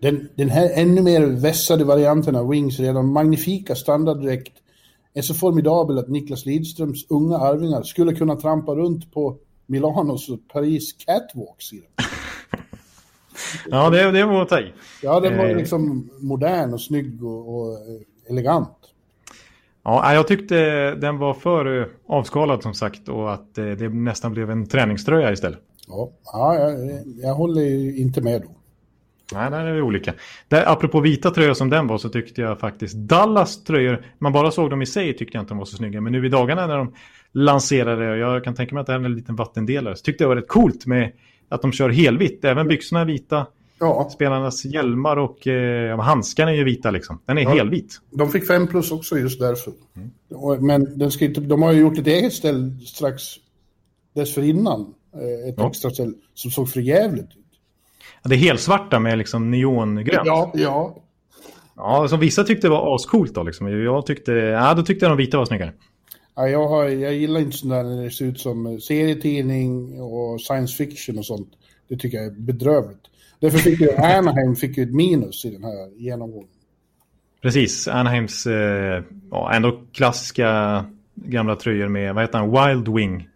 Den, 0.00 0.28
den 0.34 0.48
här 0.50 0.70
ännu 0.74 1.02
mer 1.02 1.26
vässade 1.26 1.84
varianten 1.84 2.36
av 2.36 2.48
Wings 2.48 2.80
redan 2.80 3.12
magnifika 3.12 3.74
standarddräkt 3.74 4.52
är 5.14 5.22
så 5.22 5.34
formidabel 5.34 5.98
att 5.98 6.08
Niklas 6.08 6.46
Lidströms 6.46 7.06
unga 7.10 7.38
arvingar 7.38 7.82
skulle 7.82 8.14
kunna 8.14 8.36
trampa 8.36 8.74
runt 8.74 9.12
på 9.12 9.36
Milanos 9.66 10.28
och 10.28 10.38
Paris 10.52 10.92
catwalks 11.06 11.72
i 11.72 11.76
den. 11.76 12.06
Ja, 13.70 13.90
det, 13.90 14.10
det 14.10 14.24
var 14.24 14.42
att 14.42 14.48
ta 14.48 14.60
i. 14.60 14.72
Ja, 15.02 15.20
den 15.20 15.38
var 15.38 15.44
Eh. 15.44 15.56
liksom 15.56 16.10
modern 16.20 16.74
och 16.74 16.80
snygg 16.80 17.24
och, 17.24 17.54
och 17.56 17.78
elegant. 18.28 18.76
Ja, 19.84 20.14
jag 20.14 20.28
tyckte 20.28 20.54
den 20.94 21.18
var 21.18 21.34
för 21.34 21.80
eh, 21.80 21.86
avskalad 22.06 22.62
som 22.62 22.74
sagt 22.74 23.08
och 23.08 23.32
att 23.32 23.58
eh, 23.58 23.64
det 23.64 23.88
nästan 23.88 24.32
blev 24.32 24.50
en 24.50 24.66
träningströja 24.66 25.32
istället. 25.32 25.58
Ja, 25.88 26.10
ja 26.24 26.54
jag, 26.54 27.02
jag 27.22 27.34
håller 27.34 27.62
ju 27.62 27.96
inte 27.96 28.20
med 28.20 28.42
då. 28.42 28.48
Nej, 29.34 29.50
där 29.50 29.64
är 29.66 29.72
vi 29.74 29.80
olika. 29.80 30.14
Där, 30.48 30.64
apropå 30.72 31.00
vita 31.00 31.30
tröjor 31.30 31.54
som 31.54 31.70
den 31.70 31.86
var 31.86 31.98
så 31.98 32.08
tyckte 32.08 32.40
jag 32.40 32.60
faktiskt 32.60 32.94
Dallas 32.96 33.64
tröjor, 33.64 34.04
man 34.18 34.32
bara 34.32 34.50
såg 34.50 34.70
dem 34.70 34.82
i 34.82 34.86
sig 34.86 35.16
tyckte 35.16 35.36
jag 35.36 35.42
inte 35.42 35.50
de 35.50 35.58
var 35.58 35.64
så 35.64 35.76
snygga. 35.76 36.00
Men 36.00 36.12
nu 36.12 36.26
i 36.26 36.28
dagarna 36.28 36.66
när 36.66 36.76
de 36.78 36.94
lanserade, 37.32 38.10
och 38.10 38.16
jag 38.18 38.44
kan 38.44 38.54
tänka 38.54 38.74
mig 38.74 38.80
att 38.80 38.86
det 38.86 38.92
här 38.92 39.00
är 39.00 39.04
en 39.04 39.14
liten 39.14 39.36
vattendelare, 39.36 39.96
så 39.96 40.02
tyckte 40.02 40.24
jag 40.24 40.30
det 40.30 40.34
var 40.34 40.40
rätt 40.42 40.48
coolt 40.48 40.86
med 40.86 41.12
att 41.48 41.62
de 41.62 41.72
kör 41.72 41.88
helvitt. 41.88 42.44
Även 42.44 42.68
byxorna 42.68 43.00
är 43.00 43.04
vita, 43.04 43.46
Ja, 43.82 44.10
spelarnas 44.12 44.64
hjälmar 44.64 45.16
och 45.16 45.46
eh, 45.46 46.00
handskarna 46.00 46.50
är 46.50 46.54
ju 46.56 46.64
vita 46.64 46.90
liksom. 46.90 47.18
Den 47.26 47.38
är 47.38 47.42
Ja. 47.42 47.48
helvit. 47.54 48.00
de 48.10 48.28
fick 48.30 48.46
fem 48.46 48.66
plus 48.66 48.92
också 48.92 49.18
just 49.18 49.40
därför. 49.40 49.72
Och- 50.30 50.62
Men 50.62 50.98
den 50.98 51.10
ska 51.10 51.24
inte, 51.24 51.40
de 51.40 51.62
har 51.62 51.72
ju 51.72 51.80
gjort 51.80 51.98
ett 51.98 52.06
eget 52.06 52.32
ställ 52.32 52.72
strax 52.86 53.22
dessförinnan. 54.14 54.94
eh, 55.14 55.48
Ett 55.48 55.54
Ja. 55.58 55.68
extra 55.68 55.90
ställ 55.90 56.14
som 56.34 56.50
såg 56.50 56.68
för 56.68 56.80
jävligt. 56.80 57.28
Det 58.22 58.34
är 58.34 58.38
helsvarta 58.38 58.98
med 58.98 59.18
liksom 59.18 59.50
neongrönt. 59.50 60.26
Ja, 60.26 60.52
ja. 60.54 61.02
Ja, 61.76 62.08
som 62.08 62.20
vissa 62.20 62.44
tyckte 62.44 62.68
var 62.68 62.94
ascoolt 62.94 63.34
då 63.34 63.42
liksom. 63.42 63.82
Jag 63.82 64.06
tyckte, 64.06 64.32
ja 64.32 64.74
då 64.74 64.82
tyckte 64.82 65.04
jag 65.04 65.10
de 65.10 65.18
vita 65.18 65.38
var 65.38 65.44
snyggare. 65.44 65.72
ja 66.36 66.48
jag, 66.48 66.68
har, 66.68 66.84
jag 66.84 67.14
gillar 67.14 67.40
inte 67.40 67.56
sånt 67.56 67.72
där 67.72 67.82
när 67.82 68.04
det 68.04 68.10
ser 68.10 68.24
ut 68.24 68.40
som 68.40 68.66
eh, 68.66 68.78
serietidning 68.78 70.00
och 70.00 70.40
science 70.40 70.76
fiction 70.76 71.18
och 71.18 71.26
sånt. 71.26 71.48
Det 71.88 71.96
tycker 71.96 72.18
jag 72.18 72.26
är 72.26 72.30
bedrövligt. 72.30 73.00
Därför 73.40 73.58
fick 73.58 73.80
ju 73.80 73.92
Anaheim 73.96 74.56
fick 74.56 74.76
ju 74.76 74.82
ett 74.82 74.94
minus 74.94 75.44
i 75.44 75.50
den 75.50 75.64
här 75.64 76.00
genomgången. 76.00 76.48
Precis, 77.42 77.88
Anaheims 77.88 78.46
eh, 78.46 79.02
ja, 79.30 79.52
ändå 79.52 79.80
klassiska 79.92 80.84
gamla 81.14 81.56
tröjor 81.56 81.88
med, 81.88 82.14
vad 82.14 82.24
heter 82.24 82.38
han, 82.38 82.50
Wild 82.50 82.88
Wing. 82.88 83.28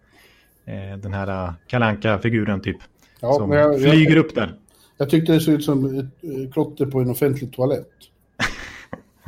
Eh, 0.65 0.97
den 0.97 1.13
här 1.13 1.53
kalanka 1.67 2.19
figuren 2.19 2.61
typ. 2.61 2.77
Ja, 3.19 3.33
som 3.33 3.51
jag, 3.51 3.81
flyger 3.81 4.15
jag, 4.15 4.25
upp 4.25 4.35
där. 4.35 4.55
Jag 4.97 5.09
tyckte 5.09 5.33
det 5.33 5.39
såg 5.39 5.53
ut 5.53 5.63
som 5.63 5.85
ett 5.99 6.05
eh, 6.23 6.51
klotter 6.53 6.85
på 6.85 6.99
en 6.99 7.09
offentlig 7.09 7.53
toalett. 7.53 7.89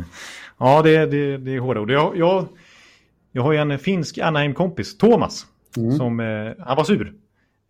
Ja, 0.59 0.81
det, 0.81 1.05
det, 1.05 1.37
det 1.37 1.55
är 1.55 1.59
hårda 1.59 1.79
ord. 1.81 1.91
Jag, 1.91 2.17
jag, 2.17 2.47
jag 3.31 3.43
har 3.43 3.51
ju 3.53 3.57
en 3.59 3.79
finsk 3.79 4.17
Anaheim-kompis, 4.17 4.97
Thomas. 4.97 5.45
Mm. 5.77 5.91
Som, 5.97 6.19
eh, 6.19 6.65
han 6.65 6.77
var 6.77 6.83
sur. 6.83 7.13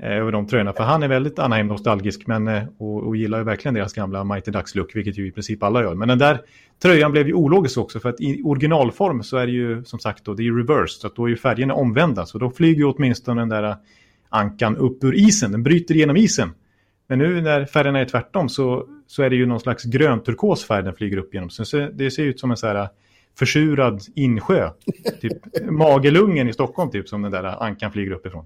eh, 0.03 0.12
över 0.12 0.31
de 0.31 0.47
tröjorna. 0.47 0.73
För 0.73 0.83
han 0.83 1.03
är 1.03 1.07
väldigt 1.07 1.39
Anaheim-nostalgisk 1.39 2.27
men, 2.27 2.47
eh, 2.47 2.63
och, 2.77 3.03
och 3.03 3.15
gillar 3.17 3.38
ju 3.38 3.43
verkligen 3.43 3.75
deras 3.75 3.93
gamla 3.93 4.23
Mighty 4.23 4.51
Ducks-look, 4.51 4.95
vilket 4.95 5.17
ju 5.17 5.27
i 5.27 5.31
princip 5.31 5.63
alla 5.63 5.81
gör. 5.81 5.95
Men 5.95 6.07
den 6.07 6.17
där 6.19 6.41
tröjan 6.81 7.12
blev 7.12 7.27
ju 7.27 7.33
ologisk 7.33 7.77
också, 7.77 7.99
för 7.99 8.10
att 8.10 8.21
i 8.21 8.41
originalform 8.43 9.23
så 9.23 9.38
är 9.38 9.45
det 9.45 9.53
ju 9.53 9.83
som 9.83 9.99
sagt 9.99 10.25
då, 10.25 10.33
det 10.33 10.43
är 10.47 10.51
reversed, 10.53 11.01
så 11.01 11.07
att 11.07 11.15
då 11.15 11.25
är 11.25 11.29
ju 11.29 11.38
färgerna 11.38 11.73
omvända. 11.73 12.25
Så 12.25 12.38
då 12.38 12.49
flyger 12.51 12.77
ju 12.77 12.86
åtminstone 12.86 13.41
den 13.41 13.49
där 13.49 13.75
ankan 14.29 14.77
upp 14.77 15.03
ur 15.03 15.15
isen, 15.15 15.51
den 15.51 15.63
bryter 15.63 15.95
igenom 15.95 16.17
isen. 16.17 16.49
Men 17.07 17.19
nu 17.19 17.41
när 17.41 17.65
färgerna 17.65 17.99
är 17.99 18.05
tvärtom 18.05 18.49
så, 18.49 18.87
så 19.07 19.23
är 19.23 19.29
det 19.29 19.35
ju 19.35 19.45
någon 19.45 19.59
slags 19.59 19.83
grönturkos 19.83 20.65
färg 20.65 20.83
den 20.83 20.93
flyger 20.93 21.17
upp 21.17 21.33
genom. 21.33 21.49
Så 21.49 21.89
det 21.93 22.11
ser 22.11 22.23
ut 22.23 22.39
som 22.39 22.51
en 22.51 22.57
så 22.57 22.67
här 22.67 22.89
försurad 23.39 24.01
insjö. 24.15 24.69
Typ 25.21 25.33
Magelungen 25.69 26.49
i 26.49 26.53
Stockholm 26.53 26.91
typ 26.91 27.09
som 27.09 27.21
den 27.21 27.31
där 27.31 27.63
ankan 27.63 27.91
flyger 27.91 28.11
uppifrån. 28.11 28.45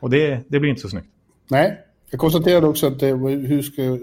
Och 0.00 0.10
det, 0.10 0.40
det 0.48 0.60
blir 0.60 0.70
inte 0.70 0.82
så 0.82 0.88
snyggt. 0.88 1.08
Nej, 1.50 1.78
jag 2.10 2.20
konstaterade 2.20 2.66
också 2.66 2.86
att 2.86 3.00
det, 3.00 3.06
hur 3.06 3.62
ska 3.62 3.98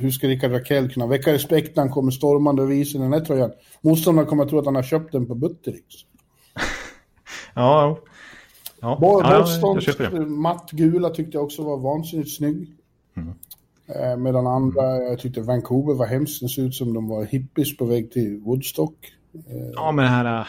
hur 0.00 0.10
ska 0.10 0.28
Rickard 0.28 0.52
Rakell 0.52 0.90
kunna 0.92 1.06
väcka 1.06 1.32
respekt 1.32 1.76
när 1.76 1.82
han 1.82 1.92
kommer 1.92 2.10
stormande 2.10 2.62
och 2.62 2.70
visar 2.70 2.98
den 2.98 3.12
här 3.12 3.20
tröjan? 3.20 3.50
Motståndarna 3.80 4.28
kommer 4.28 4.42
att 4.42 4.48
tro 4.48 4.58
att 4.58 4.64
han 4.64 4.74
har 4.74 4.82
köpt 4.82 5.12
den 5.12 5.26
på 5.26 5.34
Buttericks. 5.34 5.94
ja, 7.54 7.98
ja. 8.80 8.98
Boston, 9.00 9.80
ja, 9.98 10.20
matt 10.20 10.70
gula 10.70 11.10
tyckte 11.10 11.36
jag 11.36 11.44
också 11.44 11.62
var 11.62 11.76
vansinnigt 11.76 12.36
snygg. 12.36 12.77
Mm. 13.20 13.34
Eh, 13.88 14.16
medan 14.16 14.46
andra, 14.46 14.96
jag 14.96 15.18
tyckte 15.18 15.40
Vancouver 15.40 15.94
var 15.94 16.06
hemskt. 16.06 16.40
Det 16.40 16.48
såg 16.48 16.64
ut 16.64 16.74
som 16.74 16.94
de 16.94 17.08
var 17.08 17.24
hippies 17.24 17.76
på 17.76 17.84
väg 17.84 18.12
till 18.12 18.40
Woodstock. 18.40 18.94
Eh, 19.34 19.70
ja, 19.74 19.92
med 19.92 20.04
de 20.04 20.08
här 20.08 20.40
äh, 20.40 20.46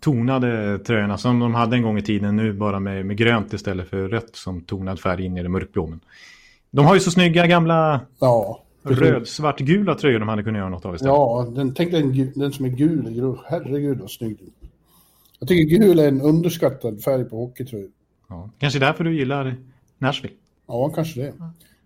tonade 0.00 0.78
tröjorna 0.78 1.18
som 1.18 1.38
de 1.38 1.54
hade 1.54 1.76
en 1.76 1.82
gång 1.82 1.98
i 1.98 2.02
tiden. 2.02 2.36
Nu 2.36 2.52
bara 2.52 2.80
med, 2.80 3.06
med 3.06 3.16
grönt 3.16 3.52
istället 3.52 3.88
för 3.88 4.08
rött 4.08 4.36
som 4.36 4.60
tonad 4.60 5.00
färg 5.00 5.24
in 5.24 5.36
i 5.36 5.42
det 5.42 5.48
mörkblå. 5.48 5.98
De 6.70 6.86
har 6.86 6.94
ju 6.94 7.00
så 7.00 7.10
snygga 7.10 7.46
gamla 7.46 8.00
ja, 8.20 8.62
röd-svart-gula 8.82 9.94
tröjor 9.94 10.18
de 10.18 10.28
hade 10.28 10.42
kunnat 10.42 10.58
göra 10.58 10.68
något 10.68 10.84
av 10.84 10.94
istället. 10.94 11.14
Ja, 11.14 11.52
den, 11.54 11.74
tänk 11.74 11.92
den, 11.92 12.32
den 12.34 12.52
som 12.52 12.64
är 12.64 12.68
gul. 12.68 13.36
Herregud 13.46 14.00
vad 14.00 14.10
snygg 14.10 14.38
Jag 15.38 15.48
tycker 15.48 15.78
gul 15.78 15.98
är 15.98 16.08
en 16.08 16.20
underskattad 16.20 17.02
färg 17.02 17.24
på 17.24 17.36
hockeytröjor. 17.36 17.90
Ja, 18.28 18.50
kanske 18.58 18.78
därför 18.78 19.04
du 19.04 19.16
gillar 19.16 19.56
Nashville. 19.98 20.34
Ja, 20.66 20.88
kanske 20.88 21.20
det. 21.20 21.32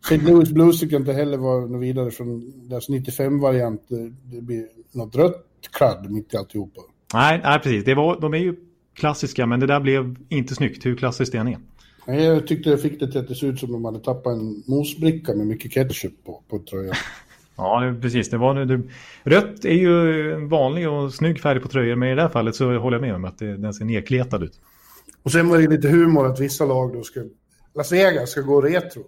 St. 0.04 0.16
Louis 0.16 0.50
Blues 0.50 0.80
tycker 0.80 0.94
jag 0.94 1.02
inte 1.02 1.12
heller 1.12 1.38
var 1.38 1.60
något 1.60 1.82
vidare 1.82 2.10
från 2.10 2.52
deras 2.68 2.88
95-variant. 2.88 3.82
Det 4.22 4.40
blir 4.42 4.66
något 4.92 5.16
rött 5.16 5.44
kladd 5.76 6.10
mitt 6.10 6.34
i 6.34 6.36
alltihopa. 6.36 6.80
Nej, 7.14 7.40
nej 7.44 7.58
precis. 7.58 7.84
Det 7.84 7.94
var, 7.94 8.20
de 8.20 8.34
är 8.34 8.38
ju 8.38 8.54
klassiska, 8.94 9.46
men 9.46 9.60
det 9.60 9.66
där 9.66 9.80
blev 9.80 10.16
inte 10.28 10.54
snyggt. 10.54 10.86
Hur 10.86 10.96
klassiskt 10.96 11.32
det 11.32 11.38
än 11.38 11.48
är. 11.48 11.58
Nej, 12.06 12.24
jag 12.24 12.46
tyckte 12.46 12.70
jag 12.70 12.82
fick 12.82 13.00
det 13.00 13.10
till 13.10 13.20
att 13.20 13.28
det 13.28 13.34
såg 13.34 13.48
ut 13.48 13.60
som 13.60 13.72
de 13.72 13.84
hade 13.84 13.98
tappat 13.98 14.32
en 14.32 14.62
mosbricka 14.66 15.34
med 15.34 15.46
mycket 15.46 15.72
ketchup 15.72 16.24
på, 16.24 16.42
på 16.48 16.58
tröjan. 16.58 16.94
ja, 17.56 17.94
precis. 18.00 18.30
Det 18.30 18.38
var, 18.38 18.54
det, 18.64 18.82
rött 19.22 19.64
är 19.64 19.74
ju 19.74 20.32
en 20.32 20.48
vanlig 20.48 20.88
och 20.88 21.14
snygg 21.14 21.40
färg 21.40 21.60
på 21.60 21.68
tröjor, 21.68 21.96
men 21.96 22.08
i 22.08 22.14
det 22.14 22.22
här 22.22 22.28
fallet 22.28 22.54
så 22.54 22.78
håller 22.78 22.96
jag 22.96 23.02
med 23.02 23.14
om 23.14 23.24
att 23.24 23.38
det, 23.38 23.56
den 23.56 23.74
ser 23.74 23.84
nedkletad 23.84 24.44
ut. 24.44 24.60
Och 25.22 25.32
sen 25.32 25.48
var 25.48 25.58
det 25.58 25.68
lite 25.68 25.88
humor 25.88 26.26
att 26.26 26.40
vissa 26.40 26.64
lag 26.64 26.92
då 26.92 27.02
ska... 27.02 27.20
Las 27.74 27.92
Vegas 27.92 28.30
ska 28.30 28.40
gå 28.40 28.60
retro. 28.60 29.02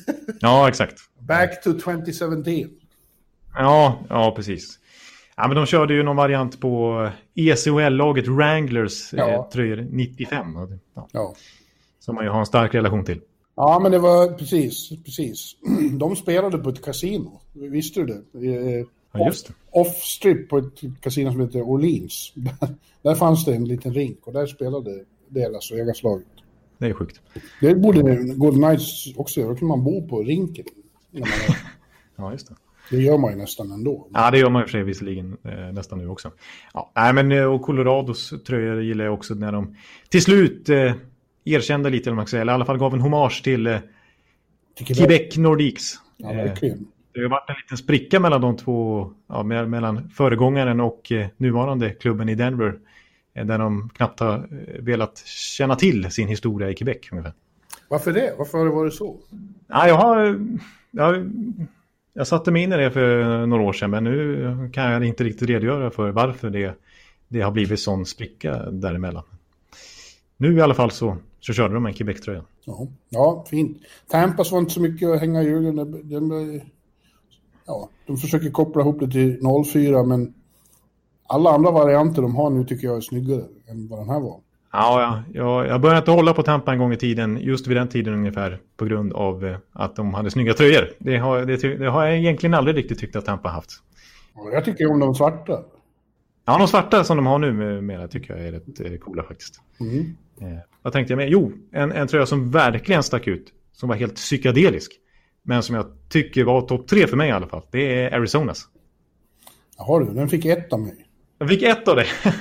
ja, 0.40 0.68
exakt. 0.68 0.98
Back 1.18 1.62
to 1.62 1.72
2017. 1.72 2.44
Ja, 3.54 3.98
ja 4.08 4.32
precis. 4.36 4.78
Ja, 5.36 5.48
men 5.48 5.56
de 5.56 5.66
körde 5.66 5.94
ju 5.94 6.02
någon 6.02 6.16
variant 6.16 6.60
på 6.60 7.08
ECHL-laget 7.34 8.28
Wranglers 8.28 9.12
ja. 9.12 9.28
eh, 9.28 9.48
tröjor 9.48 9.86
95. 9.90 10.46
Ja. 10.94 11.08
ja. 11.12 11.34
Som 11.98 12.14
man 12.14 12.24
ju 12.24 12.30
har 12.30 12.40
en 12.40 12.46
stark 12.46 12.74
relation 12.74 13.04
till. 13.04 13.20
Ja, 13.56 13.78
men 13.82 13.92
det 13.92 13.98
var 13.98 14.28
precis, 14.28 14.90
precis. 15.04 15.56
De 15.92 16.16
spelade 16.16 16.58
på 16.58 16.70
ett 16.70 16.84
kasino. 16.84 17.40
Visste 17.52 18.00
du 18.00 18.06
det? 18.06 18.48
Eh, 18.48 18.86
ja, 19.12 19.26
just 19.26 19.46
det. 19.46 19.52
Off-strip 19.70 20.48
på 20.48 20.58
ett 20.58 20.80
kasino 21.00 21.32
som 21.32 21.40
heter 21.40 21.62
Orleans. 21.62 22.32
där 23.02 23.14
fanns 23.14 23.44
det 23.44 23.54
en 23.54 23.64
liten 23.64 23.94
rink 23.94 24.26
och 24.26 24.32
där 24.32 24.46
spelade 24.46 25.04
deras 25.28 25.72
Vegas-laget. 25.72 26.26
Det 26.82 26.88
är 26.88 26.94
sjukt. 26.94 27.20
Det 27.60 27.74
borde 27.74 28.00
Golden 28.36 28.62
Knights 28.62 29.16
också 29.16 29.40
göra. 29.40 29.50
Då 29.50 29.56
kan 29.56 29.68
man 29.68 29.84
bo 29.84 30.08
på 30.08 30.22
rinken. 30.22 30.64
ja, 32.16 32.32
just 32.32 32.48
det. 32.48 32.54
Det 32.90 32.96
gör 32.96 33.18
man 33.18 33.32
ju 33.32 33.38
nästan 33.38 33.72
ändå. 33.72 34.08
Ja, 34.12 34.30
det 34.30 34.38
gör 34.38 34.50
man 34.50 34.62
ju 34.62 34.66
för 34.66 34.72
sig 34.72 34.82
visserligen 34.82 35.36
eh, 35.44 35.72
nästan 35.72 35.98
nu 35.98 36.08
också. 36.08 36.30
Ja, 36.74 36.92
nej, 36.94 37.12
men 37.12 37.32
eh, 37.32 37.44
och 37.44 37.62
Colorados 37.62 38.34
tröjor 38.46 38.82
gillar 38.82 39.04
jag 39.04 39.14
också 39.14 39.34
när 39.34 39.52
de 39.52 39.76
till 40.08 40.22
slut 40.22 40.68
eh, 40.68 40.92
erkände 41.44 41.90
lite, 41.90 42.10
eller, 42.10 42.16
man 42.16 42.26
säga, 42.26 42.40
eller 42.40 42.52
i 42.52 42.54
alla 42.54 42.64
fall 42.64 42.78
gav 42.78 42.94
en 42.94 43.00
hommage 43.00 43.44
till, 43.44 43.66
eh, 43.66 43.78
Quebec 44.86 45.36
Nordiques. 45.36 45.94
Ja, 46.16 46.32
verkligen. 46.32 46.78
Eh, 46.78 46.84
det 47.14 47.20
har 47.20 47.28
varit 47.28 47.50
en 47.50 47.56
liten 47.62 47.78
spricka 47.78 48.20
mellan 48.20 48.40
de 48.40 48.56
två, 48.56 49.10
ja, 49.28 49.42
mellan 49.42 50.10
föregångaren 50.10 50.80
och 50.80 51.12
eh, 51.12 51.26
nuvarande 51.36 51.90
klubben 51.90 52.28
i 52.28 52.34
Denver. 52.34 52.78
Eh, 53.34 53.46
där 53.46 53.58
de 53.58 53.90
knappt 53.94 54.20
har 54.20 54.34
eh, 54.34 54.82
velat 54.82 55.18
känna 55.26 55.76
till 55.76 56.10
sin 56.10 56.28
historia 56.28 56.70
i 56.70 56.74
Quebec. 56.74 57.08
Ungefär. 57.12 57.32
Varför 57.88 58.12
det? 58.12 58.34
Varför 58.38 58.58
har 58.58 58.64
det 58.64 58.70
varit 58.70 58.94
så? 58.94 59.20
Ja, 59.66 59.88
jag 59.88 59.94
har... 59.94 60.40
Jag, 60.90 61.30
jag 62.14 62.26
satte 62.26 62.50
mig 62.50 62.62
in 62.62 62.72
i 62.72 62.76
det 62.76 62.90
för 62.90 63.46
några 63.46 63.62
år 63.62 63.72
sedan 63.72 63.90
men 63.90 64.04
nu 64.04 64.70
kan 64.72 64.90
jag 64.90 65.04
inte 65.04 65.24
riktigt 65.24 65.48
redogöra 65.48 65.90
för 65.90 66.10
varför 66.10 66.50
det, 66.50 66.74
det 67.28 67.40
har 67.40 67.50
blivit 67.50 67.80
sån 67.80 68.06
spricka 68.06 68.70
däremellan. 68.70 69.24
Nu 70.36 70.56
i 70.56 70.60
alla 70.60 70.74
fall 70.74 70.90
så, 70.90 71.16
så 71.40 71.52
körde 71.52 71.74
de 71.74 71.86
en 71.86 71.94
Quebec-tröja. 71.94 72.44
Ja, 72.64 72.88
ja, 73.08 73.44
fint. 73.50 73.78
Tampas 74.08 74.52
var 74.52 74.58
inte 74.58 74.72
så 74.72 74.80
mycket 74.80 75.08
att 75.08 75.20
hänga 75.20 75.42
i 75.42 75.46
hjulen. 75.46 75.76
De, 76.08 76.60
ja, 77.66 77.88
de 78.06 78.16
försöker 78.16 78.50
koppla 78.50 78.82
ihop 78.82 79.00
det 79.00 79.10
till 79.10 79.40
04 79.72 80.02
men 80.02 80.34
alla 81.32 81.50
andra 81.50 81.70
varianter 81.70 82.22
de 82.22 82.34
har 82.36 82.50
nu 82.50 82.64
tycker 82.64 82.86
jag 82.86 82.96
är 82.96 83.00
snyggare 83.00 83.42
än 83.68 83.88
vad 83.88 83.98
den 83.98 84.08
här 84.08 84.20
var. 84.20 84.40
Ja, 84.72 85.22
jag, 85.32 85.66
jag 85.66 85.80
började 85.80 85.98
inte 85.98 86.10
hålla 86.10 86.34
på 86.34 86.42
Tampa 86.42 86.72
en 86.72 86.78
gång 86.78 86.92
i 86.92 86.96
tiden, 86.96 87.38
just 87.40 87.66
vid 87.66 87.76
den 87.76 87.88
tiden 87.88 88.14
ungefär, 88.14 88.60
på 88.76 88.84
grund 88.84 89.12
av 89.12 89.46
eh, 89.46 89.56
att 89.72 89.96
de 89.96 90.14
hade 90.14 90.30
snygga 90.30 90.54
tröjor. 90.54 90.90
Det 90.98 91.16
har, 91.16 91.44
det, 91.44 91.78
det 91.78 91.90
har 91.90 92.04
jag 92.06 92.18
egentligen 92.18 92.54
aldrig 92.54 92.76
riktigt 92.76 92.98
tyckt 92.98 93.16
att 93.16 93.24
Tampa 93.24 93.48
haft. 93.48 93.70
Jag 94.52 94.64
tycker 94.64 94.90
om 94.90 95.00
de 95.00 95.14
svarta. 95.14 95.62
Ja, 96.44 96.58
de 96.58 96.68
svarta 96.68 97.04
som 97.04 97.16
de 97.16 97.26
har 97.26 97.38
nu 97.38 97.80
med, 97.82 98.10
tycker 98.10 98.36
jag 98.36 98.46
är 98.46 98.52
rätt 98.52 98.80
eh, 98.80 98.98
coola 98.98 99.22
faktiskt. 99.22 99.60
Mm. 99.80 100.16
Eh, 100.40 100.58
vad 100.82 100.92
tänkte 100.92 101.12
jag 101.12 101.18
med? 101.18 101.28
Jo, 101.28 101.52
en, 101.72 101.92
en 101.92 102.08
tröja 102.08 102.26
som 102.26 102.50
verkligen 102.50 103.02
stack 103.02 103.26
ut, 103.26 103.52
som 103.72 103.88
var 103.88 103.96
helt 103.96 104.14
psykedelisk. 104.14 104.92
Men 105.42 105.62
som 105.62 105.76
jag 105.76 105.86
tycker 106.08 106.44
var 106.44 106.60
topp 106.60 106.88
tre 106.88 107.06
för 107.06 107.16
mig 107.16 107.28
i 107.28 107.32
alla 107.32 107.46
fall. 107.46 107.62
Det 107.70 108.02
är 108.02 108.14
Arizonas. 108.14 108.68
Jaha 109.78 109.98
du, 109.98 110.14
den 110.14 110.28
fick 110.28 110.44
ett 110.44 110.72
av 110.72 110.80
mig. 110.80 111.06
Den 111.42 111.48
fick 111.48 111.62
ett 111.62 111.88
av 111.88 111.96
dig? 111.96 112.06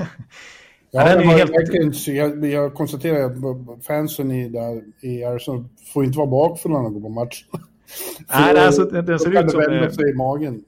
Ja, 0.94 1.04
den 1.04 1.20
är 1.20 1.24
helt... 1.24 1.52
verkligen, 1.52 2.16
jag, 2.16 2.46
jag 2.46 2.74
konstaterar 2.74 3.26
att 3.26 3.86
fansen 3.86 4.32
i, 4.32 4.50
där, 4.50 4.82
i 5.02 5.24
Arizona 5.24 5.66
får 5.94 6.06
inte 6.06 6.18
vara 6.18 6.28
bakfulla 6.28 6.78
när 6.78 6.84
de 6.84 6.94
går 6.94 7.02
på 7.02 7.10
match. 7.10 7.46
Nej, 8.30 8.54
det, 8.54 8.66
alltså, 8.66 8.86
det 8.86 9.20
ser 9.20 9.44
ut 9.44 9.52
som... 9.52 9.60
Det 9.60 9.92
sig 9.92 10.10
i 10.10 10.14
magen. 10.14 10.64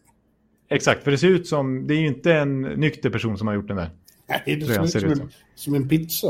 Exakt, 0.69 1.03
för 1.03 1.11
det 1.11 1.17
ser 1.17 1.27
ut 1.27 1.47
som... 1.47 1.87
Det 1.87 1.93
är 1.93 1.97
ju 1.97 2.07
inte 2.07 2.33
en 2.33 2.61
nykter 2.61 3.09
person 3.09 3.37
som 3.37 3.47
har 3.47 3.55
gjort 3.55 3.67
den 3.67 3.77
där. 3.77 3.89
Nej, 4.27 4.41
det 4.45 4.65
ser 4.65 4.83
ut 4.83 4.91
som, 4.91 5.11
en, 5.11 5.31
som 5.55 5.75
en 5.75 5.89
pizza. 5.89 6.27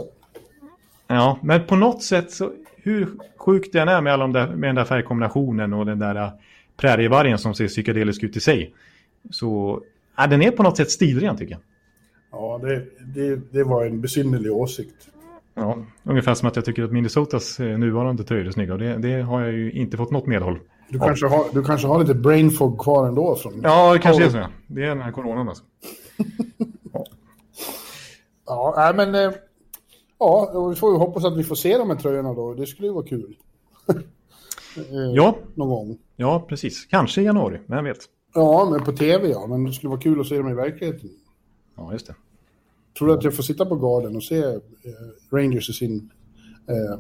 Ja, 1.08 1.40
men 1.44 1.66
på 1.66 1.76
något 1.76 2.04
sätt 2.04 2.32
så... 2.32 2.52
Hur 2.76 3.10
sjukt 3.38 3.74
den 3.74 3.88
är 3.88 4.02
med, 4.02 4.14
alla 4.14 4.24
de 4.24 4.34
där, 4.34 4.48
med 4.48 4.70
den 4.70 4.76
där 4.76 4.86
färgkombinationen 4.86 5.74
och 5.74 5.86
den 5.86 6.00
där 6.00 6.16
äh, 6.16 6.30
prärievargen 6.78 7.38
som 7.38 7.54
ser 7.54 7.68
psykedelisk 7.68 8.24
ut 8.24 8.38
i 8.38 8.40
sig. 8.40 8.74
Så 9.32 9.82
ja, 10.18 10.28
den 10.28 10.42
är 10.42 10.52
på 10.52 10.64
något 10.64 10.78
sätt 10.78 10.92
stilren 10.92 11.38
tycker 11.38 11.52
jag. 11.52 11.62
Ja, 12.34 12.60
det, 12.62 12.86
det, 13.16 13.36
det 13.52 13.64
var 13.64 13.86
en 13.86 14.02
besynnerlig 14.02 14.54
åsikt. 14.54 15.10
Ja, 15.54 15.78
ungefär 16.04 16.34
som 16.34 16.48
att 16.48 16.56
jag 16.56 16.66
tycker 16.66 16.84
att 16.84 16.92
Minnesotas 16.92 17.60
eh, 17.60 17.78
nuvarande 17.78 18.24
tröjor 18.24 18.48
är 18.48 18.52
snygga. 18.52 18.78
Det, 18.78 18.98
det 18.98 19.22
har 19.22 19.42
jag 19.42 19.52
ju 19.52 19.72
inte 19.72 19.98
fått 19.98 20.12
något 20.12 20.28
medhåll. 20.28 20.60
Du 20.90 21.00
kanske, 21.00 21.28
har, 21.28 21.46
du 21.54 21.64
kanske 21.64 21.88
har 21.88 22.00
lite 22.00 22.14
brain 22.14 22.52
fog 22.52 22.82
kvar 22.82 23.08
ändå? 23.08 23.36
Från... 23.36 23.62
Ja, 23.64 23.94
det 23.94 24.00
kanske 24.00 24.26
är 24.26 24.30
så. 24.30 24.46
Det 24.68 24.84
är 24.84 24.88
den 24.88 25.02
här 25.02 25.12
coronan 25.12 25.50
alltså. 25.50 25.64
ja, 28.46 28.74
ja 28.78 28.94
men... 28.96 29.16
Eh, 29.16 29.32
ja, 30.20 30.68
vi 30.70 30.76
får 30.76 30.92
ju 30.92 30.98
hoppas 30.98 31.26
att 31.26 31.38
vi 31.38 31.44
får 31.44 31.56
se 31.56 31.78
de 31.78 31.90
här 31.90 31.98
tröjorna 31.98 32.34
då. 32.34 32.54
Det 32.54 32.66
skulle 32.66 32.88
ju 32.88 32.94
vara 32.94 33.06
kul. 33.06 33.36
Eh, 34.78 35.14
ja. 35.16 35.36
Någon 35.56 35.70
gång. 35.70 35.98
Ja, 36.16 36.46
precis. 36.50 36.86
Kanske 36.86 37.22
i 37.22 37.24
januari, 37.24 37.60
vem 37.66 37.84
vet. 37.84 37.98
Ja, 38.34 38.68
men 38.72 38.84
på 38.84 38.92
tv 38.92 39.30
ja. 39.30 39.48
Men 39.48 39.64
det 39.64 39.74
skulle 39.74 39.90
vara 39.90 40.02
kul 40.02 40.22
att 40.22 40.28
se 40.28 40.38
dem 40.38 40.50
i 40.50 40.54
verkligheten. 40.54 41.10
Ja, 41.78 41.94
just 41.94 42.08
det. 42.08 42.16
Tror 42.98 43.08
du 43.08 43.14
att 43.14 43.24
jag 43.24 43.36
får 43.36 43.44
sitta 43.44 43.66
på 43.66 43.76
garden 43.76 44.16
och 44.16 44.24
se 44.24 44.38
eh, 44.38 44.60
Rangers 45.32 45.70
i 45.70 45.74
sin 45.74 46.12
eh, 46.70 47.00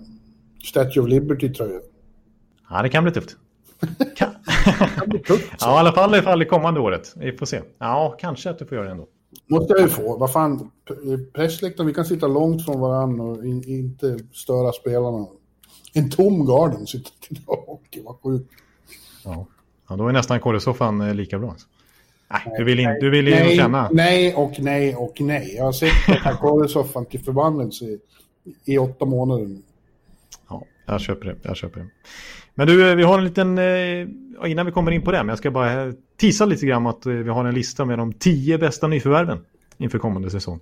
Statue 0.63 1.03
of 1.03 1.09
Liberty-tröja? 1.09 1.79
Ja, 2.69 2.81
det 2.81 2.89
kan 2.89 3.03
bli 3.03 3.13
tufft. 3.13 3.37
Kan... 4.15 4.29
tufft 5.27 5.53
ja, 5.59 5.75
i 5.75 5.79
alla 5.79 5.91
fall 5.91 6.15
ifall 6.15 6.39
det 6.39 6.45
kommande 6.45 6.79
året. 6.79 7.13
Vi 7.15 7.37
får 7.37 7.45
se. 7.45 7.61
Ja, 7.77 8.17
kanske 8.19 8.49
att 8.49 8.59
du 8.59 8.65
får 8.65 8.75
göra 8.75 8.85
det 8.85 8.91
ändå. 8.91 9.07
Måste 9.47 9.73
jag 9.73 9.81
ju 9.81 9.87
få. 9.87 10.17
Vad 10.17 10.31
fan, 10.31 10.71
pressläktaren, 11.33 11.87
vi 11.87 11.93
kan 11.93 12.05
sitta 12.05 12.27
långt 12.27 12.65
från 12.65 12.79
varandra 12.79 13.23
och 13.23 13.45
in, 13.45 13.63
inte 13.63 14.19
störa 14.31 14.71
spelarna. 14.71 15.27
En 15.93 16.09
tom 16.09 16.45
garden 16.45 16.87
sitter 16.87 17.11
och 17.45 17.57
hockey, 17.67 18.01
vad 18.03 18.15
sjukt. 18.23 18.51
Ja. 19.23 19.45
ja, 19.89 19.95
då 19.95 20.07
är 20.07 20.13
nästan 20.13 20.39
korresoffan 20.39 21.01
eh, 21.01 21.15
lika 21.15 21.39
bra. 21.39 21.55
Nej, 22.33 22.55
du 22.57 22.63
vill, 22.63 22.79
in, 22.79 22.97
du 23.01 23.09
vill 23.09 23.27
ju 23.27 23.33
nej, 23.33 23.57
känna. 23.57 23.89
Nej 23.91 24.33
och 24.35 24.53
nej 24.59 24.95
och 24.95 25.21
nej. 25.21 25.53
Jag 25.57 25.63
har 25.63 25.71
sett 25.71 26.07
den 26.07 26.17
här 26.17 26.35
korresoffan 26.35 27.05
till 27.05 27.19
förbannelse 27.19 27.85
i, 27.85 27.99
i 28.65 28.77
åtta 28.77 29.05
månader 29.05 29.45
nu. 29.45 29.61
Ja, 30.49 30.63
jag 30.85 31.01
köper 31.01 31.25
det. 31.25 31.35
Jag 31.41 31.57
köper 31.57 31.79
det. 31.79 31.87
Men 32.55 32.67
du, 32.67 32.89
eh, 32.89 32.95
vi 32.95 33.03
har 33.03 33.17
en 33.17 33.25
liten, 33.25 33.57
eh, 33.57 34.51
innan 34.51 34.65
vi 34.65 34.71
kommer 34.71 34.91
in 34.91 35.01
på 35.01 35.11
det, 35.11 35.17
men 35.17 35.29
jag 35.29 35.37
ska 35.37 35.51
bara 35.51 35.93
tisa 36.17 36.45
lite 36.45 36.65
grann 36.65 36.87
att 36.87 37.05
vi 37.05 37.29
har 37.29 37.45
en 37.45 37.55
lista 37.55 37.85
med 37.85 37.97
de 37.97 38.13
tio 38.13 38.57
bästa 38.57 38.87
nyförvärven 38.87 39.39
inför 39.77 39.99
kommande 39.99 40.29
säsong 40.29 40.59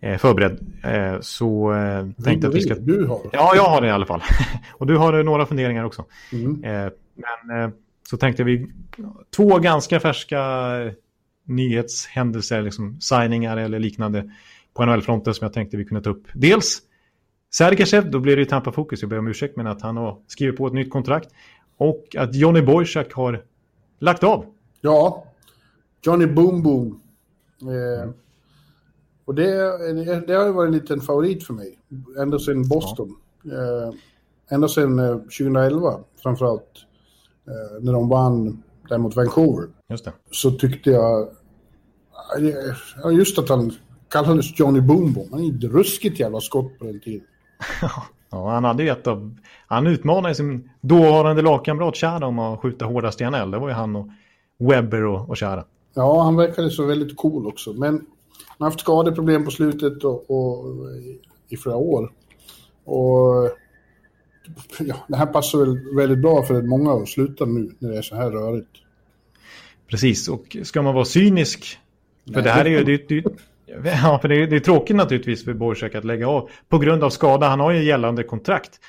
eh, 0.00 0.18
förberedd. 0.18 0.66
Eh, 0.84 1.20
så 1.20 1.72
eh, 1.74 2.24
tänkte 2.24 2.48
att 2.48 2.54
vi 2.54 2.60
ska... 2.60 2.74
Du 2.74 3.06
har? 3.06 3.20
Ja, 3.32 3.52
jag 3.56 3.64
har 3.64 3.80
det 3.80 3.86
i 3.86 3.90
alla 3.90 4.06
fall. 4.06 4.22
och 4.72 4.86
du 4.86 4.96
har 4.96 5.22
några 5.22 5.46
funderingar 5.46 5.84
också. 5.84 6.04
Mm. 6.32 6.64
Eh, 6.64 6.92
men 7.14 7.62
eh, 7.62 7.70
så 8.10 8.16
tänkte 8.16 8.44
vi 8.44 8.72
två 9.36 9.58
ganska 9.58 10.00
färska 10.00 10.40
nyhetshändelser, 11.44 12.62
liksom 12.62 13.00
signingar 13.00 13.56
eller 13.56 13.78
liknande 13.78 14.30
på 14.74 14.84
NHL-fronten 14.84 15.34
som 15.34 15.44
jag 15.44 15.52
tänkte 15.52 15.76
vi 15.76 15.84
kunde 15.84 16.04
ta 16.04 16.10
upp. 16.10 16.26
Dels 16.34 16.82
Sergachev, 17.50 18.10
då 18.10 18.18
blir 18.18 18.36
det 18.36 18.40
ju 18.42 18.48
Tampa 18.48 18.72
Fokus, 18.72 19.02
jag 19.02 19.10
ber 19.10 19.18
om 19.18 19.28
ursäkt, 19.28 19.56
men 19.56 19.66
att 19.66 19.82
han 19.82 19.96
har 19.96 20.18
skrivit 20.26 20.56
på 20.56 20.66
ett 20.66 20.72
nytt 20.72 20.90
kontrakt. 20.90 21.28
Och 21.76 22.16
att 22.18 22.34
Johnny 22.34 22.62
Boychuk 22.62 23.12
har 23.12 23.44
lagt 23.98 24.24
av. 24.24 24.46
Ja, 24.80 25.24
Johnny 26.02 26.26
Boom 26.26 26.62
Boom. 26.62 27.00
Eh, 27.60 28.10
och 29.24 29.34
det, 29.34 29.52
det 30.26 30.34
har 30.34 30.52
varit 30.52 30.68
en 30.68 30.74
liten 30.74 31.00
favorit 31.00 31.44
för 31.44 31.54
mig, 31.54 31.78
ända 32.18 32.38
sedan 32.38 32.68
Boston. 32.68 33.16
Ja. 33.42 33.52
Eh, 33.52 33.94
ända 34.50 34.68
sedan 34.68 35.20
2011, 35.20 35.88
eh, 35.88 35.98
framförallt, 36.22 36.86
när 37.80 37.92
de 37.92 38.08
vann 38.08 38.62
där 38.88 38.98
mot 38.98 39.16
Vancouver. 39.16 39.68
Just 39.88 40.04
det. 40.04 40.12
Så 40.30 40.50
tyckte 40.50 40.90
jag, 40.90 41.28
just 43.12 43.38
att 43.38 43.48
han 43.48 43.72
kallades 44.08 44.58
Johnny 44.58 44.80
Boom 44.80 45.12
Boom. 45.12 45.28
Han 45.30 45.44
är 45.44 45.54
ett 45.54 45.72
ruskigt 45.72 46.20
jävla 46.20 46.40
skott 46.40 46.78
på 46.78 46.84
den 46.84 47.00
tiden. 47.00 47.26
ja, 48.30 48.50
han 48.50 48.64
hade 48.64 48.82
ju 48.82 48.88
ett 48.88 49.06
av... 49.06 49.36
Han 49.66 49.86
utmanade 49.86 50.34
sin 50.34 50.70
dåvarande 50.80 51.42
lagkamrat 51.42 51.96
Chara 51.96 52.26
om 52.26 52.38
att 52.38 52.60
skjuta 52.60 52.84
hårdast 52.84 53.20
i 53.20 53.24
NHL. 53.24 53.50
Det 53.50 53.58
var 53.58 53.68
ju 53.68 53.74
han 53.74 53.96
och 53.96 54.08
Webber 54.58 55.04
och, 55.04 55.30
och 55.30 55.38
Chara. 55.38 55.64
Ja, 55.94 56.22
han 56.22 56.36
verkade 56.36 56.70
så 56.70 56.86
väldigt 56.86 57.16
cool 57.16 57.46
också. 57.46 57.72
Men 57.72 57.94
han 58.48 58.56
har 58.58 58.66
haft 58.66 58.80
skadeproblem 58.80 59.44
på 59.44 59.50
slutet 59.50 60.04
och, 60.04 60.30
och, 60.30 60.64
i 61.48 61.56
flera 61.56 61.76
år. 61.76 62.12
Och 62.84 63.50
ja, 64.80 64.96
det 65.08 65.16
här 65.16 65.26
passar 65.26 65.58
väl 65.58 65.96
väldigt 65.96 66.18
bra 66.18 66.42
för 66.42 66.62
många 66.62 66.92
att 66.92 67.08
sluta 67.08 67.44
nu 67.44 67.70
när 67.78 67.90
det 67.90 67.98
är 67.98 68.02
så 68.02 68.16
här 68.16 68.30
rörigt. 68.30 68.70
Precis, 69.88 70.28
och 70.28 70.56
ska 70.62 70.82
man 70.82 70.94
vara 70.94 71.04
cynisk, 71.04 71.78
för 72.24 72.32
Nej. 72.32 72.42
det 72.42 72.50
här 72.50 72.64
är 72.64 72.70
ju... 72.70 72.84
Det, 72.84 73.08
det, 73.08 73.24
ja, 74.02 74.18
för 74.22 74.28
det 74.28 74.42
är, 74.42 74.46
det 74.46 74.56
är 74.56 74.60
tråkigt 74.60 74.96
naturligtvis 74.96 75.44
för 75.44 75.54
Borsak 75.54 75.94
att 75.94 76.04
lägga 76.04 76.28
av 76.28 76.50
på 76.68 76.78
grund 76.78 77.04
av 77.04 77.10
skada. 77.10 77.48
Han 77.48 77.60
har 77.60 77.72
ju 77.72 77.84
gällande 77.84 78.22
kontrakt 78.22 78.80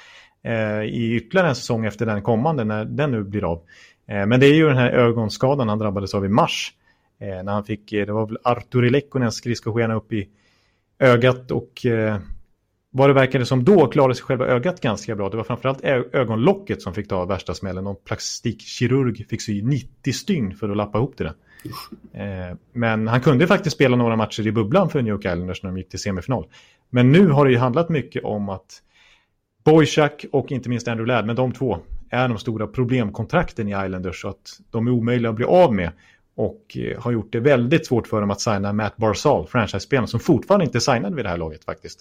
eh, 0.43 0.81
i 0.81 1.15
ytterligare 1.15 1.49
en 1.49 1.55
säsong 1.55 1.85
efter 1.85 2.05
den 2.05 2.21
kommande 2.21 2.63
när 2.63 2.85
den 2.85 3.11
nu 3.11 3.23
blir 3.23 3.51
av. 3.51 3.61
Eh, 4.07 4.25
men 4.25 4.39
det 4.39 4.45
är 4.45 4.53
ju 4.53 4.67
den 4.67 4.77
här 4.77 4.89
ögonskadan 4.89 5.69
han 5.69 5.79
drabbades 5.79 6.13
av 6.13 6.25
i 6.25 6.29
mars 6.29 6.73
Eh, 7.19 7.43
när 7.43 7.51
han 7.51 7.63
fick, 7.63 7.91
det 7.91 8.11
var 8.11 8.25
väl 8.25 8.37
Arturi 8.43 8.89
Lekkonens 8.89 9.35
skridskoskena 9.35 9.93
upp 9.93 10.13
i 10.13 10.29
ögat 10.99 11.51
och 11.51 11.85
eh, 11.85 12.17
vad 12.91 13.09
det 13.09 13.13
verkade 13.13 13.45
som 13.45 13.63
då 13.63 13.87
klarade 13.87 14.15
sig 14.15 14.23
själva 14.23 14.45
ögat 14.45 14.81
ganska 14.81 15.15
bra. 15.15 15.29
Det 15.29 15.37
var 15.37 15.43
framförallt 15.43 15.81
ögonlocket 16.13 16.81
som 16.81 16.93
fick 16.93 17.07
ta 17.07 17.25
värsta 17.25 17.53
smällen. 17.53 17.83
Någon 17.83 17.95
plastikkirurg 18.05 19.27
fick 19.29 19.41
sy 19.41 19.61
90 19.61 20.13
stygn 20.13 20.55
för 20.55 20.69
att 20.69 20.77
lappa 20.77 20.97
ihop 20.97 21.17
det 21.17 21.23
där. 21.23 21.33
Eh, 22.13 22.55
men 22.73 23.07
han 23.07 23.21
kunde 23.21 23.47
faktiskt 23.47 23.75
spela 23.75 23.95
några 23.95 24.15
matcher 24.15 24.47
i 24.47 24.51
bubblan 24.51 24.89
för 24.89 25.01
New 25.01 25.13
York 25.13 25.25
Islanders 25.25 25.63
när 25.63 25.69
de 25.69 25.77
gick 25.77 25.89
till 25.89 25.99
semifinal. 25.99 26.47
Men 26.89 27.11
nu 27.11 27.27
har 27.27 27.45
det 27.45 27.51
ju 27.51 27.57
handlat 27.57 27.89
mycket 27.89 28.23
om 28.23 28.49
att 28.49 28.81
Boychuk 29.63 30.25
och 30.31 30.51
inte 30.51 30.69
minst 30.69 30.87
Andrew 30.87 31.13
Ladd, 31.13 31.25
men 31.25 31.35
de 31.35 31.51
två 31.51 31.79
är 32.09 32.27
de 32.27 32.37
stora 32.37 32.67
problemkontrakten 32.67 33.67
i 33.67 33.71
Islanders 33.71 34.21
så 34.21 34.27
att 34.27 34.59
de 34.71 34.87
är 34.87 34.91
omöjliga 34.91 35.29
att 35.29 35.35
bli 35.35 35.45
av 35.45 35.73
med. 35.73 35.91
Och 36.35 36.77
eh, 36.77 37.01
har 37.01 37.11
gjort 37.11 37.31
det 37.31 37.39
väldigt 37.39 37.87
svårt 37.87 38.07
för 38.07 38.21
dem 38.21 38.31
att 38.31 38.41
signa 38.41 38.73
Matt 38.73 38.97
Barzal, 38.97 39.47
franchise-spelaren, 39.47 40.07
som 40.07 40.19
fortfarande 40.19 40.65
inte 40.65 40.81
signade 40.81 41.15
vid 41.15 41.25
det 41.25 41.29
här 41.29 41.37
laget 41.37 41.65
faktiskt. 41.65 41.99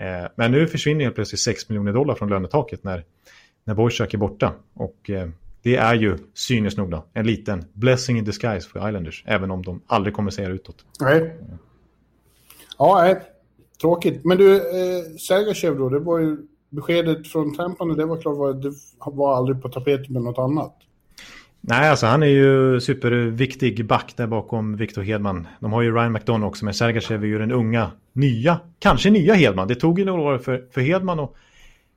Eh, 0.00 0.28
men 0.34 0.52
nu 0.52 0.66
försvinner 0.66 1.04
helt 1.04 1.14
plötsligt 1.14 1.40
6 1.40 1.68
miljoner 1.68 1.92
dollar 1.92 2.14
från 2.14 2.28
lönetaket 2.28 2.84
när, 2.84 3.04
när 3.64 3.74
Boisak 3.74 4.14
är 4.14 4.18
borta. 4.18 4.52
Och 4.74 5.10
eh, 5.10 5.28
det 5.62 5.76
är 5.76 5.94
ju 5.94 6.18
cyniskt 6.34 6.78
nog 6.78 6.90
då, 6.90 7.04
en 7.12 7.26
liten 7.26 7.64
blessing 7.72 8.18
in 8.18 8.24
disguise 8.24 8.68
för 8.68 8.88
Islanders, 8.88 9.24
även 9.26 9.50
om 9.50 9.62
de 9.62 9.82
aldrig 9.86 10.14
kommer 10.14 10.30
säga 10.30 10.48
det 10.48 10.54
utåt. 10.54 10.84
Nej. 11.00 11.36
Ja, 12.78 13.02
nej. 13.02 13.20
Tråkigt. 13.80 14.24
Men 14.24 14.38
du, 14.38 14.56
eh, 14.56 15.04
Sergachev 15.18 15.78
då, 15.78 15.88
det 15.88 15.98
var 15.98 16.18
ju 16.18 16.36
beskedet 16.70 17.28
från 17.28 17.54
Tampa 17.54 17.84
det 17.84 18.04
var 18.04 18.20
klart, 18.20 18.36
var, 18.36 18.52
det 18.52 18.72
var 19.04 19.36
aldrig 19.36 19.62
på 19.62 19.68
tapeten 19.68 20.12
med 20.12 20.22
något 20.22 20.38
annat. 20.38 20.76
Nej, 21.60 21.88
alltså 21.88 22.06
han 22.06 22.22
är 22.22 22.26
ju 22.26 22.80
superviktig 22.80 23.86
back 23.86 24.12
där 24.16 24.26
bakom 24.26 24.76
Victor 24.76 25.02
Hedman. 25.02 25.46
De 25.60 25.72
har 25.72 25.82
ju 25.82 25.94
Ryan 25.94 26.12
McDonough 26.12 26.48
också, 26.48 26.64
men 26.64 26.74
Sergachev 26.74 27.22
är 27.22 27.26
ju 27.26 27.38
den 27.38 27.52
unga, 27.52 27.90
nya, 28.12 28.60
kanske 28.78 29.10
nya 29.10 29.34
Hedman. 29.34 29.68
Det 29.68 29.74
tog 29.74 29.98
ju 29.98 30.04
några 30.04 30.22
år 30.22 30.38
för, 30.38 30.64
för 30.72 30.80
Hedman 30.80 31.20
att 31.20 31.34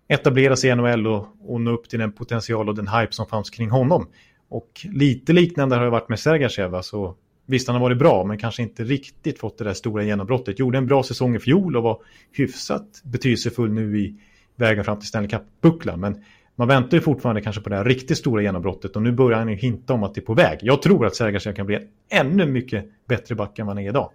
etablera 0.07 0.55
sig 0.55 0.69
i 0.69 0.75
NHL 0.75 1.07
och, 1.07 1.27
och 1.41 1.61
nå 1.61 1.71
upp 1.71 1.89
till 1.89 1.99
den 1.99 2.11
potential 2.11 2.69
och 2.69 2.75
den 2.75 2.87
hype 2.87 3.13
som 3.13 3.25
fanns 3.25 3.49
kring 3.49 3.69
honom. 3.69 4.07
Och 4.49 4.69
lite 4.83 5.33
liknande 5.33 5.75
har 5.75 5.83
det 5.83 5.89
varit 5.89 6.09
med 6.09 6.19
Sergachev. 6.19 6.75
Alltså, 6.75 7.15
visst, 7.45 7.67
han 7.67 7.75
har 7.75 7.81
varit 7.81 7.97
bra, 7.97 8.23
men 8.23 8.37
kanske 8.37 8.63
inte 8.63 8.83
riktigt 8.83 9.39
fått 9.39 9.57
det 9.57 9.63
där 9.63 9.73
stora 9.73 10.03
genombrottet. 10.03 10.59
Gjorde 10.59 10.77
en 10.77 10.87
bra 10.87 11.03
säsong 11.03 11.35
i 11.35 11.39
fjol 11.39 11.75
och 11.77 11.83
var 11.83 11.97
hyfsat 12.31 13.01
betydelsefull 13.03 13.71
nu 13.71 13.99
i 13.99 14.15
vägen 14.55 14.83
fram 14.83 14.99
till 14.99 15.07
Stanley 15.07 15.29
Cup-bucklan. 15.29 15.99
Men 15.99 16.23
man 16.55 16.67
väntar 16.67 16.97
ju 16.97 17.01
fortfarande 17.01 17.41
kanske 17.41 17.61
på 17.61 17.69
det 17.69 17.75
här 17.75 17.85
riktigt 17.85 18.17
stora 18.17 18.41
genombrottet 18.41 18.95
och 18.95 19.01
nu 19.01 19.11
börjar 19.11 19.39
han 19.39 19.49
ju 19.49 19.55
hinta 19.55 19.93
om 19.93 20.03
att 20.03 20.15
det 20.15 20.21
är 20.21 20.25
på 20.25 20.33
väg. 20.33 20.59
Jag 20.61 20.81
tror 20.81 21.05
att 21.05 21.15
Sergachev 21.15 21.53
kan 21.53 21.65
bli 21.65 21.79
ännu 22.09 22.45
mycket 22.45 22.85
bättre 23.07 23.35
back 23.35 23.59
än 23.59 23.65
vad 23.65 23.75
han 23.75 23.85
är 23.85 23.89
idag. 23.89 24.11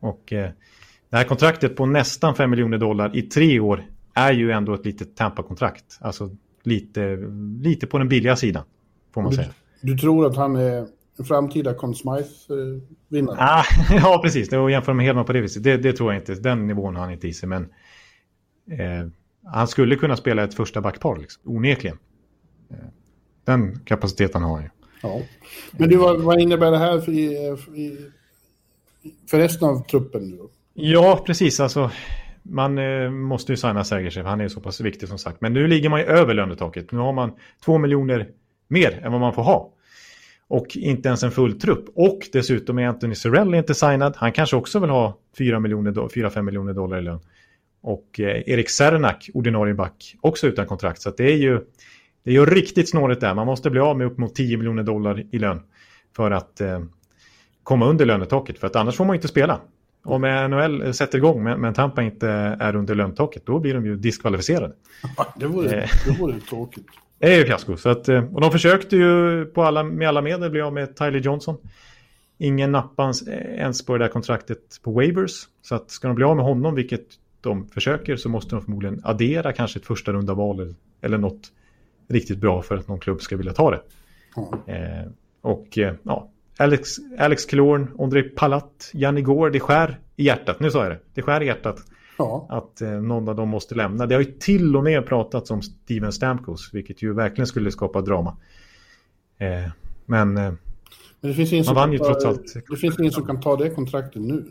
Och 0.00 0.32
eh, 0.32 0.50
det 1.10 1.16
här 1.16 1.24
kontraktet 1.24 1.76
på 1.76 1.86
nästan 1.86 2.34
5 2.34 2.50
miljoner 2.50 2.78
dollar 2.78 3.16
i 3.16 3.22
tre 3.22 3.60
år 3.60 3.84
är 4.14 4.32
ju 4.32 4.50
ändå 4.50 4.74
ett 4.74 4.84
litet 4.84 5.16
Tampa-kontrakt. 5.16 5.98
Alltså 6.00 6.30
lite, 6.62 7.16
lite 7.60 7.86
på 7.86 7.98
den 7.98 8.08
billiga 8.08 8.36
sidan, 8.36 8.64
får 9.14 9.22
man 9.22 9.30
du, 9.30 9.36
säga. 9.36 9.48
Du 9.80 9.98
tror 9.98 10.26
att 10.26 10.36
han 10.36 10.56
är 10.56 10.86
en 11.18 11.24
framtida 11.24 11.74
Conn 11.74 11.94
Smythe-vinnare? 11.94 13.36
Ah, 13.38 13.64
ja, 13.90 14.20
precis. 14.22 14.48
Det 14.48 14.58
var 14.58 14.68
jämföra 14.68 14.94
med 14.94 15.06
Hedman 15.06 15.24
på 15.24 15.32
det 15.32 15.40
viset. 15.40 15.62
Det, 15.62 15.76
det, 15.76 15.92
tror 15.92 16.12
jag 16.12 16.22
inte. 16.22 16.34
Den 16.34 16.66
nivån 16.66 16.96
har 16.96 17.02
han 17.02 17.12
inte 17.12 17.28
i 17.28 17.32
sig, 17.32 17.48
men... 17.48 17.62
Eh, 18.70 19.08
han 19.46 19.68
skulle 19.68 19.96
kunna 19.96 20.16
spela 20.16 20.44
ett 20.44 20.54
första 20.54 20.80
backpar, 20.80 21.16
liksom, 21.16 21.42
onekligen. 21.44 21.98
Den 23.44 23.78
kapaciteten 23.84 24.42
har 24.42 24.54
han 24.54 24.62
ju. 24.62 24.70
Ja. 25.02 25.20
Men 25.72 25.88
du, 25.88 25.96
vad, 25.96 26.20
vad 26.20 26.40
innebär 26.40 26.70
det 26.70 26.78
här 26.78 27.00
för, 27.00 27.12
i, 27.12 27.56
för 29.30 29.38
resten 29.38 29.68
av 29.68 29.84
truppen? 29.84 30.28
Nu? 30.28 30.38
Ja, 30.74 31.22
precis. 31.26 31.60
Alltså, 31.60 31.90
man 32.42 32.78
eh, 32.78 33.10
måste 33.10 33.52
ju 33.52 33.56
signa 33.56 33.84
Sergejev. 33.84 34.26
Han 34.26 34.40
är 34.40 34.48
så 34.48 34.60
pass 34.60 34.80
viktig 34.80 35.08
som 35.08 35.18
sagt. 35.18 35.40
Men 35.40 35.52
nu 35.52 35.66
ligger 35.66 35.88
man 35.88 36.00
ju 36.00 36.06
över 36.06 36.34
lönetaket. 36.34 36.92
Nu 36.92 36.98
har 36.98 37.12
man 37.12 37.32
två 37.64 37.78
miljoner 37.78 38.28
mer 38.68 39.00
än 39.04 39.12
vad 39.12 39.20
man 39.20 39.34
får 39.34 39.42
ha. 39.42 39.70
Och 40.48 40.76
inte 40.76 41.08
ens 41.08 41.22
en 41.22 41.30
full 41.30 41.60
trupp. 41.60 41.84
Och 41.94 42.18
dessutom 42.32 42.78
är 42.78 42.86
Anthony 42.86 43.14
Sorrell 43.14 43.54
inte 43.54 43.74
signad. 43.74 44.14
Han 44.16 44.32
kanske 44.32 44.56
också 44.56 44.78
vill 44.78 44.90
ha 44.90 45.18
4-5 45.38 45.58
miljoner, 45.60 46.42
miljoner 46.42 46.72
dollar 46.72 46.98
i 46.98 47.02
lön. 47.02 47.20
Och 47.84 48.20
eh, 48.20 48.42
Erik 48.46 48.70
Sernak, 48.70 49.30
ordinarie 49.34 49.74
back, 49.74 50.16
också 50.20 50.46
utan 50.46 50.66
kontrakt. 50.66 51.02
Så 51.02 51.10
det 51.10 51.32
är 51.32 51.36
ju 51.36 51.60
det 52.24 52.30
är 52.30 52.34
ju 52.34 52.46
riktigt 52.46 52.90
snårigt 52.90 53.20
där. 53.20 53.34
Man 53.34 53.46
måste 53.46 53.70
bli 53.70 53.80
av 53.80 53.98
med 53.98 54.06
upp 54.06 54.18
mot 54.18 54.34
10 54.34 54.56
miljoner 54.56 54.82
dollar 54.82 55.24
i 55.30 55.38
lön 55.38 55.60
för 56.16 56.30
att 56.30 56.60
eh, 56.60 56.80
komma 57.62 57.86
under 57.86 58.06
lönetaket. 58.06 58.58
För 58.58 58.66
att 58.66 58.76
annars 58.76 58.96
får 58.96 59.04
man 59.04 59.16
inte 59.16 59.28
spela. 59.28 59.60
Om 60.04 60.20
NHL 60.50 60.94
sätter 60.94 61.18
igång 61.18 61.44
men, 61.44 61.60
men 61.60 61.74
Tampa 61.74 62.02
inte 62.02 62.28
är 62.60 62.76
under 62.76 62.94
lönetaket, 62.94 63.46
då 63.46 63.58
blir 63.58 63.74
de 63.74 63.86
ju 63.86 63.96
diskvalificerade. 63.96 64.74
det 65.36 65.46
vore, 65.46 65.82
eh, 65.82 65.90
det 66.06 66.20
vore 66.20 66.40
tråkigt. 66.40 66.86
Det 67.18 67.34
är 67.34 67.38
ju 67.38 67.44
fiasko. 67.44 67.76
Så 67.76 67.88
att, 67.88 68.08
och 68.08 68.40
de 68.40 68.50
försökte 68.50 68.96
ju 68.96 69.44
på 69.44 69.62
alla, 69.62 69.82
med 69.82 70.08
alla 70.08 70.22
medel 70.22 70.50
bli 70.50 70.60
av 70.60 70.72
med 70.72 70.96
Tyler 70.96 71.20
Johnson. 71.20 71.56
Ingen 72.38 72.72
nappans 72.72 73.28
ens 73.28 73.86
på 73.86 73.92
det 73.98 74.04
där 74.04 74.08
kontraktet 74.08 74.80
på 74.82 74.92
waivers. 74.92 75.48
Så 75.62 75.74
att 75.74 75.90
ska 75.90 76.08
de 76.08 76.14
bli 76.14 76.24
av 76.24 76.36
med 76.36 76.44
honom, 76.44 76.74
vilket 76.74 77.06
de 77.44 77.68
försöker 77.68 78.16
så 78.16 78.28
måste 78.28 78.54
de 78.56 78.62
förmodligen 78.62 79.00
addera 79.04 79.52
kanske 79.52 79.78
ett 79.78 79.86
första 79.86 80.12
runda 80.12 80.34
val 80.34 80.74
eller 81.00 81.18
något 81.18 81.52
riktigt 82.08 82.38
bra 82.38 82.62
för 82.62 82.76
att 82.76 82.88
någon 82.88 83.00
klubb 83.00 83.22
ska 83.22 83.36
vilja 83.36 83.52
ta 83.52 83.70
det. 83.70 83.80
Mm. 84.36 84.82
Eh, 84.82 85.06
och 85.40 85.78
eh, 85.78 85.94
ja, 86.02 86.30
Alex, 86.56 86.96
Alex 87.18 87.44
Killorn, 87.44 87.90
André 87.98 88.22
Palat, 88.22 88.90
Janni 88.92 89.22
Gård, 89.22 89.52
det 89.52 89.60
skär 89.60 89.98
i 90.16 90.24
hjärtat. 90.24 90.60
Nu 90.60 90.70
sa 90.70 90.82
jag 90.82 90.92
det. 90.92 90.98
Det 91.14 91.22
skär 91.22 91.40
i 91.40 91.46
hjärtat 91.46 91.84
Ja. 92.18 92.46
Att 92.48 92.80
eh, 92.80 92.90
någon 92.90 93.28
av 93.28 93.36
dem 93.36 93.48
måste 93.48 93.74
lämna. 93.74 94.06
Det 94.06 94.14
har 94.14 94.22
ju 94.22 94.32
till 94.32 94.76
och 94.76 94.84
med 94.84 95.06
pratats 95.06 95.50
om 95.50 95.62
Steven 95.62 96.12
Stamkos, 96.12 96.70
vilket 96.72 97.02
ju 97.02 97.12
verkligen 97.12 97.46
skulle 97.46 97.70
skapa 97.70 98.00
drama. 98.00 98.36
Eh, 99.38 99.70
men, 100.06 100.36
eh, 100.36 100.52
men 101.20 101.30
det 101.30 101.34
finns 101.34 101.52
ingen 101.52 101.66
man 101.66 101.74
vann 101.74 101.92
ju 101.92 101.98
trots 101.98 102.24
allt. 102.24 102.54
Det 102.70 102.76
finns 102.76 102.98
ingen 102.98 103.12
som 103.12 103.26
kan 103.26 103.40
ta 103.40 103.56
det 103.56 103.70
kontraktet 103.70 104.22
nu. 104.22 104.44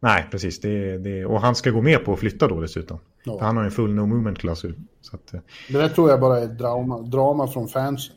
Nej, 0.00 0.26
precis. 0.30 0.60
Det, 0.60 0.98
det, 0.98 1.24
och 1.24 1.40
han 1.40 1.54
ska 1.54 1.70
gå 1.70 1.82
med 1.82 2.04
på 2.04 2.12
att 2.12 2.18
flytta 2.18 2.48
då 2.48 2.60
dessutom. 2.60 2.98
Ja. 3.24 3.38
Han 3.40 3.56
har 3.56 3.64
en 3.64 3.70
full 3.70 3.94
no 3.94 4.06
movement-klausul. 4.06 4.74
Eh, 5.12 5.40
det 5.68 5.78
där 5.78 5.88
tror 5.88 6.10
jag 6.10 6.20
bara 6.20 6.38
är 6.38 6.46
drama, 6.46 6.98
drama 7.00 7.48
från 7.48 7.68
fansen. 7.68 8.16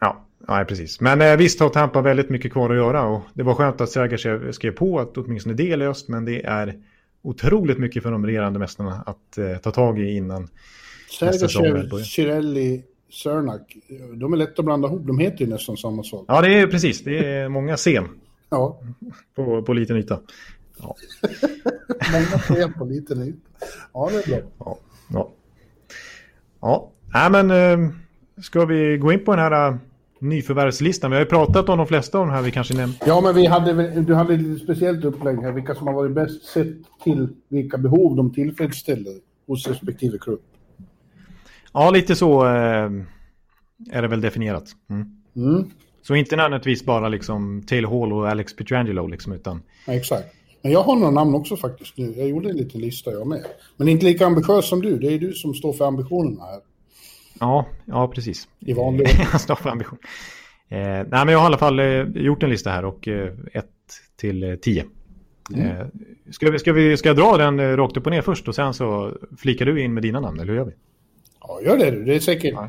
Ja, 0.00 0.24
nej, 0.48 0.64
precis. 0.64 1.00
Men 1.00 1.20
eh, 1.20 1.36
visst 1.36 1.60
har 1.60 1.68
Tampa 1.68 2.00
väldigt 2.00 2.30
mycket 2.30 2.52
kvar 2.52 2.70
att 2.70 2.76
göra. 2.76 3.04
Och 3.04 3.22
det 3.34 3.42
var 3.42 3.54
skönt 3.54 3.80
att 3.80 3.90
Sergachev 3.90 4.52
skrev 4.52 4.70
på 4.72 5.00
att 5.00 5.16
åtminstone 5.16 5.54
det 5.54 5.72
är 5.72 5.76
löst. 5.76 6.08
Men 6.08 6.24
det 6.24 6.46
är 6.46 6.74
otroligt 7.22 7.78
mycket 7.78 8.02
för 8.02 8.10
de 8.10 8.26
regerande 8.26 8.58
mästarna 8.58 9.02
att 9.06 9.38
eh, 9.38 9.56
ta 9.56 9.70
tag 9.70 10.00
i 10.00 10.16
innan 10.16 10.48
Sergachev, 11.18 12.02
Cirelli, 12.02 12.84
Cernak, 13.10 13.76
de 14.14 14.32
är 14.32 14.36
lätta 14.36 14.52
att 14.58 14.64
blanda 14.64 14.88
ihop. 14.88 15.06
De 15.06 15.18
heter 15.18 15.44
ju 15.44 15.50
nästan 15.50 15.76
samma 15.76 16.02
sak. 16.02 16.24
Ja, 16.28 16.40
det 16.40 16.54
är 16.60 16.66
precis. 16.66 17.04
Det 17.04 17.18
är 17.18 17.48
många 17.48 17.76
scen. 17.76 18.08
ja. 18.50 18.80
På, 19.34 19.62
på 19.62 19.72
liten 19.72 19.96
yta. 19.96 20.20
Ja. 20.82 20.96
många 22.12 22.38
scen 22.38 22.72
på 22.72 22.84
liten 22.84 23.22
yta. 23.22 23.38
Ja, 23.92 24.10
det 24.10 24.32
är 24.32 24.42
bra. 24.42 24.50
Ja, 24.58 24.78
ja. 25.08 25.30
ja. 26.60 26.90
Nej, 27.14 27.30
men 27.30 27.50
eh, 27.50 27.90
ska 28.42 28.64
vi 28.64 28.98
gå 28.98 29.12
in 29.12 29.24
på 29.24 29.36
den 29.36 29.40
här 29.40 29.70
uh, 29.70 29.76
nyförvärvslistan? 30.18 31.10
Vi 31.10 31.16
har 31.16 31.24
ju 31.24 31.28
pratat 31.28 31.68
om 31.68 31.78
de 31.78 31.86
flesta 31.86 32.18
av 32.18 32.26
de 32.26 32.32
här 32.32 32.42
vi 32.42 32.50
kanske 32.50 32.74
nämnt. 32.74 33.02
Ja, 33.06 33.20
men 33.20 33.34
vi 33.34 33.46
hade, 33.46 34.00
du 34.00 34.14
hade 34.14 34.34
ett 34.34 34.62
speciellt 34.62 35.04
upplägg 35.04 35.42
här. 35.42 35.52
Vilka 35.52 35.74
som 35.74 35.86
har 35.86 35.94
varit 35.94 36.12
bäst 36.12 36.44
sett 36.44 36.76
till 37.04 37.28
vilka 37.48 37.78
behov 37.78 38.16
de 38.16 38.34
tillfredsställer 38.34 39.14
hos 39.46 39.66
respektive 39.68 40.18
klubb. 40.18 40.40
Ja, 41.72 41.90
lite 41.90 42.16
så 42.16 42.46
eh, 42.46 42.90
är 43.90 44.02
det 44.02 44.08
väl 44.08 44.20
definierat. 44.20 44.64
Mm. 44.90 45.06
Mm. 45.36 45.70
Så 46.02 46.14
inte 46.14 46.36
nödvändigtvis 46.36 46.84
bara 46.84 47.08
liksom 47.08 47.62
Taylor 47.62 48.00
Hall 48.00 48.12
och 48.12 48.28
Alex 48.28 48.56
Pietrangelo 48.56 49.06
liksom, 49.06 49.32
utan... 49.32 49.62
Ja, 49.86 49.92
exakt. 49.92 50.34
Men 50.66 50.72
jag 50.72 50.82
har 50.82 50.96
några 50.96 51.10
namn 51.10 51.34
också 51.34 51.56
faktiskt 51.56 51.98
nu. 51.98 52.14
Jag 52.16 52.28
gjorde 52.28 52.50
en 52.50 52.56
liten 52.56 52.80
lista 52.80 53.12
jag 53.12 53.26
med. 53.26 53.44
Men 53.76 53.88
inte 53.88 54.04
lika 54.04 54.26
ambitiös 54.26 54.68
som 54.68 54.82
du. 54.82 54.98
Det 54.98 55.12
är 55.12 55.18
du 55.18 55.32
som 55.32 55.54
står 55.54 55.72
för 55.72 55.84
ambitionerna 55.84 56.44
här. 56.44 56.60
Ja, 57.40 57.66
ja 57.84 58.08
precis. 58.08 58.48
I 58.60 58.72
vanlig 58.72 59.08
Jag 59.32 59.40
står 59.40 59.54
för 59.54 59.70
ambition. 59.70 59.98
Eh, 60.68 60.78
nej, 60.78 61.06
men 61.10 61.28
jag 61.28 61.38
har 61.38 61.44
i 61.44 61.46
alla 61.46 61.58
fall 61.58 61.78
eh, 61.78 62.02
gjort 62.14 62.42
en 62.42 62.50
lista 62.50 62.70
här 62.70 62.84
och 62.84 63.08
eh, 63.08 63.32
ett 63.52 63.66
till 64.16 64.58
10. 64.62 64.80
Eh, 64.80 64.86
mm. 65.60 65.80
Eh, 65.80 65.86
ska, 66.30 66.50
vi, 66.50 66.58
ska, 66.58 66.72
vi, 66.72 66.96
ska 66.96 67.08
jag 67.08 67.16
dra 67.16 67.36
den 67.36 67.60
eh, 67.60 67.76
rakt 67.76 67.96
upp 67.96 68.06
och 68.06 68.12
ner 68.12 68.22
först 68.22 68.48
och 68.48 68.54
sen 68.54 68.74
så 68.74 69.12
flikar 69.38 69.66
du 69.66 69.82
in 69.82 69.94
med 69.94 70.02
dina 70.02 70.20
namn, 70.20 70.40
eller 70.40 70.52
hur 70.52 70.58
gör 70.58 70.66
vi? 70.66 70.74
Ja, 71.40 71.60
gör 71.62 71.78
det. 71.78 72.04
Det 72.04 72.14
är 72.14 72.20
säkert, 72.20 72.54
ja. 72.54 72.68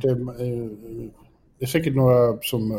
det 1.60 1.66
är 1.66 1.68
säkert 1.68 1.96
några 1.96 2.38
som 2.42 2.72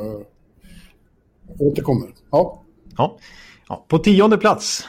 återkommer. 1.59 2.09
Ja. 2.31 2.63
ja. 2.97 3.19
Ja. 3.69 3.85
På 3.89 3.99
tionde 3.99 4.39
plats 4.39 4.89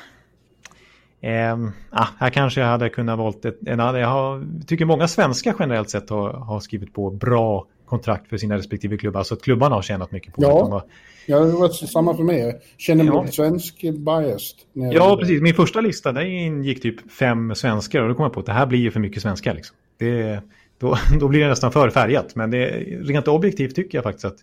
Eh, 1.21 1.57
ah, 1.89 2.07
här 2.19 2.29
kanske 2.29 2.61
jag 2.61 2.67
hade 2.67 2.89
kunnat 2.89 3.17
valt 3.17 3.45
ett, 3.45 3.57
en 3.65 3.79
annan. 3.79 4.01
Jag 4.01 4.07
har, 4.07 4.45
tycker 4.67 4.85
många 4.85 5.07
svenskar 5.07 5.55
generellt 5.59 5.89
sett 5.89 6.09
har, 6.09 6.33
har, 6.33 6.59
skrivit 6.59 6.93
på 6.93 7.09
bra 7.09 7.65
kontrakt 7.85 8.29
för 8.29 8.37
sina 8.37 8.57
respektive 8.57 8.97
klubbar. 8.97 9.23
Så 9.23 9.33
att 9.33 9.41
klubbarna 9.41 9.75
har 9.75 9.81
tjänat 9.81 10.11
mycket 10.11 10.33
på 10.33 10.43
ja. 10.43 10.63
det. 10.63 10.71
Var... 10.71 10.83
Ja, 11.25 11.39
det 11.39 11.51
var 11.51 11.69
samma 11.69 12.15
för 12.15 12.23
mig. 12.23 12.39
Jag 12.39 12.55
känner 12.77 13.03
mig 13.03 13.13
ja. 13.13 13.27
svensk 13.27 13.81
biased. 13.81 14.59
Ja, 14.73 15.17
precis. 15.17 15.41
Min 15.41 15.53
första 15.53 15.81
lista, 15.81 16.11
där 16.11 16.21
ingick 16.21 16.81
typ 16.81 17.11
fem 17.11 17.55
svenskar. 17.55 18.01
Och 18.01 18.09
då 18.09 18.15
kom 18.15 18.23
jag 18.23 18.33
på 18.33 18.39
att 18.39 18.45
det 18.45 18.53
här 18.53 18.65
blir 18.65 18.79
ju 18.79 18.91
för 18.91 18.99
mycket 18.99 19.21
svenskar. 19.21 19.53
Liksom. 19.53 19.75
Det, 19.97 20.41
då, 20.77 20.97
då 21.19 21.27
blir 21.27 21.39
det 21.39 21.47
nästan 21.47 21.71
för 21.71 21.89
färgat. 21.89 22.35
Men 22.35 22.51
det, 22.51 22.67
rent 23.01 23.27
objektivt 23.27 23.75
tycker 23.75 23.97
jag 23.97 24.03
faktiskt 24.03 24.25
att 24.25 24.37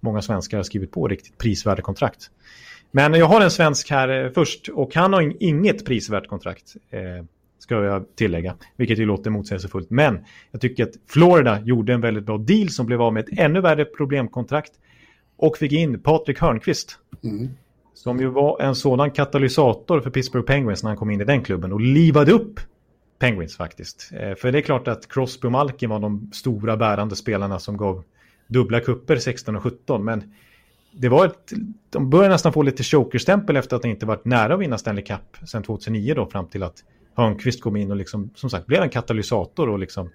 många 0.00 0.22
svenskar 0.22 0.56
har 0.56 0.64
skrivit 0.64 0.90
på 0.90 1.08
riktigt 1.08 1.38
prisvärda 1.38 1.82
kontrakt. 1.82 2.30
Men 2.90 3.14
jag 3.14 3.26
har 3.26 3.40
en 3.40 3.50
svensk 3.50 3.90
här 3.90 4.24
eh, 4.24 4.30
först 4.30 4.68
och 4.68 4.94
han 4.94 5.12
har 5.12 5.32
inget 5.40 5.84
prisvärt 5.84 6.28
kontrakt. 6.28 6.74
Eh, 6.90 7.24
ska 7.58 7.84
jag 7.84 8.16
tillägga, 8.16 8.56
vilket 8.76 8.98
ju 8.98 9.06
låter 9.06 9.30
motsägelsefullt. 9.30 9.90
Men 9.90 10.24
jag 10.50 10.60
tycker 10.60 10.84
att 10.84 10.92
Florida 11.08 11.60
gjorde 11.60 11.92
en 11.92 12.00
väldigt 12.00 12.24
bra 12.24 12.38
deal 12.38 12.68
som 12.68 12.86
blev 12.86 13.02
av 13.02 13.12
med 13.12 13.28
ett 13.28 13.38
ännu 13.38 13.60
värre 13.60 13.84
problemkontrakt 13.84 14.72
och 15.36 15.56
fick 15.56 15.72
in 15.72 16.00
Patrik 16.02 16.40
Hörnqvist. 16.40 16.98
Mm. 17.24 17.48
Som 17.94 18.20
ju 18.20 18.26
var 18.26 18.60
en 18.60 18.74
sådan 18.74 19.10
katalysator 19.10 20.00
för 20.00 20.10
Pittsburgh 20.10 20.46
Penguins 20.46 20.82
när 20.82 20.90
han 20.90 20.96
kom 20.96 21.10
in 21.10 21.20
i 21.20 21.24
den 21.24 21.42
klubben 21.42 21.72
och 21.72 21.80
livade 21.80 22.32
upp 22.32 22.60
Penguins 23.18 23.56
faktiskt. 23.56 24.10
Eh, 24.12 24.34
för 24.34 24.52
det 24.52 24.58
är 24.58 24.62
klart 24.62 24.88
att 24.88 25.08
Crosby 25.08 25.48
och 25.48 25.52
Malkin 25.52 25.90
var 25.90 25.98
de 25.98 26.30
stora 26.32 26.76
bärande 26.76 27.16
spelarna 27.16 27.58
som 27.58 27.76
gav 27.76 28.04
dubbla 28.46 28.80
kupper 28.80 29.16
16 29.16 29.56
och 29.56 29.62
17. 29.62 30.04
Men 30.04 30.34
det 30.92 31.08
var 31.08 31.26
ett, 31.26 31.52
de 31.90 32.10
började 32.10 32.34
nästan 32.34 32.52
få 32.52 32.62
lite 32.62 32.82
chokerstämpel 32.82 33.56
efter 33.56 33.76
att 33.76 33.82
de 33.82 33.88
inte 33.88 34.06
varit 34.06 34.24
nära 34.24 34.54
att 34.54 34.60
vinna 34.60 34.78
Stanley 34.78 35.04
Cup 35.04 35.48
sedan 35.48 35.62
2009 35.62 36.14
då 36.14 36.26
fram 36.26 36.46
till 36.46 36.62
att 36.62 36.84
Hörnqvist 37.14 37.62
kom 37.62 37.76
in 37.76 37.90
och 37.90 37.96
liksom, 37.96 38.30
som 38.34 38.50
sagt 38.50 38.66
blev 38.66 38.82
en 38.82 38.88
katalysator 38.88 39.68
och 39.68 39.78
liksom 39.78 40.10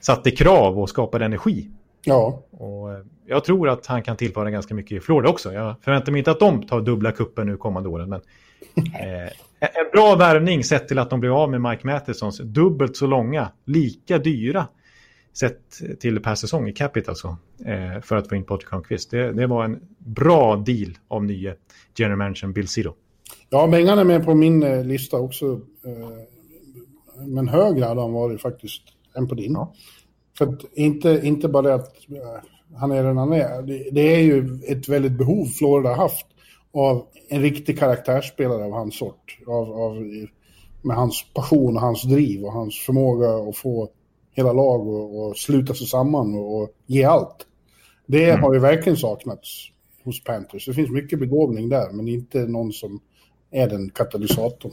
satte 0.00 0.30
krav 0.30 0.78
och 0.78 0.88
skapade 0.88 1.24
energi. 1.24 1.70
Ja. 2.04 2.42
Och 2.50 2.92
eh, 2.92 2.98
jag 3.26 3.44
tror 3.44 3.68
att 3.68 3.86
han 3.86 4.02
kan 4.02 4.16
tillföra 4.16 4.50
ganska 4.50 4.74
mycket 4.74 4.92
i 4.92 5.00
Florida 5.00 5.30
också. 5.30 5.52
Jag 5.52 5.74
förväntar 5.82 6.12
mig 6.12 6.18
inte 6.18 6.30
att 6.30 6.40
de 6.40 6.62
tar 6.62 6.80
dubbla 6.80 7.12
kuppen 7.12 7.46
nu 7.46 7.56
kommande 7.56 7.88
åren. 7.88 8.08
Men, 8.08 8.20
eh, 9.00 9.30
en 9.60 9.90
bra 9.92 10.16
värvning 10.16 10.64
sett 10.64 10.88
till 10.88 10.98
att 10.98 11.10
de 11.10 11.20
blev 11.20 11.32
av 11.32 11.50
med 11.50 11.60
Mike 11.60 11.86
Mathesons 11.86 12.38
dubbelt 12.38 12.96
så 12.96 13.06
långa, 13.06 13.48
lika 13.64 14.18
dyra 14.18 14.66
sett 15.32 16.00
till 16.00 16.20
per 16.20 16.34
säsong 16.34 16.68
i 16.68 16.72
capita 16.72 17.10
alltså, 17.10 17.36
eh, 17.64 18.00
för 18.02 18.16
att 18.16 18.28
få 18.28 18.34
in 18.34 18.44
Patrik 18.44 18.70
Hörnqvist. 18.70 19.10
Det, 19.10 19.32
det, 19.32 19.46
var 19.46 19.64
en 19.64 19.80
bra 19.98 20.56
deal 20.56 20.98
av 21.08 21.24
nye 21.24 21.54
general 21.96 22.18
managern 22.18 22.52
Bill 22.52 22.68
Ciro. 22.68 22.94
Ja, 23.50 23.66
Bengan 23.66 23.98
är 23.98 24.04
med 24.04 24.24
på 24.24 24.34
min 24.34 24.62
eh, 24.62 24.84
lista 24.84 25.16
också. 25.16 25.60
Eh, 25.84 27.26
men 27.26 27.48
högre 27.48 27.84
hade 27.84 28.00
han 28.00 28.12
varit 28.12 28.40
faktiskt 28.40 28.82
än 29.16 29.28
på 29.28 29.34
din. 29.34 29.52
Ja. 29.52 29.74
För 30.38 30.56
inte, 30.72 31.20
inte 31.22 31.48
bara 31.48 31.62
det 31.62 31.74
att 31.74 31.96
han 32.76 32.92
är 32.92 33.04
den 33.04 33.16
han 33.16 33.32
är. 33.32 33.62
Det, 33.62 33.90
det, 33.92 34.14
är 34.14 34.20
ju 34.20 34.58
ett 34.68 34.88
väldigt 34.88 35.12
behov 35.12 35.46
Florida 35.46 35.94
haft 35.94 36.26
av 36.72 37.06
en 37.28 37.42
riktig 37.42 37.78
karaktärsspelare 37.78 38.64
av 38.64 38.72
hans 38.72 38.98
sort. 38.98 39.38
Av, 39.46 39.72
av, 39.72 39.96
med 40.82 40.96
hans 40.96 41.24
passion 41.34 41.76
och 41.76 41.82
hans 41.82 42.02
driv 42.02 42.44
och 42.44 42.52
hans 42.52 42.78
förmåga 42.78 43.48
att 43.48 43.56
få 43.56 43.88
hela 44.32 44.52
lag 44.52 44.88
och, 44.88 45.26
och 45.26 45.36
sluta 45.36 45.74
sig 45.74 45.86
samman 45.86 46.34
och, 46.34 46.62
och 46.62 46.70
ge 46.86 47.04
allt. 47.04 47.46
Det 48.06 48.30
mm. 48.30 48.42
har 48.42 48.54
ju 48.54 48.60
verkligen 48.60 48.96
saknats 48.96 49.70
hos 50.04 50.24
Panthers. 50.24 50.66
Det 50.66 50.74
finns 50.74 50.90
mycket 50.90 51.18
begåvning 51.18 51.68
där, 51.68 51.92
men 51.92 52.08
inte 52.08 52.38
någon 52.38 52.72
som 52.72 53.00
är 53.50 53.68
den 53.68 53.90
katalysatorn. 53.90 54.72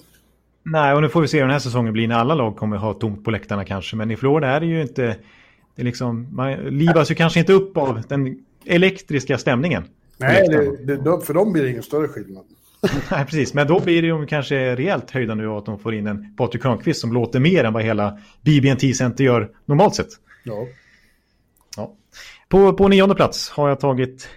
Nej, 0.63 0.93
och 0.95 1.01
nu 1.01 1.09
får 1.09 1.21
vi 1.21 1.27
se 1.27 1.37
hur 1.37 1.43
den 1.43 1.51
här 1.51 1.59
säsongen 1.59 1.93
blir 1.93 2.07
när 2.07 2.15
alla 2.15 2.35
lag 2.35 2.55
kommer 2.55 2.77
ha 2.77 2.93
tomt 2.93 3.23
på 3.23 3.31
läktarna 3.31 3.65
kanske. 3.65 3.95
Men 3.95 4.11
i 4.11 4.15
Florida 4.15 4.47
är 4.47 4.59
det 4.59 4.65
ju 4.65 4.81
inte... 4.81 5.15
Det 5.75 5.81
är 5.81 5.85
liksom, 5.85 6.27
man 6.31 6.53
livas 6.53 7.11
ju 7.11 7.15
kanske 7.15 7.39
inte 7.39 7.53
upp 7.53 7.77
av 7.77 8.01
den 8.07 8.43
elektriska 8.65 9.37
stämningen. 9.37 9.83
Nej, 10.17 10.47
det, 10.49 10.95
det, 10.95 11.21
för 11.21 11.33
dem 11.33 11.53
blir 11.53 11.63
det 11.63 11.69
ingen 11.69 11.83
större 11.83 12.07
skillnad. 12.07 12.45
Nej, 13.11 13.25
precis. 13.25 13.53
Men 13.53 13.67
då 13.67 13.79
blir 13.79 14.01
det 14.01 14.07
ju 14.07 14.25
kanske 14.25 14.75
rejält 14.75 15.11
höjda 15.11 15.35
nu 15.35 15.47
att 15.47 15.65
de 15.65 15.79
får 15.79 15.93
in 15.93 16.07
en 16.07 16.35
Patrik 16.35 16.63
Hörnqvist 16.63 17.01
som 17.01 17.13
låter 17.13 17.39
mer 17.39 17.63
än 17.63 17.73
vad 17.73 17.83
hela 17.83 18.19
BB&T 18.41 18.93
Center 18.93 19.23
gör 19.23 19.51
normalt 19.65 19.95
sett. 19.95 20.09
Ja. 20.43 20.67
ja. 21.77 21.93
På, 22.49 22.73
på 22.73 22.87
nionde 22.87 23.15
plats 23.15 23.49
har 23.49 23.69
jag 23.69 23.79
tagit, 23.79 24.29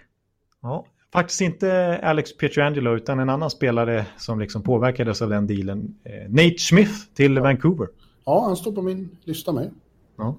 ja, 0.63 0.87
faktiskt 1.13 1.41
inte 1.41 2.01
Alex 2.03 2.37
Pietrangelo 2.37 2.97
utan 2.97 3.19
en 3.19 3.29
annan 3.29 3.51
spelare 3.51 4.07
som 4.17 4.41
liksom 4.41 4.63
påverkades 4.63 5.23
av 5.23 5.31
den 5.31 5.47
dealen. 5.47 5.95
Eh, 6.05 6.31
Nate 6.31 6.59
Smith 6.59 6.93
till 7.15 7.37
ja. 7.37 7.43
Vancouver. 7.43 7.89
Ja, 8.25 8.45
han 8.45 8.57
står 8.57 8.73
på 8.73 8.83
min 8.83 9.17
lista 9.25 9.53
med. 9.53 9.71
Ja. 10.17 10.37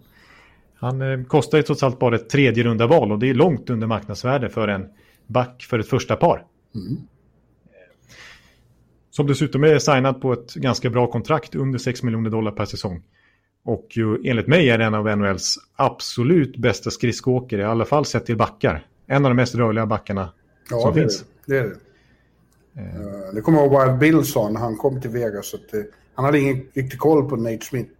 Han 0.75 1.01
eh, 1.01 1.23
kostar 1.23 1.57
ju 1.57 1.63
trots 1.63 1.83
allt 1.83 1.99
bara 1.99 2.15
ett 2.15 2.29
tredje 2.29 2.63
runda 2.63 2.87
val 2.87 3.11
och 3.11 3.19
det 3.19 3.29
är 3.29 3.33
långt 3.33 3.69
under 3.69 3.87
marknadsvärde 3.87 4.49
för 4.49 4.67
en 4.67 4.89
back 5.27 5.63
för 5.69 5.79
ett 5.79 5.89
första 5.89 6.15
par. 6.15 6.45
Mm. 6.75 6.97
Som 9.11 9.27
dessutom 9.27 9.63
är 9.63 9.79
signad 9.79 10.21
på 10.21 10.33
ett 10.33 10.53
ganska 10.53 10.89
bra 10.89 11.11
kontrakt 11.11 11.55
under 11.55 11.79
6 11.79 12.03
miljoner 12.03 12.29
dollar 12.29 12.51
per 12.51 12.65
säsong. 12.65 13.03
Och 13.63 13.87
ju, 13.89 14.29
enligt 14.29 14.47
mig 14.47 14.69
är 14.69 14.77
det 14.77 14.83
en 14.83 14.93
av 14.93 15.17
NHLs 15.17 15.57
absolut 15.75 16.57
bästa 16.57 16.91
skridskoåkare, 16.91 17.61
i 17.61 17.65
alla 17.65 17.85
fall 17.85 18.05
sett 18.05 18.25
till 18.25 18.37
backar. 18.37 18.87
En 19.07 19.25
av 19.25 19.31
de 19.31 19.35
mest 19.35 19.55
rörliga 19.55 19.85
backarna 19.85 20.33
ja, 20.69 20.79
som 20.79 20.93
det 20.93 20.99
finns. 21.01 21.25
det 21.45 21.57
är 21.57 21.63
det. 21.63 21.69
Uh, 22.81 23.33
det 23.33 23.41
kommer 23.41 23.57
jag 23.59 23.67
ihåg 23.67 23.87
Wild 23.87 23.99
Bill 23.99 24.25
sa 24.25 24.49
när 24.49 24.59
han 24.59 24.77
kom 24.77 25.01
till 25.01 25.09
Vegas. 25.09 25.53
Att, 25.53 25.73
uh, 25.73 25.83
han 26.13 26.25
hade 26.25 26.39
ingen 26.39 26.61
riktig 26.73 26.99
koll 26.99 27.29
på 27.29 27.35
Nate 27.35 27.65
Smith. 27.65 27.91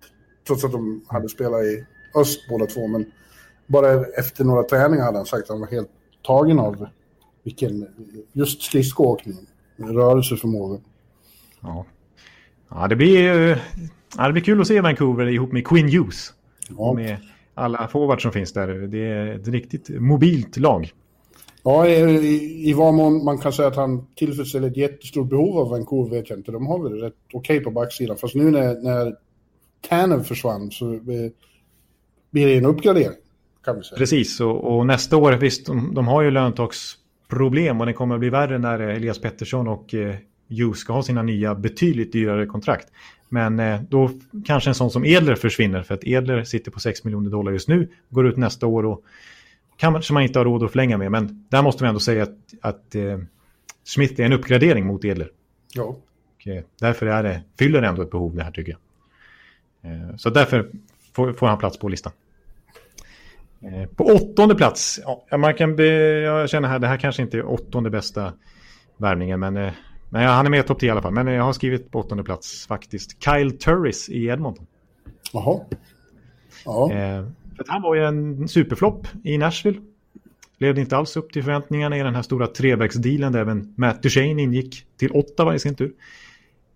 Trots 0.48 0.64
att 0.64 0.72
de 0.72 1.06
hade 1.08 1.30
spelat 1.30 1.64
i 1.64 1.86
öst 2.16 2.40
båda 2.50 2.66
två. 2.66 2.88
Men 2.88 3.06
bara 3.68 4.06
efter 4.06 4.44
några 4.44 4.64
träningar 4.64 5.04
hade 5.04 5.18
han 5.18 5.26
sagt 5.26 5.44
att 5.44 5.50
han 5.50 5.60
var 5.60 5.68
helt 5.68 5.90
tagen 6.26 6.60
av 6.60 6.88
vilken, 7.44 7.88
just 8.34 8.62
skridskoåkningen, 8.62 9.48
rörelseförmågan. 9.78 10.82
Ja. 11.62 11.86
ja, 12.70 12.88
det 12.88 12.96
blir 12.96 13.62
Ja, 14.18 14.28
det 14.28 14.34
blir 14.34 14.44
kul 14.44 14.62
att 14.62 14.68
se 14.68 14.82
Vancouver 14.82 15.28
ihop 15.28 15.52
med 15.52 15.68
Quinn 15.68 15.90
Hughes. 15.90 16.34
Ja. 16.78 16.94
Med 16.94 17.18
alla 17.54 17.88
forwards 17.88 18.24
som 18.24 18.32
finns 18.32 18.54
där. 18.54 18.68
Det 18.68 19.08
är 19.08 19.36
ett 19.36 19.48
riktigt 19.48 19.90
mobilt 19.90 20.58
lag. 20.58 20.92
Ja, 21.64 21.88
i, 21.88 22.70
i 22.70 22.74
vad 22.74 22.94
mån 22.94 23.26
man 23.26 23.38
kan 23.38 23.54
säga 23.54 23.68
att 23.68 23.76
han 23.76 24.08
tillfredsställer 24.16 24.68
ett 24.68 24.78
jättestort 24.78 25.30
behov 25.30 25.58
av 25.58 25.70
Vancouver 25.70 26.18
vet 26.18 26.30
jag 26.30 26.40
inte. 26.40 26.52
De 26.52 26.68
har 26.68 26.84
väl 26.84 27.02
rätt 27.02 27.14
okej 27.34 27.58
okay 27.58 27.64
på 27.64 27.72
backsidan. 27.72 28.18
Fast 28.18 28.36
nu 28.36 28.52
när, 28.52 28.82
när 28.82 29.16
Tanev 29.90 30.24
försvann 30.24 30.72
så 30.72 31.00
blir 32.32 32.48
det 32.48 32.58
en 32.58 32.66
uppgradering. 32.66 33.18
Kan 33.66 33.78
vi 33.78 33.84
säga. 33.84 33.98
Precis, 33.98 34.40
och, 34.40 34.78
och 34.78 34.86
nästa 34.86 35.18
år, 35.18 35.32
visst, 35.32 35.66
de, 35.66 35.94
de 35.94 36.08
har 36.08 36.22
ju 36.22 36.32
löntagsproblem 36.32 37.80
och 37.80 37.86
det 37.86 37.94
kommer 37.94 38.16
att 38.16 38.20
bli 38.20 38.30
värre 38.30 38.58
när 38.58 38.80
Elias 38.80 39.22
Pettersson 39.22 39.68
och 39.68 39.94
eh, 39.94 40.16
Hughes 40.52 40.80
ska 40.80 40.94
ha 40.94 41.04
sina 41.04 41.24
nya 41.24 41.56
betydligt 41.56 42.12
dyrare 42.12 42.46
kontrakt. 42.46 42.88
Men 43.30 43.60
eh, 43.60 43.82
då 43.90 44.10
kanske 44.46 44.70
en 44.70 44.76
sån 44.76 44.92
som 44.92 45.06
Edler 45.06 45.36
försvinner 45.36 45.84
för 45.84 45.94
att 45.94 46.04
Edler 46.04 46.44
sitter 46.44 46.72
på 46.72 46.80
6 46.80 47.04
miljoner 47.04 47.30
dollar 47.30 47.52
just 47.52 47.68
nu, 47.68 47.90
går 48.10 48.28
ut 48.28 48.38
nästa 48.38 48.68
år 48.68 48.86
och 48.86 49.04
kanske 49.78 50.14
man 50.14 50.24
inte 50.24 50.40
har 50.40 50.46
råd 50.46 50.64
att 50.64 50.72
förlänga 50.72 50.98
med. 50.98 51.12
Men 51.12 51.46
där 51.50 51.62
måste 51.62 51.84
man 51.84 51.88
ändå 51.90 52.00
säga 52.00 52.24
att, 52.24 52.38
att 52.62 52.96
eh, 52.96 53.20
Smith 53.84 54.22
är 54.22 54.26
en 54.26 54.34
uppgradering 54.34 54.86
mot 54.86 55.06
Edler. 55.06 55.32
Ja. 55.74 55.84
Och, 55.84 56.48
eh, 56.48 56.64
därför 56.80 57.06
är 57.06 57.24
det, 57.24 57.42
fyller 57.60 57.82
det 57.82 57.88
ändå 57.88 58.02
ett 58.02 58.12
behov 58.12 58.36
det 58.36 58.44
här 58.44 58.52
tycker 58.52 58.72
jag. 58.72 59.92
Eh, 59.92 60.16
så 60.16 60.30
därför 60.30 60.70
får, 61.14 61.34
får, 61.34 61.48
han 61.48 61.58
plats 61.58 61.80
på 61.80 61.90
listan. 61.90 62.14
Eh, 63.62 63.90
på 63.90 64.04
åttonde 64.04 64.56
plats, 64.56 65.00
ja, 65.30 65.38
man 65.38 65.54
kan 65.54 65.76
be, 65.76 65.86
jag 66.20 66.50
känner 66.50 66.70
här, 66.70 66.80
det 66.80 66.88
här 66.88 66.98
kanske 66.98 67.22
inte 67.22 67.38
är 67.38 67.46
åttonde 67.46 67.90
bästa 67.90 68.34
värvningen, 68.98 69.40
men 69.40 69.72
Nej, 70.14 70.26
han 70.26 70.46
är 70.46 70.50
med 70.50 70.60
i 70.60 70.64
topp 70.64 70.80
10 70.80 70.88
i 70.88 70.92
alla 70.92 71.02
fall. 71.02 71.14
Men 71.14 71.28
jag 71.28 71.44
har 71.44 71.54
skrivit 71.54 71.92
på 71.92 72.00
åttonde 72.00 72.24
plats 72.24 72.68
faktiskt. 72.68 73.24
Kyle 73.24 73.52
Turris 73.52 74.10
i 74.10 74.26
Edmonton. 74.26 74.66
Jaha. 75.34 75.60
Ja. 76.66 76.92
Eh, 76.92 77.26
för 77.58 77.66
han 77.68 77.82
var 77.82 77.96
ju 77.96 78.06
en 78.06 78.48
superflopp 78.48 79.08
i 79.24 79.38
Nashville. 79.38 79.82
Levde 80.58 80.82
inte 80.82 80.98
alls 80.98 81.18
upp 81.18 81.34
till 81.34 81.44
förväntningarna 81.44 81.98
i 81.98 82.04
den 82.04 82.16
här 82.16 82.22
stora 82.22 82.48
trevägsdealen 82.48 83.32
där 83.32 83.40
även 83.40 83.74
Matt 83.78 84.04
Duchene 84.04 84.42
ingick 84.42 84.86
till 84.98 85.12
Ottawa 85.12 85.56
i 85.56 85.60
sin 85.60 85.76
tur. 85.76 85.94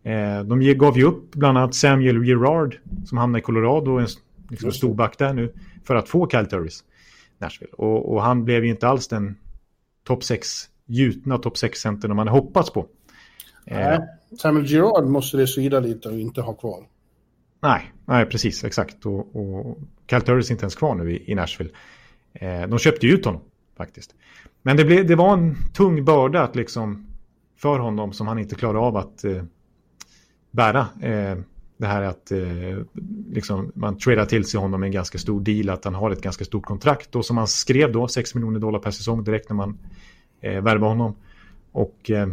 Eh, 0.03 0.43
de 0.43 0.73
gav 0.73 0.97
ju 0.97 1.03
upp 1.03 1.31
bland 1.31 1.57
annat 1.57 1.75
Samuel 1.75 2.25
Gerard 2.25 2.77
som 3.05 3.17
hamnade 3.17 3.39
i 3.39 3.41
Colorado, 3.41 3.97
en 3.97 4.07
liksom, 4.49 4.71
stor 4.71 4.93
back 4.93 5.17
där 5.17 5.33
nu, 5.33 5.53
för 5.83 5.95
att 5.95 6.09
få 6.09 6.29
Kyle 6.29 6.45
Turris. 6.45 6.83
Nashville. 7.37 7.73
Och, 7.73 8.13
och 8.13 8.21
han 8.21 8.45
blev 8.45 8.63
ju 8.63 8.69
inte 8.69 8.87
alls 8.87 9.07
den 9.07 9.35
topp 10.03 10.23
6, 10.23 10.69
gjutna 10.85 11.37
topp 11.37 11.55
6-centern 11.55 12.15
man 12.15 12.27
hoppats 12.27 12.69
på. 12.69 12.87
Nej, 13.65 13.99
Samuel 14.39 14.65
Girard 14.65 15.05
måste 15.05 15.37
det 15.37 15.47
svida 15.47 15.79
lite 15.79 16.09
och 16.09 16.19
inte 16.19 16.41
ha 16.41 16.53
kvar. 16.53 16.87
Nej, 17.61 17.93
nej 18.05 18.25
precis, 18.25 18.63
exakt. 18.63 19.05
Och, 19.05 19.35
och 19.35 19.77
Cal 20.05 20.21
Turris 20.21 20.49
är 20.49 20.51
inte 20.51 20.63
ens 20.63 20.75
kvar 20.75 20.95
nu 20.95 21.11
i, 21.11 21.31
i 21.31 21.35
Nashville. 21.35 21.71
Eh, 22.33 22.67
de 22.67 22.79
köpte 22.79 23.07
ju 23.07 23.13
ut 23.13 23.25
honom 23.25 23.41
faktiskt. 23.77 24.15
Men 24.61 24.77
det, 24.77 24.85
blev, 24.85 25.07
det 25.07 25.15
var 25.15 25.33
en 25.33 25.55
tung 25.73 26.05
börda 26.05 26.41
att 26.41 26.55
liksom 26.55 27.07
för 27.57 27.79
honom 27.79 28.13
som 28.13 28.27
han 28.27 28.39
inte 28.39 28.55
klarade 28.55 28.79
av 28.79 28.97
att 28.97 29.23
eh, 29.23 29.43
bära. 30.51 30.87
Eh, 31.01 31.37
det 31.77 31.87
här 31.87 32.01
att 32.01 32.31
eh, 32.31 32.39
liksom, 33.31 33.71
man 33.75 33.97
tradar 33.97 34.25
till 34.25 34.45
sig 34.45 34.59
honom 34.59 34.83
en 34.83 34.91
ganska 34.91 35.17
stor 35.17 35.41
deal, 35.41 35.69
att 35.69 35.85
han 35.85 35.95
har 35.95 36.11
ett 36.11 36.21
ganska 36.21 36.45
stort 36.45 36.65
kontrakt. 36.65 37.15
Och 37.15 37.25
som 37.25 37.37
han 37.37 37.47
skrev 37.47 37.91
då, 37.91 38.07
6 38.07 38.35
miljoner 38.35 38.59
dollar 38.59 38.79
per 38.79 38.91
säsong 38.91 39.23
direkt 39.23 39.49
när 39.49 39.55
man 39.55 39.77
eh, 40.41 40.61
värvade 40.61 40.85
honom. 40.85 41.15
Och 41.71 42.11
eh, 42.11 42.27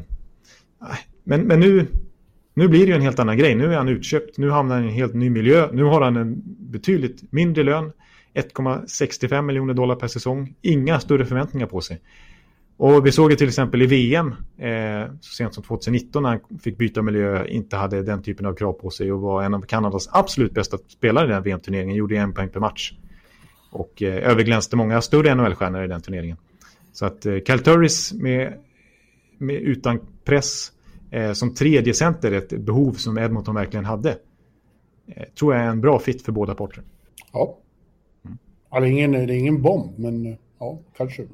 men, 1.24 1.40
men 1.40 1.60
nu, 1.60 1.86
nu 2.54 2.68
blir 2.68 2.80
det 2.80 2.86
ju 2.86 2.94
en 2.94 3.02
helt 3.02 3.18
annan 3.18 3.38
grej. 3.38 3.54
Nu 3.54 3.72
är 3.72 3.76
han 3.76 3.88
utköpt, 3.88 4.38
nu 4.38 4.50
hamnar 4.50 4.74
han 4.74 4.84
i 4.84 4.88
en 4.88 4.94
helt 4.94 5.14
ny 5.14 5.30
miljö. 5.30 5.68
Nu 5.72 5.82
har 5.82 6.00
han 6.00 6.16
en 6.16 6.42
betydligt 6.58 7.32
mindre 7.32 7.62
lön. 7.62 7.92
1,65 8.34 9.42
miljoner 9.42 9.74
dollar 9.74 9.94
per 9.94 10.06
säsong. 10.06 10.54
Inga 10.62 11.00
större 11.00 11.24
förväntningar 11.24 11.66
på 11.66 11.80
sig. 11.80 12.00
Och 12.76 13.06
vi 13.06 13.12
såg 13.12 13.30
det 13.30 13.36
till 13.36 13.48
exempel 13.48 13.82
i 13.82 13.86
VM 13.86 14.34
eh, 14.58 15.12
så 15.20 15.32
sent 15.34 15.54
som 15.54 15.62
2019 15.62 16.22
när 16.22 16.28
han 16.30 16.58
fick 16.62 16.78
byta 16.78 17.02
miljö, 17.02 17.46
inte 17.46 17.76
hade 17.76 18.02
den 18.02 18.22
typen 18.22 18.46
av 18.46 18.54
krav 18.54 18.72
på 18.72 18.90
sig 18.90 19.12
och 19.12 19.20
var 19.20 19.42
en 19.42 19.54
av 19.54 19.60
Kanadas 19.60 20.08
absolut 20.12 20.54
bästa 20.54 20.78
spelare 20.88 21.26
i 21.26 21.30
den 21.30 21.42
VM-turneringen, 21.42 21.96
gjorde 21.96 22.16
en 22.16 22.32
poäng 22.32 22.48
per 22.48 22.60
match. 22.60 22.92
Och 23.70 24.02
eh, 24.02 24.30
överglänste 24.30 24.76
många 24.76 25.00
större 25.00 25.34
NHL-stjärnor 25.34 25.84
i 25.84 25.88
den 25.88 26.02
turneringen. 26.02 26.36
Så 26.92 27.06
att 27.06 27.26
eh, 27.26 27.38
Cal 27.38 27.58
Turris 27.58 28.12
med, 28.12 28.54
med, 29.38 29.56
utan 29.56 30.00
press 30.24 30.72
eh, 31.12 31.32
som 31.32 31.54
tredje 31.54 31.94
center 31.94 32.32
ett 32.32 32.48
behov 32.48 32.92
som 32.92 33.18
Edmonton 33.18 33.54
verkligen 33.54 33.84
hade. 33.84 34.10
Eh, 35.06 35.24
tror 35.38 35.54
jag 35.54 35.64
är 35.64 35.68
en 35.68 35.80
bra 35.80 35.98
fit 35.98 36.22
för 36.22 36.32
båda 36.32 36.54
parter. 36.54 36.82
Ja. 37.32 37.58
Mm. 38.24 38.38
ja 38.70 38.76
är 38.76 38.82
ingen, 38.82 39.12
det 39.12 39.18
är 39.18 39.30
ingen 39.30 39.62
bomb, 39.62 39.98
men 39.98 40.26
eh, 40.26 40.34
ja, 40.58 40.78
kanske. 40.96 41.26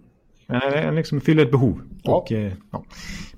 Den 0.46 0.94
liksom 0.94 1.20
fyller 1.20 1.42
ett 1.42 1.50
behov. 1.50 1.82
Ja. 2.02 2.16
Och, 2.16 2.32
eh, 2.32 2.52
ja. 2.70 2.84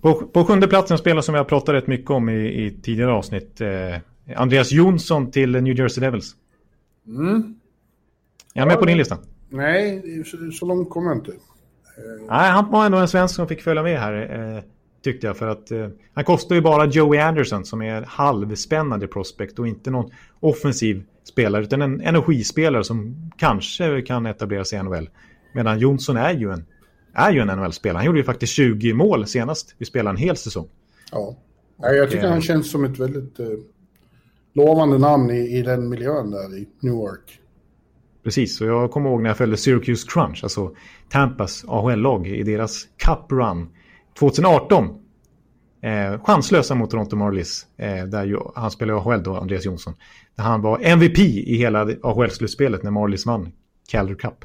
på, 0.01 0.15
på 0.15 0.45
sjunde 0.45 0.69
platsen 0.69 0.99
spelar 0.99 1.23
som 1.23 1.35
jag 1.35 1.49
pratat 1.49 1.75
rätt 1.75 1.87
mycket 1.87 2.11
om 2.11 2.29
i, 2.29 2.65
i 2.65 2.71
tidigare 2.83 3.13
avsnitt. 3.13 3.61
Eh, 3.61 3.97
Andreas 4.37 4.73
Jonsson 4.73 5.31
till 5.31 5.51
New 5.51 5.79
Jersey 5.79 6.05
Devils. 6.05 6.37
Mm. 7.07 7.55
Är 8.55 8.61
han 8.61 8.69
med 8.69 8.79
på 8.79 8.85
din 8.85 8.99
lista? 8.99 9.19
Nej, 9.49 10.03
så, 10.27 10.51
så 10.51 10.67
långt 10.67 10.91
kommer 10.91 11.11
jag 11.11 11.19
inte. 11.19 11.33
Nej, 12.29 12.51
han 12.51 12.71
var 12.71 12.87
ändå 12.87 12.99
en 12.99 13.09
svensk 13.09 13.35
som 13.35 13.49
fick 13.49 13.63
följa 13.63 13.83
med 13.83 14.01
här. 14.01 14.63
Tyckte 15.03 15.27
jag 15.27 15.37
för 15.37 15.47
att 15.47 15.71
eh, 15.71 15.89
han 16.15 16.25
kostar 16.25 16.55
ju 16.55 16.61
bara 16.61 16.87
Joey 16.87 17.21
Anderson 17.21 17.65
som 17.65 17.83
är 17.83 18.03
halvspännande 18.03 19.07
prospect 19.07 19.59
och 19.59 19.69
inte 19.69 19.91
någon 19.91 20.11
offensiv 20.41 21.03
spelare 21.25 21.63
utan 21.63 21.83
en 21.83 22.01
energispelare 22.01 22.85
som 22.85 23.31
kanske 23.37 24.03
kan 24.03 24.27
etablera 24.27 24.65
sig 24.65 24.79
i 24.79 24.83
NHL. 24.83 25.11
Medan 25.55 25.79
Jonsson 25.79 26.17
är 26.17 26.35
ju 26.35 26.53
en, 26.53 26.65
är 27.15 27.33
ju 27.33 27.41
en 27.41 27.49
NHL-spelare. 27.49 27.97
Han 27.99 28.07
gjorde 28.07 28.19
ju 28.19 28.25
faktiskt 28.25 28.53
20 28.53 28.93
mål 28.93 29.27
senast 29.27 29.75
vi 29.79 29.87
spelade 29.87 30.11
en 30.11 30.23
hel 30.23 30.37
säsong. 30.37 30.69
Ja, 31.13 31.37
jag 31.79 32.11
tycker 32.11 32.25
och, 32.25 32.29
han 32.29 32.39
eh, 32.39 32.45
känns 32.45 32.71
som 32.71 32.85
ett 32.85 32.99
väldigt 32.99 33.41
eh, 33.41 33.47
lovande 34.53 34.99
namn 34.99 35.31
i, 35.31 35.59
i 35.59 35.63
den 35.63 35.89
miljön 35.89 36.31
där 36.31 36.57
i 36.57 36.69
Newark. 36.81 37.41
Precis, 38.25 38.61
och 38.61 38.67
jag 38.67 38.91
kommer 38.91 39.11
ihåg 39.11 39.23
när 39.23 39.31
jag 39.31 39.37
följde 39.37 39.57
Syracuse 39.57 40.07
Crunch, 40.11 40.41
alltså 40.43 40.75
Tampas 41.09 41.65
AHL-lag 41.69 42.27
i 42.27 42.43
deras 42.43 42.85
Cup 42.97 43.33
Run 43.33 43.69
2018. 44.19 45.01
Eh, 45.83 46.21
chanslösa 46.23 46.75
mot 46.75 46.91
Toronto 46.91 47.17
Marlies. 47.17 47.67
Eh, 47.77 48.05
där 48.05 48.25
ju, 48.25 48.39
han 48.55 48.71
spelade 48.71 48.99
i 48.99 49.03
AHL 49.03 49.23
då, 49.23 49.37
Andreas 49.37 49.65
Jonsson. 49.65 49.95
Där 50.37 50.45
han 50.45 50.63
var 50.63 50.81
MVP 50.83 51.19
i 51.19 51.57
hela 51.57 51.85
AHL-slutspelet 52.03 52.83
när 52.83 52.91
Marlies 52.91 53.27
vann 53.27 53.53
Calder 53.91 54.15
Cup. 54.15 54.45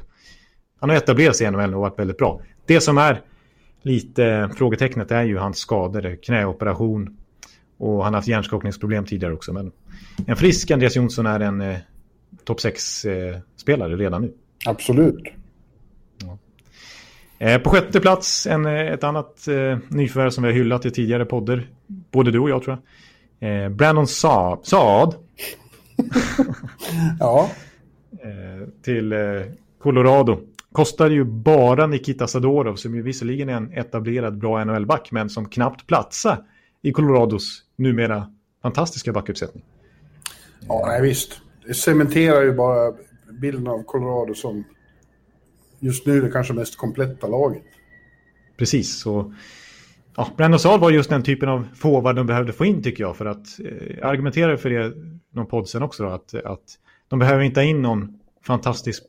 Han 0.80 0.90
har 0.90 0.96
etablerat 0.96 1.36
sig 1.36 1.46
i 1.46 1.50
NHL 1.50 1.74
och 1.74 1.80
varit 1.80 1.98
väldigt 1.98 2.18
bra. 2.18 2.40
Det 2.66 2.80
som 2.80 2.98
är 2.98 3.22
lite 3.82 4.50
frågetecknet 4.56 5.10
är 5.10 5.22
ju 5.22 5.38
hans 5.38 5.58
skador, 5.58 6.18
knäoperation 6.22 7.16
och 7.78 8.04
han 8.04 8.12
har 8.14 8.18
haft 8.18 8.28
hjärnskakningsproblem 8.28 9.04
tidigare 9.04 9.34
också. 9.34 9.52
Men 9.52 9.72
en 10.26 10.36
frisk 10.36 10.70
Andreas 10.70 10.96
Jonsson 10.96 11.26
är 11.26 11.40
en 11.40 11.60
eh, 11.60 11.76
topp 12.44 12.58
6-spelare 12.58 13.92
eh, 13.92 13.96
redan 13.96 14.22
nu. 14.22 14.32
Absolut. 14.66 15.22
Eh, 17.38 17.58
på 17.58 17.70
sjätte 17.70 18.00
plats, 18.00 18.46
en, 18.46 18.66
eh, 18.66 18.92
ett 18.92 19.04
annat 19.04 19.48
eh, 19.48 19.78
nyförvärv 19.88 20.30
som 20.30 20.44
vi 20.44 20.50
har 20.50 20.54
hyllat 20.54 20.86
i 20.86 20.90
tidigare 20.90 21.24
podder. 21.24 21.70
Både 21.86 22.30
du 22.30 22.38
och 22.38 22.50
jag 22.50 22.62
tror 22.62 22.78
jag. 23.38 23.64
Eh, 23.64 23.68
Brandon 23.68 24.06
Saad. 24.06 24.58
Saad. 24.62 25.14
ja. 27.20 27.50
Eh, 28.12 28.68
till 28.82 29.12
eh, 29.12 29.18
Colorado. 29.82 30.40
Kostar 30.72 31.10
ju 31.10 31.24
bara 31.24 31.86
Nikita 31.86 32.26
Sadorov 32.26 32.76
som 32.76 32.94
ju 32.94 33.02
visserligen 33.02 33.48
är 33.48 33.54
en 33.54 33.72
etablerad 33.72 34.38
bra 34.38 34.64
NHL-back 34.64 35.08
men 35.12 35.30
som 35.30 35.48
knappt 35.48 35.86
platsar 35.86 36.38
i 36.82 36.92
Colorados 36.92 37.62
numera 37.76 38.32
fantastiska 38.62 39.12
backuppsättning. 39.12 39.64
Ja, 40.68 40.84
nej, 40.86 41.02
visst. 41.02 41.40
Det 41.66 41.74
cementerar 41.74 42.42
ju 42.42 42.52
bara 42.52 42.92
bilden 43.40 43.66
av 43.66 43.82
Colorado 43.82 44.34
som 44.34 44.64
just 45.80 46.06
nu 46.06 46.20
det 46.20 46.30
kanske 46.30 46.52
mest 46.52 46.76
kompletta 46.76 47.26
laget. 47.26 47.62
Precis, 48.56 48.98
så 48.98 49.34
ja, 50.16 50.28
Brandon 50.36 50.60
Saal 50.60 50.80
var 50.80 50.90
just 50.90 51.10
den 51.10 51.22
typen 51.22 51.48
av 51.48 51.68
forward 51.74 52.16
de 52.16 52.26
behövde 52.26 52.52
få 52.52 52.64
in 52.64 52.82
tycker 52.82 53.04
jag. 53.04 53.16
För 53.16 53.26
att 53.26 53.60
eh, 53.60 54.08
argumentera 54.08 54.56
för 54.56 54.70
det 54.70 54.92
någon 55.34 55.46
podd 55.46 55.68
sen 55.68 55.82
också 55.82 56.02
då, 56.02 56.08
att, 56.08 56.34
att 56.34 56.78
de 57.08 57.18
behöver 57.18 57.42
inte 57.42 57.60
ha 57.60 57.64
in 57.64 57.82
någon 57.82 58.18
fantastisk 58.42 59.02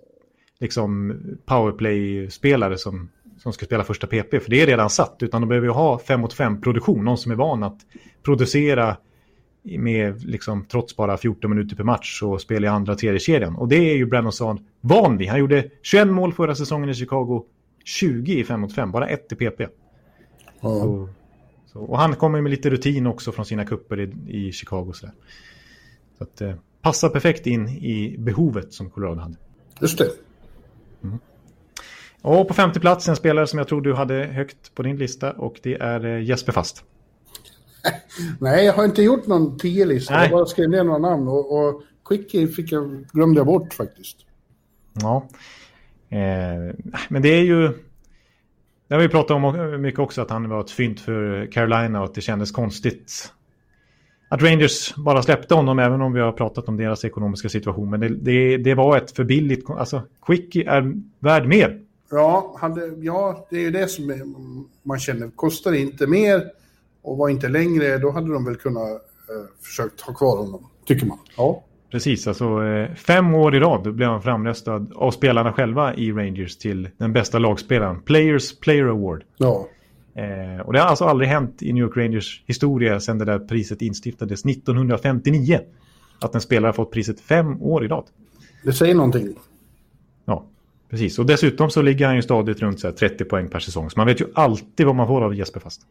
liksom, 0.60 1.20
powerplay-spelare 1.46 2.78
som, 2.78 3.10
som 3.38 3.54
ska 3.54 3.66
spela 3.66 3.84
första 3.84 4.08
PP. 4.08 4.40
För 4.40 4.50
det 4.50 4.62
är 4.62 4.66
redan 4.66 4.90
satt, 4.90 5.18
utan 5.20 5.42
de 5.42 5.48
behöver 5.48 5.68
ju 5.68 5.74
ha 5.74 6.00
5 6.00 6.22
mot 6.22 6.34
5 6.34 6.62
produktion. 6.62 7.06
Någon 7.06 7.18
som 7.18 7.32
är 7.32 7.36
van 7.36 7.64
att 7.64 7.80
producera 8.24 8.98
med 9.80 10.26
liksom, 10.26 10.66
trots 10.66 10.96
bara 10.96 11.18
14 11.18 11.50
minuter 11.50 11.76
per 11.76 11.84
match 11.84 12.22
och 12.24 12.42
spela 12.42 12.68
i 12.68 12.70
andra 12.70 12.96
tredje 12.96 13.20
kedjan. 13.20 13.56
Och 13.56 13.68
det 13.68 13.76
är 13.76 13.96
ju 13.96 14.06
Brandon 14.06 14.34
Saad 14.34 14.60
van 14.82 15.18
vid. 15.18 15.30
Han 15.30 15.40
gjorde 15.40 15.70
21 15.82 16.08
mål 16.08 16.34
förra 16.34 16.56
säsongen 16.56 16.90
i 16.90 16.94
Chicago, 16.94 17.46
20 17.86 18.40
i 18.40 18.44
5 18.44 18.60
mot 18.62 18.74
5, 18.74 18.92
bara 18.92 19.08
ett 19.08 19.32
i 19.32 19.36
PP. 19.36 19.62
Ja. 19.62 19.70
Så, 20.62 21.10
så, 21.66 21.80
och 21.80 22.00
han 22.00 22.16
kommer 22.16 22.42
med 22.42 22.50
lite 22.50 22.70
rutin 22.70 23.08
också 23.08 23.32
från 23.32 23.46
sina 23.46 23.66
kupper 23.66 24.00
i, 24.00 24.14
i 24.28 24.52
Chicago. 24.52 24.92
Så, 24.94 25.08
Så 26.18 26.24
att, 26.24 26.42
eh, 26.42 26.54
passar 26.82 27.10
perfekt 27.10 27.48
in 27.48 27.68
i 27.68 28.16
behovet 28.18 28.74
som 28.74 28.90
Colorado 28.90 29.22
hade. 29.22 29.36
Just 29.82 29.98
det. 29.98 30.10
Och 32.22 32.48
på 32.48 32.54
femte 32.54 32.80
plats 32.80 33.08
en 33.08 33.16
spelare 33.16 33.48
som 33.48 33.60
jag 33.60 33.68
tror 33.68 33.82
du 33.82 33.94
hade 33.94 34.14
högt 34.14 34.76
på 34.76 34.84
din 34.84 34.98
lista 34.98 35.32
och 35.32 35.60
det 35.64 35.76
är 35.76 36.06
eh, 36.06 36.24
Jesper 36.24 36.52
Fast. 36.52 36.84
Nej, 38.40 38.66
jag 38.66 38.74
har 38.74 38.86
inte 38.86 39.02
gjort 39.02 39.28
någon 39.28 39.58
tio-lista. 39.58 40.22
Jag 40.22 40.32
bara 40.32 40.46
skrev 40.46 40.70
ner 40.70 40.84
några 40.84 41.00
namn. 41.00 41.28
Och, 41.28 41.58
och 41.58 41.84
Quickie 42.06 42.48
fick 42.48 42.72
jag, 42.72 43.06
glömde 43.14 43.40
jag 43.40 43.46
bort 43.46 43.74
faktiskt. 43.74 44.18
Ja. 44.94 45.28
Eh, 46.10 46.76
men 47.10 47.22
det 47.22 47.30
är 47.30 47.44
ju... 47.44 47.74
Det 48.88 48.96
har 48.96 49.02
vi 49.02 49.10
pratat 49.10 49.32
om 49.32 49.82
mycket 49.82 50.00
också, 50.00 50.22
att 50.22 50.30
han 50.30 50.50
var 50.50 50.62
ett 50.62 50.72
fynd 50.72 51.00
för 51.00 51.52
Carolina 51.52 52.00
och 52.00 52.06
att 52.06 52.14
det 52.14 52.22
kändes 52.22 52.52
konstigt 52.52 53.32
att 54.30 54.42
Rangers 54.42 54.96
bara 54.96 55.24
släppte 55.24 55.56
honom, 55.56 55.80
även 55.80 56.02
om 56.02 56.14
vi 56.14 56.20
har 56.20 56.32
pratat 56.32 56.68
om 56.68 56.78
deras 56.78 57.06
ekonomiska 57.06 57.50
situation. 57.50 57.90
Men 57.90 58.00
det, 58.00 58.10
det, 58.10 58.58
det 58.58 58.76
var 58.76 58.98
ett 58.98 59.12
för 59.12 59.24
billigt... 59.24 59.70
Alltså, 59.70 60.02
Quickie 60.22 60.70
är 60.70 60.94
värd 61.20 61.48
mer. 61.48 61.82
Ja, 62.12 62.58
hade, 62.62 62.94
ja, 63.00 63.48
det 63.50 63.56
är 63.58 63.62
ju 63.62 63.72
det 63.72 63.88
som 63.88 64.68
man 64.84 65.00
känner. 65.00 65.30
Kostar 65.36 65.72
det 65.72 65.80
inte 65.80 66.08
mer 66.08 66.44
och 67.08 67.18
var 67.18 67.30
inte 67.30 67.50
längre, 67.50 67.98
då 67.98 68.12
hade 68.12 68.34
de 68.34 68.46
väl 68.46 68.56
kunnat 68.56 68.92
eh, 68.92 69.64
försökt 69.64 70.02
ha 70.02 70.14
kvar 70.14 70.38
honom, 70.38 70.70
tycker 70.86 71.06
man. 71.06 71.18
Ja. 71.38 71.64
Precis, 71.92 72.28
alltså 72.28 72.64
eh, 72.64 72.96
fem 72.96 73.36
år 73.36 73.56
i 73.56 73.60
rad 73.60 73.96
blev 73.96 74.10
han 74.10 74.22
framröstad 74.22 74.88
av 74.96 75.12
spelarna 75.12 75.54
själva 75.54 75.96
i 75.96 76.12
Rangers 76.12 76.58
till 76.58 76.90
den 76.98 77.14
bästa 77.14 77.40
lagspelaren. 77.40 78.02
Players 78.02 78.60
Player 78.60 78.86
Award. 78.86 79.24
Ja, 79.38 79.68
Eh, 80.18 80.62
och 80.62 80.74
det 80.74 80.80
har 80.80 80.88
alltså 80.88 81.06
aldrig 81.06 81.30
hänt 81.30 81.62
i 81.62 81.74
New 81.74 81.84
York 81.84 81.98
Rangers 81.98 82.44
historia 82.46 83.00
sedan 83.00 83.18
det 83.18 83.26
där 83.26 83.40
priset 83.40 83.82
instiftades 83.82 84.46
1959. 84.46 85.60
Att 86.22 86.36
en 86.36 86.42
spelare 86.42 86.68
har 86.68 86.74
fått 86.74 86.92
priset 86.92 87.22
fem 87.22 87.62
år 87.62 87.86
i 87.86 87.88
rad. 87.88 88.06
det 88.64 88.74
säger 88.74 88.96
någonting. 88.96 89.36
Ja, 90.26 90.46
precis. 90.90 91.20
Och 91.20 91.26
dessutom 91.26 91.70
så 91.70 91.82
ligger 91.82 92.06
han 92.06 92.16
ju 92.16 92.22
stadigt 92.22 92.60
runt 92.60 92.80
så 92.80 92.88
här 92.88 92.94
30 92.94 93.26
poäng 93.26 93.48
per 93.48 93.60
säsong. 93.60 93.90
Så 93.90 94.00
man 94.00 94.08
vet 94.08 94.22
ju 94.22 94.26
alltid 94.34 94.86
vad 94.86 94.96
man 94.96 95.08
får 95.08 95.22
av 95.22 95.36
Jesper 95.36 95.60
Fast. 95.60 95.82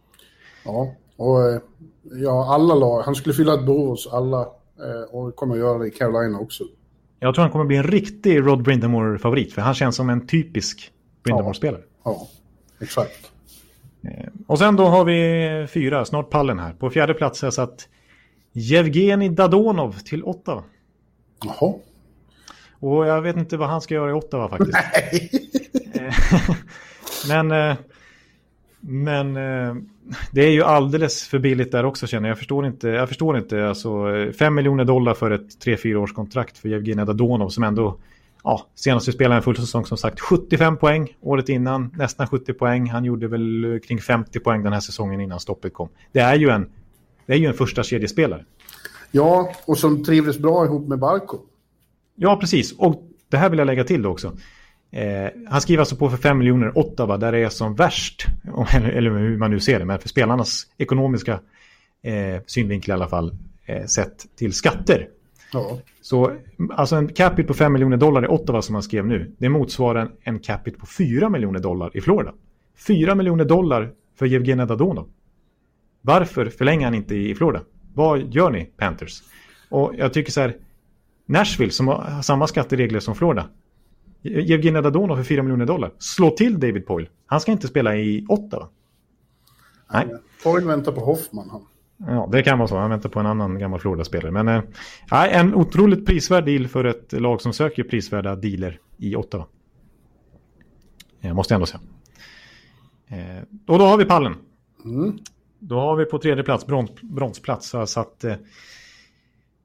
Ja, 0.67 0.95
och 1.17 1.51
eh, 1.51 1.61
ja, 2.23 2.55
alla 2.55 2.75
lag. 2.75 3.03
Han 3.03 3.15
skulle 3.15 3.35
fylla 3.35 3.55
ett 3.55 3.67
behov 3.67 3.89
hos 3.89 4.07
alla 4.07 4.41
eh, 4.41 5.15
och 5.15 5.37
kommer 5.37 5.55
att 5.55 5.61
göra 5.61 5.79
det 5.79 5.87
i 5.87 5.91
Carolina 5.91 6.39
också. 6.39 6.65
Jag 7.21 7.35
tror 7.35 7.43
han 7.43 7.53
kommer 7.53 7.65
bli 7.65 7.77
en 7.77 7.83
riktig 7.85 8.39
Rod 8.39 8.63
Brindamore-favorit. 8.63 9.53
För 9.53 9.63
han 9.63 9.75
känns 9.75 9.97
som 9.97 10.11
en 10.11 10.27
typisk 10.27 10.93
Brindamore-spelare. 11.23 11.83
Ja, 12.05 12.29
exakt. 12.81 13.31
Eh, 14.03 14.29
Och 14.47 14.59
sen 14.59 14.77
då 14.77 14.85
har 14.87 15.05
vi 15.05 15.67
fyra, 15.71 16.05
snart 16.05 16.31
pallen 16.31 16.59
här. 16.59 16.73
På 16.73 16.91
fjärde 16.91 17.15
plats 17.15 17.43
har 17.43 17.47
jag 17.47 17.55
satt 17.55 17.89
Yevgeni 18.55 19.29
Dadonov 19.29 19.97
till 20.05 20.25
Ottawa. 20.25 20.65
Jaha. 21.45 21.75
Och 22.81 23.07
jag 23.07 23.23
vet 23.23 23.37
inte 23.37 23.57
vad 23.57 23.69
han 23.69 23.81
ska 23.81 23.95
göra 23.95 24.11
i 24.11 24.13
Ottawa 24.13 24.49
faktiskt. 24.49 24.79
Nej. 24.95 25.31
Men, 27.29 27.77
men 28.81 29.37
det 30.31 30.41
är 30.41 30.51
ju 30.51 30.63
alldeles 30.63 31.29
för 31.29 31.39
billigt 31.39 31.73
där 31.73 31.85
också 31.85 32.07
känner 32.07 32.29
jag. 32.29 32.31
Jag 32.31 32.39
förstår 32.39 32.67
inte, 32.67 32.89
jag 32.89 33.09
förstår 33.09 33.39
inte 33.39 33.69
alltså 33.69 34.07
5 34.39 34.55
miljoner 34.55 34.85
dollar 34.85 35.15
för 35.15 35.31
ett 35.31 35.65
3-4 35.65 35.95
års 35.95 36.13
kontrakt 36.13 36.59
för 36.59 36.69
Yevgenij 36.69 37.07
Dadonov 37.07 37.49
som 37.49 37.65
ändå 37.65 37.99
ja, 38.45 38.67
senast 38.75 39.09
vi 39.09 39.13
spelade 39.13 39.37
en 39.37 39.43
full 39.43 39.57
säsong 39.57 39.87
som 39.87 39.99
sagt 39.99 40.21
75 40.21 40.77
poäng 40.77 41.17
året 41.21 41.49
innan, 41.49 41.91
nästan 41.97 42.27
70 42.27 42.53
poäng. 42.53 42.91
Han 42.91 43.05
gjorde 43.05 43.29
väl 43.29 43.81
kring 43.87 44.01
50 44.01 44.41
poäng 44.41 44.63
den 44.63 44.73
här 44.73 44.81
säsongen 44.81 45.21
innan 45.21 45.41
stoppet 45.41 45.75
kom. 45.75 45.89
Det 46.13 46.21
är 46.21 46.35
ju 46.35 46.49
en, 46.49 46.71
det 47.27 47.33
är 47.33 47.37
ju 47.37 47.47
en 47.47 47.55
första 47.55 47.83
kedjespelare. 47.83 48.45
Ja, 49.11 49.53
och 49.67 49.79
som 49.79 50.05
trivdes 50.05 50.39
bra 50.39 50.65
ihop 50.65 50.89
med 50.89 50.99
Barco. 50.99 51.39
Ja, 52.15 52.37
precis. 52.37 52.73
Och 52.73 53.03
det 53.29 53.37
här 53.37 53.51
vill 53.51 53.59
jag 53.59 53.67
lägga 53.67 53.85
till 53.85 54.07
också. 54.07 54.33
Eh, 54.97 55.31
han 55.47 55.61
skriver 55.61 55.81
alltså 55.81 55.97
på 55.97 56.11
för 56.11 56.17
5 56.17 56.39
miljoner 56.39 56.79
Ottawa 56.79 57.17
där 57.17 57.33
det 57.33 57.39
är 57.39 57.49
som 57.49 57.75
värst, 57.75 58.27
eller, 58.73 59.11
hur 59.11 59.37
man 59.37 59.51
nu 59.51 59.61
ser 59.61 59.79
det, 59.79 59.85
men 59.85 59.99
för 59.99 60.09
spelarnas 60.09 60.67
ekonomiska 60.79 61.41
eh, 62.03 62.43
synvinkel 62.47 62.91
i 62.91 62.93
alla 62.93 63.09
fall, 63.09 63.37
eh, 63.67 63.85
sett 63.87 64.37
till 64.37 64.53
skatter. 64.53 65.09
Ja, 65.53 65.79
Så 66.01 66.37
alltså 66.71 66.97
en 66.97 67.09
capita 67.09 67.49
på 67.49 67.55
5 67.55 67.73
miljoner 67.73 67.97
dollar 67.97 68.25
i 68.25 68.29
Ottawa 68.29 68.63
som 68.63 68.75
han 68.75 68.83
skrev 68.83 69.07
nu, 69.07 69.35
det 69.39 69.49
motsvarar 69.49 70.11
en, 70.23 70.39
capita 70.39 70.79
på 70.79 70.87
4 70.87 71.29
miljoner 71.29 71.61
dollar 71.61 71.97
i 71.97 72.01
Florida. 72.01 72.33
4 72.87 73.15
miljoner 73.15 73.45
dollar 73.45 73.93
för 74.19 74.27
Yevgenij 74.27 74.67
Dadonov. 74.67 75.09
Varför 76.01 76.47
förlänger 76.47 76.85
han 76.85 76.95
inte 76.95 77.15
i 77.17 77.35
Florida? 77.35 77.61
Vad 77.95 78.35
gör 78.35 78.51
ni, 78.51 78.65
Panthers? 78.65 79.23
Och 79.69 79.95
jag 79.97 80.13
tycker 80.13 80.33
så 80.33 80.41
här, 80.41 80.57
Nashville 81.27 81.73
som 81.73 81.89
har 81.89 82.23
samma 82.23 82.47
skatteregler 82.47 83.01
som 83.01 83.15
Florida. 83.15 83.49
Yevgenij 84.23 84.83
Dadonov 84.83 85.17
för 85.17 85.23
4 85.23 85.43
miljoner 85.43 85.67
dollar. 85.67 85.93
Slå 85.99 86.31
till 86.31 86.61
David 86.61 86.87
Poyle. 86.87 87.09
Han 87.27 87.41
ska 87.41 87.53
inte 87.53 87.69
spela 87.69 87.97
i 87.97 88.27
Ottawa. 88.29 88.69
Nej. 89.93 90.07
Poyle 90.43 90.67
väntar 90.67 90.93
på 90.93 91.01
Hoffman 91.01 91.51
han. 91.51 91.63
Ja, 91.99 92.29
det 92.33 92.43
kan 92.43 92.59
vara 92.59 92.69
så. 92.69 92.77
Han 92.77 92.91
väntar 92.91 93.09
på 93.09 93.21
en 93.21 93.27
annan 93.27 93.59
gammal 93.59 93.81
Florida-spelare. 93.81 94.31
Men 94.31 94.49
eh, 94.49 94.63
en 95.39 95.55
otroligt 95.55 96.07
prisvärd 96.07 96.45
deal 96.45 96.69
för 96.69 96.85
ett 96.85 97.13
lag 97.13 97.41
som 97.41 97.53
söker 97.53 97.85
prisvärda 97.85 98.37
dealer 98.37 98.81
i 98.97 99.17
Ottawa. 99.17 99.47
Eh, 101.21 101.35
måste 101.35 101.55
jag 101.55 101.57
ändå 101.57 101.67
säga. 101.67 101.81
Eh, 103.09 103.43
och 103.67 103.79
då 103.79 103.85
har 103.85 103.97
vi 103.97 104.05
pallen. 104.05 104.35
Mm. 104.85 105.19
Då 105.59 105.81
har 105.81 105.97
vi 105.97 106.05
på 106.05 106.19
tredje 106.19 106.45
plats, 106.45 106.67
brons, 106.67 106.91
bronsplats, 107.03 107.75
jag 107.75 107.89
satt 107.89 108.25
eh, 108.25 108.35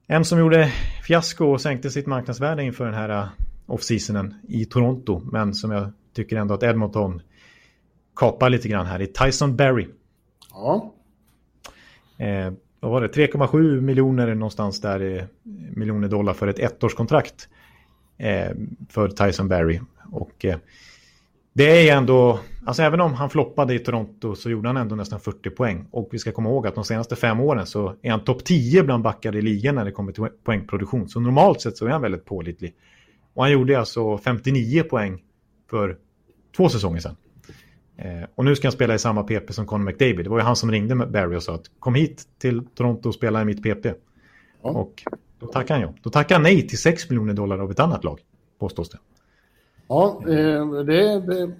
en 0.06 0.24
som 0.24 0.38
gjorde 0.38 0.72
fiasko 1.06 1.44
och 1.44 1.60
sänkte 1.60 1.90
sitt 1.90 2.06
marknadsvärde 2.06 2.62
inför 2.62 2.84
den 2.84 2.94
här 2.94 3.08
eh, 3.08 3.26
off-seasonen 3.72 4.34
i 4.48 4.64
Toronto. 4.64 5.22
Men 5.24 5.54
som 5.54 5.70
jag 5.70 5.92
tycker 6.14 6.36
ändå 6.36 6.54
att 6.54 6.62
Edmonton 6.62 7.22
kapar 8.16 8.50
lite 8.50 8.68
grann 8.68 8.86
här 8.86 9.02
i 9.02 9.06
Tyson 9.06 9.56
Berry. 9.56 9.88
Ja, 10.50 10.92
Eh, 12.22 12.52
vad 12.80 12.92
var 12.92 13.00
det? 13.00 13.08
3,7 13.08 13.80
miljoner 13.80 14.34
någonstans 14.34 14.80
där 14.80 15.16
eh, 15.16 15.24
miljoner 15.76 16.08
dollar 16.08 16.34
för 16.34 16.46
ett 16.46 16.58
ettårskontrakt 16.58 17.48
eh, 18.18 18.50
för 18.88 19.08
Tyson 19.08 19.48
Berry. 19.48 19.80
Och 20.12 20.44
eh, 20.44 20.56
det 21.52 21.88
är 21.88 21.96
ändå, 21.96 22.38
alltså 22.66 22.82
även 22.82 23.00
om 23.00 23.14
han 23.14 23.30
floppade 23.30 23.74
i 23.74 23.78
Toronto 23.78 24.34
så 24.34 24.50
gjorde 24.50 24.68
han 24.68 24.76
ändå 24.76 24.94
nästan 24.94 25.20
40 25.20 25.50
poäng. 25.50 25.86
Och 25.90 26.08
vi 26.12 26.18
ska 26.18 26.32
komma 26.32 26.48
ihåg 26.48 26.66
att 26.66 26.74
de 26.74 26.84
senaste 26.84 27.16
fem 27.16 27.40
åren 27.40 27.66
så 27.66 27.94
är 28.02 28.10
han 28.10 28.24
topp 28.24 28.44
10 28.44 28.82
bland 28.82 29.02
backar 29.02 29.36
i 29.36 29.42
ligan 29.42 29.74
när 29.74 29.84
det 29.84 29.92
kommer 29.92 30.12
till 30.12 30.26
poängproduktion. 30.44 31.08
Så 31.08 31.20
normalt 31.20 31.60
sett 31.60 31.76
så 31.76 31.86
är 31.86 31.90
han 31.90 32.02
väldigt 32.02 32.24
pålitlig. 32.24 32.74
Och 33.34 33.42
han 33.42 33.52
gjorde 33.52 33.78
alltså 33.78 34.18
59 34.18 34.82
poäng 34.82 35.22
för 35.70 35.98
två 36.56 36.68
säsonger 36.68 37.00
sedan. 37.00 37.16
Eh, 37.96 38.28
och 38.34 38.44
nu 38.44 38.56
ska 38.56 38.68
han 38.68 38.72
spela 38.72 38.94
i 38.94 38.98
samma 38.98 39.22
PP 39.22 39.52
som 39.52 39.66
Conor 39.66 39.84
McDavid. 39.84 40.24
Det 40.24 40.30
var 40.30 40.38
ju 40.38 40.44
han 40.44 40.56
som 40.56 40.70
ringde 40.70 40.94
med 40.94 41.10
Barry 41.10 41.36
och 41.36 41.42
sa 41.42 41.54
att 41.54 41.70
kom 41.78 41.94
hit 41.94 42.22
till 42.38 42.66
Toronto 42.74 43.08
och 43.08 43.14
spela 43.14 43.42
i 43.42 43.44
mitt 43.44 43.62
PP. 43.62 43.86
Ja. 44.62 44.70
Och 44.70 45.02
då 45.38 45.46
tackar 45.46 45.74
han 45.74 45.82
ja. 45.82 45.94
Då 46.02 46.10
tackar 46.10 46.34
han 46.34 46.42
nej 46.42 46.68
till 46.68 46.78
6 46.78 47.10
miljoner 47.10 47.34
dollar 47.34 47.58
av 47.58 47.70
ett 47.70 47.80
annat 47.80 48.04
lag, 48.04 48.20
påstås 48.58 48.90
det. 48.90 48.98
ja 49.88 50.22
eh, 50.28 50.84
det, 50.84 51.20
det 51.20 51.52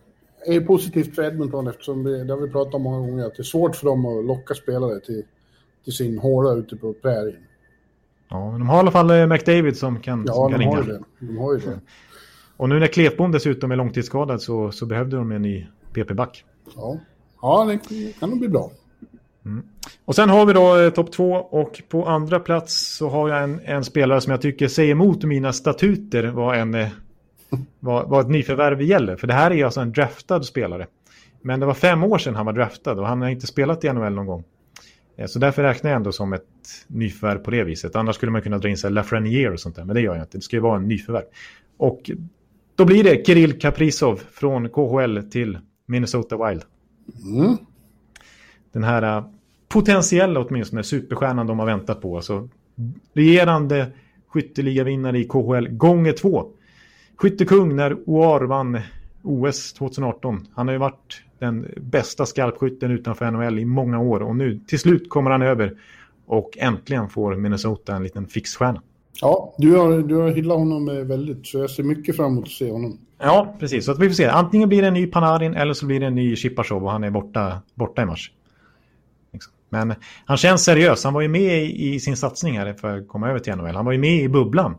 är 0.47 0.61
positivt 0.61 1.15
för 1.15 1.23
Edmonton 1.23 1.67
eftersom 1.67 2.05
det, 2.05 2.25
det 2.25 2.33
har 2.33 2.41
vi 2.41 2.51
pratat 2.51 2.75
om 2.75 2.83
många 2.83 2.99
gånger 2.99 3.27
att 3.27 3.35
det 3.37 3.41
är 3.43 3.45
svårt 3.45 3.77
för 3.77 3.87
dem 3.87 4.07
att 4.07 4.25
locka 4.25 4.55
spelare 4.55 5.01
till, 5.01 5.23
till 5.85 5.93
sin 5.93 6.19
håla 6.19 6.53
ute 6.53 6.77
på 6.77 6.93
prärien. 6.93 7.43
Ja, 8.33 8.51
men 8.51 8.61
de 8.61 8.69
har 8.69 8.77
i 8.77 8.79
alla 8.79 8.91
fall 8.91 9.11
eh, 9.11 9.27
McDavid 9.27 9.77
som 9.77 10.01
kan, 10.01 10.25
Ja, 10.27 10.33
som 10.33 10.51
kan 10.51 10.61
de 10.61 10.67
har 10.67 10.83
ringa. 10.83 10.93
det. 10.93 11.27
De 11.27 11.39
har 11.39 11.53
ju 11.53 11.59
det. 11.59 11.81
Och 12.57 12.69
nu 12.69 12.79
när 12.79 12.87
Klefbom 12.87 13.33
dessutom 13.33 13.71
är 13.73 13.77
långtidsskadad 13.77 14.43
så, 14.43 14.73
så 14.73 14.87
behövde 14.87 15.17
de 15.17 15.33
en 15.33 15.43
ny 15.43 15.67
PP-back. 15.93 16.45
Ja, 16.77 16.99
ja 17.43 17.65
det 17.89 18.13
kan 18.21 18.31
nog 18.31 18.39
bli 18.39 18.49
bra. 18.49 18.71
Och 20.05 20.15
sen 20.15 20.31
har 20.31 20.47
vi 20.47 20.53
då 20.53 20.77
eh, 20.81 20.91
topp 20.91 21.13
två 21.13 21.33
och 21.33 21.83
på 21.89 22.07
andra 22.07 22.41
plats 22.41 22.97
så 22.97 23.09
har 23.09 23.29
jag 23.29 23.43
en, 23.43 23.61
en 23.65 23.85
spelare 23.85 24.21
som 24.21 24.31
jag 24.31 24.41
tycker 24.41 24.69
säger 24.69 24.91
emot 24.93 25.25
mina 25.25 25.53
statuter 25.53 26.27
vad, 26.27 26.59
en, 26.59 26.75
eh, 26.75 26.89
vad, 27.81 28.09
vad 28.09 28.21
ett 28.21 28.31
nyförvärv 28.31 28.83
gäller. 28.83 29.17
För 29.17 29.27
det 29.27 29.35
här 29.35 29.51
är 29.51 29.65
alltså 29.65 29.81
en 29.81 29.93
draftad 29.93 30.43
spelare. 30.43 30.87
Men 31.43 31.61
det 31.61 31.67
var 31.67 31.75
fem 31.75 32.05
år 32.05 32.19
sedan 32.19 32.35
han 32.35 32.47
var 32.47 32.53
draftad 32.53 32.93
och 32.93 33.07
han 33.07 33.23
har 33.23 33.29
inte 33.29 33.47
spelat 33.47 33.85
i 33.85 33.93
NHL 33.93 34.13
någon 34.13 34.27
gång. 34.27 34.45
Eh, 35.17 35.27
Så 35.27 35.39
därför 35.39 35.63
räknar 35.63 35.91
jag 35.91 35.97
ändå 35.97 36.13
som 36.13 36.33
ett 36.33 36.45
nyförvärv 36.87 37.39
på 37.39 37.51
det 37.51 37.65
viset. 37.65 37.97
Annars 37.97 38.17
skulle 38.17 38.33
man 38.33 38.43
kunna 38.43 38.59
dra 38.59 38.69
in 38.69 38.77
sig 38.77 38.91
Lafreniere 38.91 39.53
och 39.53 39.61
sånt 39.61 39.77
där, 39.77 39.85
men 39.85 39.95
det 39.95 40.01
gör 40.01 40.15
jag 40.15 40.25
inte. 40.25 40.39
Det 40.39 40.43
ska 40.43 40.57
ju 40.57 40.63
vara 40.63 40.77
en 40.77 40.89
nyförvärv. 40.89 41.25
Och 41.77 42.11
då 42.77 42.85
blir 42.85 43.05
det 43.05 43.27
Kirill 43.27 43.61
Kaprizov 43.61 44.21
från 44.33 44.69
KHL 44.69 45.23
till 45.31 45.59
Minnesota 45.87 46.49
Wild. 46.49 46.63
Mm. 47.25 47.57
Den 48.73 48.85
här 48.85 49.17
äh, 49.17 49.25
potentiella 49.69 50.41
åtminstone 50.41 50.83
superstjärnan 50.83 51.47
de 51.47 51.59
har 51.59 51.67
väntat 51.67 52.01
på. 52.01 52.17
Alltså, 52.17 52.49
regerande 53.13 53.93
skytteligavinnare 54.29 55.19
i 55.19 55.25
KHL 55.25 55.69
gånger 55.69 56.13
två. 56.13 56.47
Skyttekung 57.17 57.77
när 57.77 57.97
OAR 58.07 58.45
vann 58.45 58.81
OS 59.23 59.73
2018. 59.73 60.47
Han 60.55 60.69
har 60.69 60.73
ju 60.73 60.79
varit 60.79 61.23
den 61.43 61.69
bästa 61.77 62.27
skarpskytten 62.27 62.91
utanför 62.91 63.31
NHL 63.31 63.59
i 63.59 63.65
många 63.65 64.01
år 64.01 64.23
och 64.23 64.37
nu 64.37 64.61
till 64.67 64.79
slut 64.79 65.11
kommer 65.11 65.31
han 65.31 65.43
över 65.43 65.75
och 66.27 66.51
äntligen 66.59 67.09
får 67.09 67.37
Minnesota 67.37 67.97
en 67.97 68.03
liten 68.03 68.27
fixstjärna. 68.27 68.83
Ja, 69.21 69.55
du 69.59 69.77
har, 69.77 69.99
du 69.99 70.15
har 70.15 70.31
hyllat 70.31 70.59
honom 70.59 70.89
eh, 70.89 70.95
väldigt, 70.95 71.47
så 71.47 71.59
jag 71.59 71.71
ser 71.71 71.83
mycket 71.83 72.17
fram 72.17 72.33
emot 72.33 72.45
att 72.45 72.51
se 72.51 72.71
honom. 72.71 72.99
Ja, 73.19 73.57
precis. 73.61 73.85
Så 73.85 73.93
att 73.93 73.99
vi 73.99 74.09
får 74.09 74.15
se. 74.15 74.27
Antingen 74.27 74.69
blir 74.69 74.83
det 74.83 74.89
en 74.89 74.95
ny 74.95 75.07
Panarin 75.07 75.55
eller 75.55 75.75
så 75.75 75.87
blir 75.87 76.01
det 76.01 76.07
en 76.07 76.15
ny 76.15 76.37
Chipachov 76.37 76.85
och 76.85 76.91
han 76.91 77.05
är 77.05 77.11
borta, 77.11 77.63
borta 77.75 78.03
i 78.03 78.07
mars. 78.07 78.33
Liksom. 79.33 79.53
Men 79.69 79.95
han 80.25 80.37
känns 80.37 80.65
seriös. 80.65 81.05
Han 81.05 81.15
var 81.15 81.21
ju 81.21 81.29
med 81.29 81.65
i, 81.65 81.95
i 81.95 82.01
sin 82.01 82.17
satsning 82.17 82.59
här 82.59 82.73
för 82.73 82.99
att 82.99 83.09
komma 83.09 83.29
över 83.29 83.39
till 83.39 83.55
NHL. 83.57 83.75
Han 83.75 83.85
var 83.85 83.93
ju 83.93 83.99
med 83.99 84.23
i 84.23 84.29
bubblan 84.29 84.75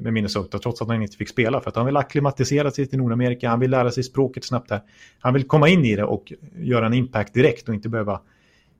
med 0.00 0.12
Minnesota 0.12 0.58
trots 0.58 0.82
att 0.82 0.88
han 0.88 1.02
inte 1.02 1.16
fick 1.16 1.28
spela. 1.28 1.60
För 1.60 1.70
att 1.70 1.76
han 1.76 1.86
vill 1.86 1.96
acklimatisera 1.96 2.70
sig 2.70 2.86
till 2.86 2.98
Nordamerika. 2.98 3.48
Han 3.48 3.60
vill 3.60 3.70
lära 3.70 3.90
sig 3.90 4.02
språket 4.02 4.44
snabbt 4.44 4.70
här. 4.70 4.82
Han 5.20 5.34
vill 5.34 5.44
komma 5.44 5.68
in 5.68 5.84
i 5.84 5.96
det 5.96 6.04
och 6.04 6.32
göra 6.56 6.86
en 6.86 6.94
impact 6.94 7.34
direkt 7.34 7.68
och 7.68 7.74
inte 7.74 7.88
behöva 7.88 8.20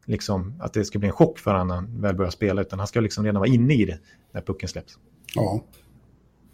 liksom, 0.06 0.54
att 0.60 0.72
det 0.72 0.84
ska 0.84 0.98
bli 0.98 1.08
en 1.08 1.14
chock 1.14 1.38
för 1.38 1.50
honom 1.50 1.68
när 1.68 1.74
han 1.74 2.00
väl 2.00 2.14
börjar 2.16 2.30
spela. 2.30 2.60
Utan 2.60 2.78
han 2.78 2.88
ska 2.88 3.00
liksom 3.00 3.24
redan 3.24 3.40
vara 3.40 3.50
inne 3.50 3.74
i 3.74 3.84
det 3.84 3.98
när 4.32 4.40
pucken 4.40 4.68
släpps. 4.68 4.98
Ja. 5.34 5.64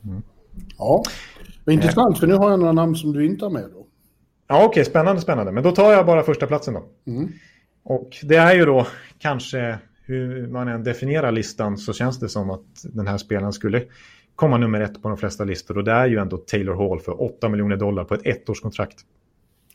Mm. 0.05 0.23
Ja, 0.79 1.03
intressant 1.71 2.19
för 2.19 2.27
nu 2.27 2.35
har 2.35 2.51
jag 2.51 2.61
några 2.61 2.73
namn 2.73 2.97
som 2.97 3.13
du 3.13 3.27
inte 3.27 3.45
har 3.45 3.51
med 3.51 3.71
då. 3.73 3.87
Ja, 4.49 4.57
okej, 4.57 4.69
okay, 4.69 4.85
spännande, 4.85 5.21
spännande. 5.21 5.53
Men 5.53 5.63
då 5.63 5.73
tar 5.73 5.93
jag 5.93 6.07
bara 6.07 6.23
första 6.23 6.47
platsen 6.47 6.75
då. 6.75 6.89
Mm. 7.07 7.29
Och 7.83 8.17
det 8.23 8.37
är 8.37 8.55
ju 8.55 8.65
då 8.65 8.87
kanske 9.19 9.79
hur 10.09 10.47
man 10.47 10.69
än 10.69 10.85
definierar 10.85 11.33
listan 11.33 11.79
så 11.79 11.93
känns 11.93 12.19
det 12.19 12.29
som 12.29 12.51
att 12.51 12.65
den 12.83 13.07
här 13.07 13.19
spelaren 13.19 13.53
skulle 13.53 13.85
komma 14.35 14.59
nummer 14.59 14.81
ett 14.81 15.03
på 15.03 15.09
de 15.09 15.19
flesta 15.19 15.45
listor. 15.45 15.79
Och 15.79 15.85
det 15.85 15.93
är 15.93 16.07
ju 16.07 16.19
ändå 16.19 16.37
Taylor 16.37 16.75
Hall 16.75 17.01
för 17.01 17.23
8 17.23 17.49
miljoner 17.49 17.77
dollar 17.77 18.05
på 18.05 18.15
ett 18.15 18.27
ettårskontrakt 18.27 19.01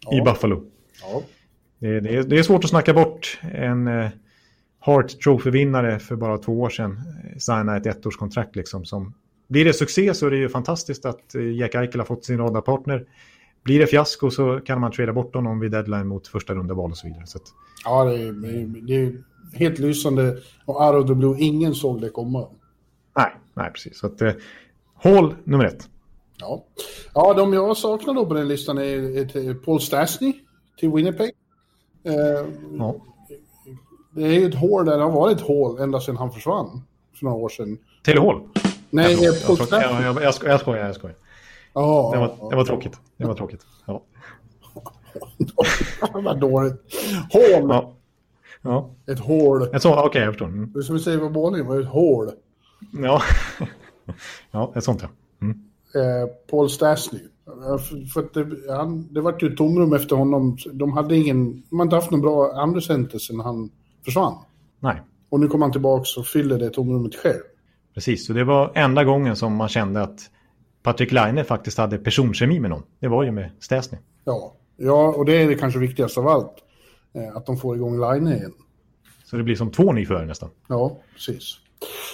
ja. 0.02 0.18
i 0.18 0.22
Buffalo. 0.22 0.64
Ja. 1.02 1.22
Det, 1.80 2.00
det, 2.00 2.16
är, 2.16 2.24
det, 2.24 2.40
är, 2.40 2.44
svårt 2.44 2.64
att 2.64 2.70
snacka 2.70 2.94
bort 2.94 3.40
en 3.42 3.88
eh, 3.88 4.10
Hart 4.80 5.20
Trophy-vinnare 5.24 6.00
för 6.00 6.16
bara 6.16 6.38
två 6.38 6.62
år 6.62 6.70
sedan 6.70 7.00
eh, 7.24 7.38
signa 7.38 7.78
ett 7.78 7.86
ettårskontrakt. 7.86 8.56
Liksom, 8.56 8.86
som, 8.86 9.14
blir 9.48 9.66
det 9.66 9.74
succé 9.74 10.14
så 10.14 10.26
är 10.28 10.32
det 10.32 10.38
ju 10.38 10.50
fantastiskt 10.50 11.06
att 11.06 11.36
eh, 11.36 11.52
Jack 11.52 11.76
Eichel 11.76 12.00
har 12.00 12.06
fått 12.06 12.26
sin 12.26 12.38
radarpartner. 12.38 13.06
Blir 13.64 13.80
det 13.80 13.88
fiasko 13.88 14.32
så 14.32 14.60
kan 14.60 14.82
man 14.82 14.92
trada 14.92 15.14
bort 15.14 15.36
honom 15.36 15.60
vid 15.60 15.72
deadline 15.72 16.08
mot 16.08 16.28
första 16.28 16.54
rundeval 16.54 16.92
och 16.92 16.98
så 16.98 17.08
vidare. 17.08 17.26
Så 17.26 17.38
att... 17.38 17.44
Ja, 17.86 18.04
det 18.04 18.16
är, 18.16 18.32
det 18.88 18.96
är 18.96 19.24
helt 19.54 19.80
lysande 19.80 20.38
och 20.66 20.82
out 20.82 21.04
of 21.04 21.08
the 21.08 21.16
blue. 21.16 21.40
Ingen 21.40 21.76
såg 21.76 22.02
det 22.02 22.10
komma. 22.10 22.48
Nej, 23.18 23.32
nej 23.54 23.72
precis. 23.72 24.00
Så 24.00 24.08
att, 24.08 24.22
eh, 24.22 24.32
Hall 25.04 25.36
nummer 25.44 25.66
ett. 25.66 25.90
Ja. 26.40 26.66
ja, 27.14 27.34
de 27.34 27.54
jag 27.54 27.78
saknar 27.78 28.14
då 28.14 28.26
på 28.26 28.34
den 28.34 28.48
listan 28.48 28.78
är, 28.78 28.84
är 28.84 29.54
Paul 29.54 29.82
Stastny 29.82 30.34
till 30.80 30.92
Winnipeg. 30.92 31.32
Eh, 32.04 32.14
ja. 32.78 32.96
Det 34.12 34.24
är 34.24 34.40
ju 34.40 34.48
ett 34.48 34.56
hål 34.56 34.86
där 34.86 34.98
det 34.98 35.04
har 35.04 35.12
varit 35.12 35.38
ett 35.38 35.48
hål 35.48 35.80
ända 35.80 36.00
sedan 36.00 36.18
han 36.18 36.32
försvann 36.32 36.82
för 37.20 37.26
några 37.26 37.38
år 37.38 37.50
sedan. 37.50 37.78
Taylor 38.04 38.26
Hall? 38.26 38.42
Nej, 38.90 39.24
jag, 39.24 39.46
Paul 39.46 39.58
jag, 39.72 39.82
jag, 39.82 40.04
jag, 40.04 40.24
jag, 40.24 40.34
skojar, 40.34 40.52
jag 40.52 40.60
skojar. 40.62 40.86
Jag 40.86 40.96
skojar. 40.96 41.16
Oh, 41.74 42.12
det, 42.12 42.20
var, 42.20 42.50
det 42.50 42.56
var 42.56 42.66
tråkigt. 42.66 43.00
Det 43.18 43.26
var 43.26 43.36
tråkigt. 43.36 43.66
Ja. 43.86 44.04
Vad 46.14 46.40
dåligt. 46.40 46.74
Hål! 47.32 47.70
Ja. 47.70 47.94
Ja. 48.64 48.90
Ett 49.08 49.20
hål. 49.20 49.62
Okej, 49.62 49.92
okay, 49.92 50.22
jag 50.22 50.34
förstår. 50.34 50.48
Mm. 50.48 50.84
Som 50.84 50.96
vi 50.96 51.02
säger 51.02 51.18
på 51.18 51.30
Borlänge, 51.30 51.64
var 51.64 51.80
ett 51.80 51.88
hål. 51.88 52.32
Ja, 52.94 53.22
ja 54.52 54.74
ett 54.76 54.84
sånt 54.84 55.02
ja. 55.02 55.10
Mm. 55.42 55.60
Eh, 55.96 56.30
Paul 56.50 56.70
Stastny. 56.70 57.20
För, 57.46 58.06
för 58.14 58.28
det, 58.34 58.74
han, 58.74 59.14
det 59.14 59.22
var 59.22 59.36
ju 59.40 59.48
ett 59.48 59.58
tomrum 59.58 59.94
efter 59.94 60.16
honom. 60.16 60.58
De 60.74 60.94
hade 60.94 61.16
ingen, 61.16 61.64
hade 61.72 61.84
inte 61.84 61.96
haft 61.96 62.12
någon 62.12 62.22
bra 62.22 62.54
andra 62.56 62.82
center 62.82 63.20
sen 63.20 63.40
han 63.40 63.70
försvann. 64.06 64.34
Nej. 64.80 65.02
Och 65.30 65.40
nu 65.40 65.48
kom 65.48 65.62
han 65.62 65.72
tillbaka 65.72 66.20
och 66.20 66.28
fyller 66.28 66.60
det 66.60 66.70
tomrummet 66.70 67.16
själv. 67.16 67.42
Precis, 67.94 68.30
och 68.30 68.36
det 68.36 68.44
var 68.44 68.72
enda 68.76 69.04
gången 69.04 69.36
som 69.36 69.56
man 69.56 69.70
kände 69.70 70.02
att 70.02 70.20
Patrik 70.84 71.12
Laine 71.12 71.46
faktiskt 71.46 71.78
hade 71.78 71.98
personkemi 71.98 72.60
med 72.60 72.70
någon. 72.70 72.84
Det 73.00 73.08
var 73.08 73.24
ju 73.24 73.32
med 73.32 73.50
Stasny. 73.60 73.98
Ja. 74.26 74.54
ja, 74.78 75.14
och 75.18 75.26
det 75.26 75.42
är 75.42 75.48
det 75.48 75.56
kanske 75.56 75.80
viktigaste 75.80 76.20
av 76.20 76.28
allt. 76.28 76.56
Eh, 77.14 77.38
att 77.38 77.46
de 77.46 77.58
får 77.58 77.76
igång 77.76 78.00
Laine 78.00 78.28
igen. 78.28 78.54
Så 79.24 79.38
det 79.38 79.44
blir 79.44 79.56
som 79.56 79.72
två 79.72 79.92
nyförare 79.92 80.26
nästan. 80.26 80.50
Ja, 80.68 81.00
precis. 81.14 81.60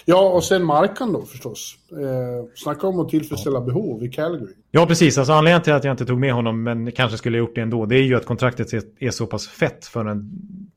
Ja, 0.06 0.30
och 0.30 0.44
sen 0.44 0.64
Markan 0.64 1.14
då 1.14 1.26
förstås. 1.26 1.76
Eh, 1.92 2.50
snacka 2.56 2.88
om 2.88 3.00
att 3.00 3.10
tillfredsställa 3.10 3.60
ja. 3.60 3.66
behov 3.66 4.04
i 4.04 4.10
Calgary. 4.10 4.54
Ja, 4.72 4.86
precis. 4.86 5.18
Alltså, 5.18 5.34
anledningen 5.34 5.64
till 5.64 5.74
att 5.74 5.84
jag 5.84 5.94
inte 5.94 6.06
tog 6.06 6.20
med 6.20 6.34
honom, 6.34 6.64
men 6.64 6.92
kanske 6.92 7.18
skulle 7.18 7.38
ha 7.38 7.40
gjort 7.40 7.56
det 7.56 7.62
ändå, 7.62 7.86
det 7.86 7.96
är 7.96 8.04
ju 8.04 8.16
att 8.16 8.26
kontraktet 8.26 8.74
är 9.00 9.12
så 9.12 9.26
pass 9.26 9.48
fett 9.48 9.86
för 9.86 10.06
en 10.06 10.32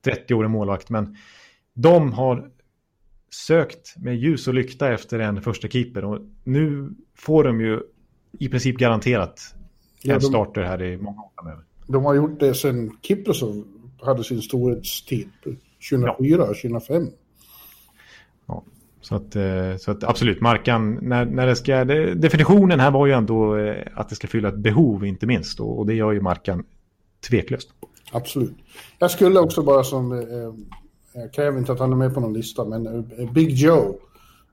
30-årig 0.06 0.50
målvakt. 0.50 0.90
Men 0.90 1.16
de 1.74 2.12
har 2.12 2.50
sökt 3.30 3.96
med 3.96 4.16
ljus 4.16 4.48
och 4.48 4.54
lykta 4.54 4.92
efter 4.92 5.18
en 5.18 5.42
första 5.42 5.68
keeper 5.68 6.04
och 6.04 6.18
nu 6.44 6.90
får 7.16 7.44
de 7.44 7.60
ju 7.60 7.80
i 8.38 8.48
princip 8.48 8.76
garanterat 8.76 9.54
en 10.04 10.10
de, 10.10 10.20
starter 10.20 10.62
här 10.62 10.82
i 10.82 10.96
många 10.96 11.22
år 11.22 11.30
framöver. 11.34 11.64
De 11.86 12.04
har 12.04 12.14
gjort 12.14 12.40
det 12.40 12.54
sedan 12.54 12.96
Kiprosov 13.02 13.64
hade 14.04 14.24
sin 14.24 14.42
storhetstid, 14.42 15.28
2004, 15.90 16.36
ja. 16.38 16.46
2005. 16.46 17.10
Ja, 18.46 18.62
så 19.00 19.14
att, 19.14 19.36
eh, 19.36 19.76
så 19.78 19.90
att 19.90 20.04
absolut, 20.04 20.40
Markan, 20.40 20.98
när, 21.02 21.24
när 21.24 21.46
det 21.46 21.56
ska, 21.56 21.84
det, 21.84 22.14
definitionen 22.14 22.80
här 22.80 22.90
var 22.90 23.06
ju 23.06 23.12
ändå 23.12 23.56
eh, 23.56 23.76
att 23.94 24.08
det 24.08 24.14
ska 24.14 24.28
fylla 24.28 24.48
ett 24.48 24.58
behov 24.58 25.04
inte 25.04 25.26
minst 25.26 25.60
och, 25.60 25.78
och 25.78 25.86
det 25.86 25.94
gör 25.94 26.12
ju 26.12 26.20
Markan 26.20 26.64
tveklöst. 27.28 27.68
Absolut. 28.12 28.54
Jag 28.98 29.10
skulle 29.10 29.40
också 29.40 29.62
bara 29.62 29.84
som 29.84 30.12
eh, 30.12 30.72
jag 31.14 31.32
kräver 31.32 31.58
inte 31.58 31.72
att 31.72 31.78
han 31.78 31.92
är 31.92 31.96
med 31.96 32.14
på 32.14 32.20
någon 32.20 32.32
lista, 32.32 32.64
men 32.64 32.86
eh, 32.86 33.32
Big 33.32 33.50
Joe, 33.50 33.98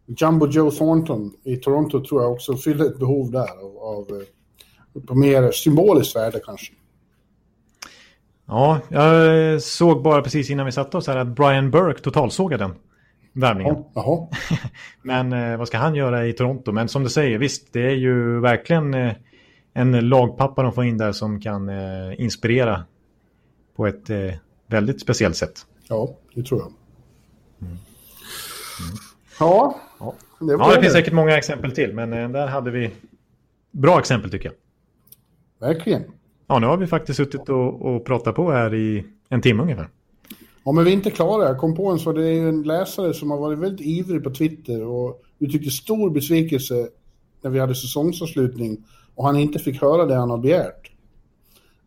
Jumbo 0.05 0.47
Joe 0.47 0.71
Thornton 0.71 1.33
i 1.43 1.57
Toronto 1.57 2.05
tror 2.05 2.21
jag 2.21 2.31
också 2.31 2.57
fyller 2.57 2.85
ett 2.85 2.99
behov 2.99 3.31
där 3.31 3.49
av, 3.61 3.77
av 3.77 4.07
eh, 4.09 5.01
på 5.01 5.15
mer 5.15 5.51
symboliskt 5.51 6.15
värde 6.15 6.41
kanske. 6.45 6.73
Ja, 8.49 8.79
jag 8.89 9.61
såg 9.61 10.03
bara 10.03 10.21
precis 10.21 10.49
innan 10.49 10.65
vi 10.65 10.71
satte 10.71 10.97
oss 10.97 11.07
här 11.07 11.17
att 11.17 11.27
Brian 11.27 11.71
Burke 11.71 12.01
totalsågade 12.01 12.63
den 12.63 12.75
värvningen. 13.33 13.75
Jaha. 13.93 14.27
Men 15.01 15.33
eh, 15.33 15.57
vad 15.57 15.67
ska 15.67 15.77
han 15.77 15.95
göra 15.95 16.27
i 16.27 16.33
Toronto? 16.33 16.71
Men 16.71 16.87
som 16.89 17.03
du 17.03 17.09
säger, 17.09 17.37
visst, 17.37 17.73
det 17.73 17.81
är 17.81 17.95
ju 17.95 18.39
verkligen 18.39 19.13
en 19.73 20.09
lagpappa 20.09 20.63
de 20.63 20.73
får 20.73 20.85
in 20.85 20.97
där 20.97 21.11
som 21.11 21.41
kan 21.41 21.69
inspirera 22.13 22.83
på 23.75 23.87
ett 23.87 24.09
väldigt 24.67 25.01
speciellt 25.01 25.35
sätt. 25.35 25.65
Ja, 25.87 26.09
det 26.35 26.43
tror 26.43 26.59
jag. 26.59 26.71
Mm. 27.61 27.77
Mm. 28.79 28.97
Ja, 29.39 29.79
ja. 29.99 30.13
Det, 30.39 30.51
ja, 30.51 30.75
det 30.75 30.81
finns 30.81 30.93
säkert 30.93 31.13
många 31.13 31.37
exempel 31.37 31.71
till, 31.71 31.93
men 31.93 32.13
eh, 32.13 32.29
där 32.29 32.47
hade 32.47 32.71
vi 32.71 32.91
bra 33.71 33.99
exempel 33.99 34.31
tycker 34.31 34.49
jag. 34.49 34.55
Verkligen. 35.67 36.03
Ja, 36.49 36.59
nu 36.59 36.67
har 36.67 36.77
vi 36.77 36.87
faktiskt 36.87 37.17
suttit 37.17 37.49
och, 37.49 37.81
och 37.81 38.05
pratat 38.05 38.35
på 38.35 38.51
här 38.51 38.73
i 38.73 39.05
en 39.29 39.41
timme 39.41 39.63
ungefär. 39.63 39.89
Ja, 40.63 40.71
men 40.71 40.83
vi 40.83 40.91
är 40.91 40.95
inte 40.95 41.11
klara. 41.11 41.43
Jag 41.43 41.57
kom 41.57 41.75
på 41.75 41.91
en 41.91 41.99
så 41.99 42.11
det 42.11 42.27
är 42.27 42.47
en 42.47 42.63
läsare 42.63 43.13
som 43.13 43.31
har 43.31 43.37
varit 43.37 43.59
väldigt 43.59 43.87
ivrig 43.87 44.23
på 44.23 44.29
Twitter 44.29 44.83
och 44.83 45.21
uttryckte 45.39 45.69
stor 45.69 46.09
besvikelse 46.09 46.87
när 47.41 47.51
vi 47.51 47.59
hade 47.59 47.75
säsongsavslutning 47.75 48.77
och 49.15 49.25
han 49.25 49.35
inte 49.35 49.59
fick 49.59 49.81
höra 49.81 50.05
det 50.05 50.15
han 50.15 50.29
har 50.29 50.37
begärt. 50.37 50.91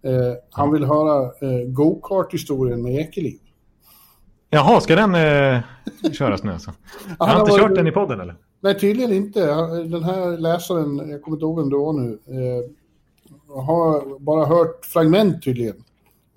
Eh, 0.02 0.32
han 0.50 0.72
vill 0.72 0.84
höra 0.84 1.24
eh, 1.24 1.68
go-kart-historien 1.68 2.82
med 2.82 2.94
Ekeliv. 2.94 3.38
Jaha, 4.50 4.80
ska 4.80 4.96
den 4.96 5.14
eh, 5.14 5.60
köras 6.12 6.42
nu 6.42 6.52
alltså? 6.52 6.70
Jag 7.18 7.26
har 7.26 7.40
inte 7.40 7.62
kört 7.62 7.74
den 7.74 7.86
i 7.86 7.92
podden 7.92 8.20
eller? 8.20 8.36
Nej, 8.60 8.78
tydligen 8.78 9.12
inte. 9.12 9.40
Den 9.84 10.04
här 10.04 10.38
läsaren, 10.38 11.10
jag 11.10 11.22
kommer 11.22 11.36
inte 11.36 11.44
ihåg 11.44 11.58
vem 11.58 11.70
det 11.70 11.76
var 11.76 11.92
nu, 11.92 12.18
eh, 12.26 12.70
har 13.54 14.18
bara 14.18 14.46
hört 14.46 14.84
fragment 14.84 15.44
tydligen. 15.44 15.76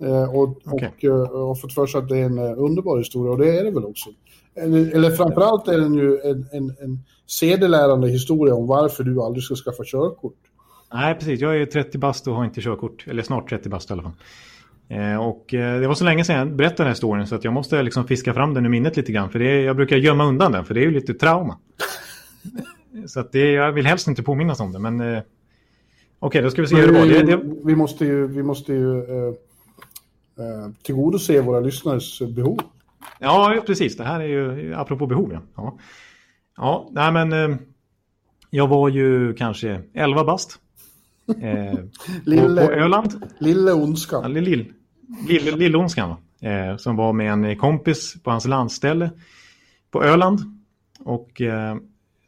Eh, 0.04 0.34
och, 0.34 0.66
okay. 0.72 0.88
och, 0.88 1.04
eh, 1.04 1.30
och 1.30 1.60
fått 1.60 1.72
för 1.72 1.86
sig 1.86 1.98
att 1.98 2.08
det 2.08 2.18
är 2.18 2.24
en 2.24 2.38
eh, 2.38 2.54
underbar 2.58 2.98
historia, 2.98 3.32
och 3.32 3.38
det 3.38 3.58
är 3.58 3.64
det 3.64 3.70
väl 3.70 3.84
också. 3.84 4.10
Eller, 4.54 4.94
eller 4.94 5.10
framförallt 5.10 5.68
är 5.68 5.78
den 5.78 5.94
ju 5.94 6.20
en, 6.24 6.48
en, 6.52 6.76
en 6.80 6.98
sedelärande 7.26 8.08
historia 8.08 8.54
om 8.54 8.66
varför 8.66 9.04
du 9.04 9.22
aldrig 9.22 9.44
ska 9.44 9.54
skaffa 9.54 9.82
körkort. 9.86 10.36
Nej, 10.92 11.14
precis. 11.14 11.40
Jag 11.40 11.60
är 11.60 11.66
30 11.66 11.98
bast 11.98 12.26
och 12.26 12.34
har 12.34 12.44
inte 12.44 12.60
körkort. 12.60 13.04
Eller 13.08 13.22
snart 13.22 13.48
30 13.48 13.68
bast 13.68 13.90
i 13.90 13.92
alla 13.92 14.02
fall. 14.02 14.12
Eh, 14.88 15.16
och 15.16 15.54
eh, 15.54 15.80
det 15.80 15.88
var 15.88 15.94
så 15.94 16.04
länge 16.04 16.24
sedan 16.24 16.36
jag 16.36 16.56
berättade 16.56 16.82
den 16.82 16.86
här 16.86 16.94
storyn 16.94 17.26
så 17.26 17.34
att 17.34 17.44
jag 17.44 17.52
måste 17.52 17.82
liksom 17.82 18.06
fiska 18.06 18.34
fram 18.34 18.54
den 18.54 18.66
i 18.66 18.68
minnet 18.68 18.96
lite 18.96 19.12
grann. 19.12 19.30
För 19.30 19.38
det 19.38 19.50
är, 19.50 19.60
jag 19.60 19.76
brukar 19.76 19.96
gömma 19.96 20.24
undan 20.24 20.52
den 20.52 20.64
för 20.64 20.74
det 20.74 20.80
är 20.80 20.84
ju 20.84 20.90
lite 20.90 21.14
trauma. 21.14 21.58
så 23.06 23.20
att 23.20 23.32
det, 23.32 23.52
jag 23.52 23.72
vill 23.72 23.86
helst 23.86 24.08
inte 24.08 24.22
påminnas 24.22 24.60
om 24.60 24.72
det. 24.72 24.78
Men 24.78 25.00
eh, 25.00 25.22
okej, 26.26 26.42
då 26.42 26.50
ska 26.50 26.62
vi 26.62 26.68
se 26.68 26.76
hur 26.76 26.92
det 26.92 26.98
var. 26.98 27.06
Det, 27.06 27.22
det... 27.22 27.40
Vi 27.64 27.76
måste 27.76 28.04
ju, 28.04 28.26
vi 28.26 28.42
måste 28.42 28.72
ju 28.72 28.98
eh, 28.98 29.34
eh, 30.38 30.70
tillgodose 30.82 31.40
våra 31.40 31.60
lyssnares 31.60 32.20
behov. 32.20 32.58
Ja, 33.18 33.62
precis. 33.66 33.96
Det 33.96 34.04
här 34.04 34.20
är 34.20 34.26
ju 34.26 34.74
apropå 34.74 35.06
behov. 35.06 35.32
Ja, 35.32 35.40
ja. 35.56 35.78
ja 36.56 36.88
nej 36.92 37.12
men 37.12 37.32
eh, 37.32 37.56
jag 38.50 38.68
var 38.68 38.88
ju 38.88 39.34
kanske 39.34 39.82
11 39.94 40.24
bast. 40.24 40.58
Eh, 41.42 41.78
lille, 42.24 42.60
på, 42.60 42.66
på 42.66 42.72
Öland. 42.72 43.30
Lille 43.38 43.72
Ondskan. 43.72 44.22
Ja, 44.22 44.28
lill, 44.28 44.72
lill, 45.28 45.56
lill 45.56 45.76
Ondskan, 45.76 46.14
eh, 46.40 46.76
som 46.76 46.96
var 46.96 47.12
med 47.12 47.32
en 47.32 47.58
kompis 47.58 48.22
på 48.22 48.30
hans 48.30 48.46
landställe 48.46 49.10
på 49.90 50.04
Öland. 50.04 50.40
Och 50.98 51.42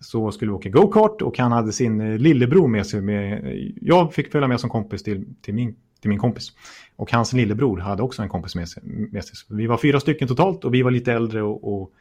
så 0.01 0.32
skulle 0.32 0.51
vi 0.51 0.57
åka 0.57 0.68
go-kart 0.68 1.22
och 1.22 1.38
han 1.38 1.53
hade 1.53 1.72
sin 1.72 2.01
eh, 2.01 2.18
lillebror 2.18 2.68
med 2.68 2.86
sig. 2.86 3.01
Med, 3.01 3.44
eh, 3.44 3.72
jag 3.80 4.14
fick 4.14 4.32
följa 4.32 4.49
med 4.49 4.61
som 4.61 4.70
kompis 4.70 5.03
till, 5.03 5.24
till, 5.42 5.55
min, 5.55 5.76
till 6.01 6.11
min 6.11 6.18
kompis. 6.18 6.53
Och 6.96 7.12
hans 7.12 7.32
lillebror 7.32 7.78
hade 7.78 8.03
också 8.03 8.22
en 8.22 8.28
kompis 8.28 8.55
med 8.55 8.68
sig. 8.68 8.82
Med 8.84 9.24
sig. 9.24 9.57
vi 9.57 9.66
var 9.66 9.76
fyra 9.76 10.01
stycken 10.01 10.28
totalt 10.28 10.64
och 10.64 10.74
vi 10.74 10.82
var 10.82 10.90
lite 10.90 11.12
äldre 11.12 11.42
och, 11.42 11.72
och, 11.72 11.92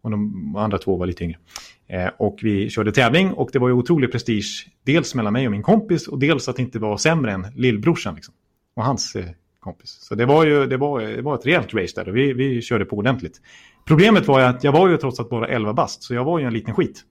och 0.00 0.10
de 0.10 0.56
andra 0.56 0.78
två 0.78 0.96
var 0.96 1.06
lite 1.06 1.24
yngre. 1.24 1.38
Eh, 1.86 2.08
och 2.18 2.38
vi 2.42 2.70
körde 2.70 2.92
tävling 2.92 3.32
och 3.32 3.50
det 3.52 3.58
var 3.58 3.68
ju 3.68 3.74
otrolig 3.74 4.12
prestige. 4.12 4.68
Dels 4.84 5.14
mellan 5.14 5.32
mig 5.32 5.46
och 5.46 5.52
min 5.52 5.62
kompis 5.62 6.08
och 6.08 6.18
dels 6.18 6.48
att 6.48 6.56
det 6.56 6.62
inte 6.62 6.78
var 6.78 6.96
sämre 6.96 7.32
än 7.32 7.46
lillbrorsan. 7.54 8.14
Liksom, 8.14 8.34
och 8.74 8.84
hans 8.84 9.16
eh, 9.16 9.24
kompis. 9.60 9.90
Så 9.90 10.14
det 10.14 10.26
var 10.26 10.44
ju 10.44 10.66
det 10.66 10.76
var, 10.76 11.00
det 11.00 11.22
var 11.22 11.34
ett 11.34 11.46
rejält 11.46 11.74
race 11.74 11.92
där 11.96 12.08
och 12.08 12.16
vi, 12.16 12.32
vi 12.32 12.62
körde 12.62 12.84
på 12.84 12.96
ordentligt. 12.96 13.40
Problemet 13.86 14.28
var 14.28 14.40
ju 14.40 14.46
att 14.46 14.64
jag 14.64 14.72
var 14.72 14.88
ju 14.88 14.96
trots 14.96 15.20
allt 15.20 15.30
bara 15.30 15.48
11 15.48 15.72
bast 15.72 16.02
så 16.02 16.14
jag 16.14 16.24
var 16.24 16.38
ju 16.38 16.44
en 16.44 16.52
liten 16.52 16.74
skit. 16.74 17.04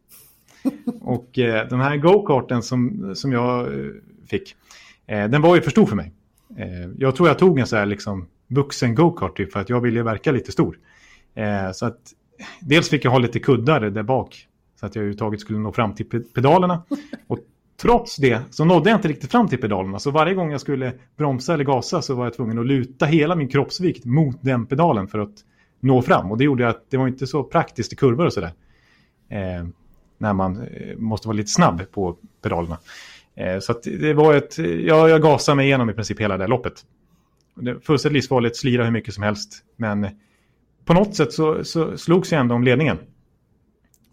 Och 1.01 1.39
eh, 1.39 1.67
den 1.67 1.79
här 1.79 1.97
go-karten 1.97 2.63
som, 2.63 3.11
som 3.15 3.31
jag 3.31 3.67
eh, 3.67 3.85
fick, 4.29 4.55
eh, 5.07 5.27
den 5.27 5.41
var 5.41 5.55
ju 5.55 5.61
för 5.61 5.71
stor 5.71 5.85
för 5.85 5.95
mig. 5.95 6.11
Eh, 6.57 6.89
jag 6.97 7.15
tror 7.15 7.27
jag 7.27 7.39
tog 7.39 7.59
en 7.59 7.67
så 7.67 7.75
här 7.75 7.85
liksom 7.85 8.27
vuxen 8.47 8.95
go-kart 8.95 9.37
typ 9.37 9.53
för 9.53 9.59
att 9.59 9.69
jag 9.69 9.81
ville 9.81 10.03
verka 10.03 10.31
lite 10.31 10.51
stor. 10.51 10.79
Eh, 11.35 11.71
så 11.73 11.85
att 11.85 11.99
dels 12.59 12.89
fick 12.89 13.05
jag 13.05 13.11
ha 13.11 13.17
lite 13.17 13.39
kuddar 13.39 13.79
där 13.79 14.03
bak 14.03 14.47
så 14.79 14.85
att 14.85 14.95
jag 14.95 15.01
överhuvudtaget 15.01 15.39
skulle 15.39 15.59
nå 15.59 15.71
fram 15.71 15.95
till 15.95 16.05
pedalerna. 16.33 16.83
Och 17.27 17.39
trots 17.81 18.15
det 18.15 18.41
så 18.49 18.65
nådde 18.65 18.89
jag 18.89 18.97
inte 18.97 19.07
riktigt 19.07 19.31
fram 19.31 19.47
till 19.47 19.61
pedalerna. 19.61 19.99
Så 19.99 20.11
varje 20.11 20.33
gång 20.33 20.51
jag 20.51 20.61
skulle 20.61 20.93
bromsa 21.17 21.53
eller 21.53 21.63
gasa 21.63 22.01
så 22.01 22.15
var 22.15 22.25
jag 22.25 22.33
tvungen 22.33 22.59
att 22.59 22.65
luta 22.65 23.05
hela 23.05 23.35
min 23.35 23.47
kroppsvikt 23.47 24.05
mot 24.05 24.37
den 24.41 24.65
pedalen 24.65 25.07
för 25.07 25.19
att 25.19 25.35
nå 25.79 26.01
fram. 26.01 26.31
Och 26.31 26.37
det 26.37 26.43
gjorde 26.43 26.69
att 26.69 26.89
det 26.89 26.97
var 26.97 27.07
inte 27.07 27.27
så 27.27 27.43
praktiskt 27.43 27.93
i 27.93 27.95
kurvor 27.95 28.25
och 28.25 28.33
sådär. 28.33 28.53
Eh, 29.29 29.67
när 30.17 30.33
man 30.33 30.61
eh, 30.61 30.97
måste 30.97 31.27
vara 31.27 31.37
lite 31.37 31.51
snabb 31.51 31.91
på 31.91 32.17
pedalerna. 32.41 32.77
Eh, 33.35 33.59
så 33.59 33.73
det 33.83 34.13
var 34.13 34.33
ett, 34.33 34.57
ja, 34.57 35.09
jag 35.09 35.21
gasade 35.21 35.55
mig 35.55 35.65
igenom 35.65 35.89
i 35.89 35.93
princip 35.93 36.19
hela 36.19 36.37
det 36.37 36.47
loppet. 36.47 36.85
Det 37.55 37.85
fullständigt 37.85 38.13
livsfarligt, 38.13 38.57
slira 38.57 38.83
hur 38.83 38.91
mycket 38.91 39.13
som 39.13 39.23
helst. 39.23 39.63
Men 39.75 40.07
på 40.85 40.93
något 40.93 41.15
sätt 41.15 41.33
så, 41.33 41.63
så 41.63 41.97
slogs 41.97 42.31
jag 42.31 42.41
ändå 42.41 42.55
om 42.55 42.63
ledningen. 42.63 42.97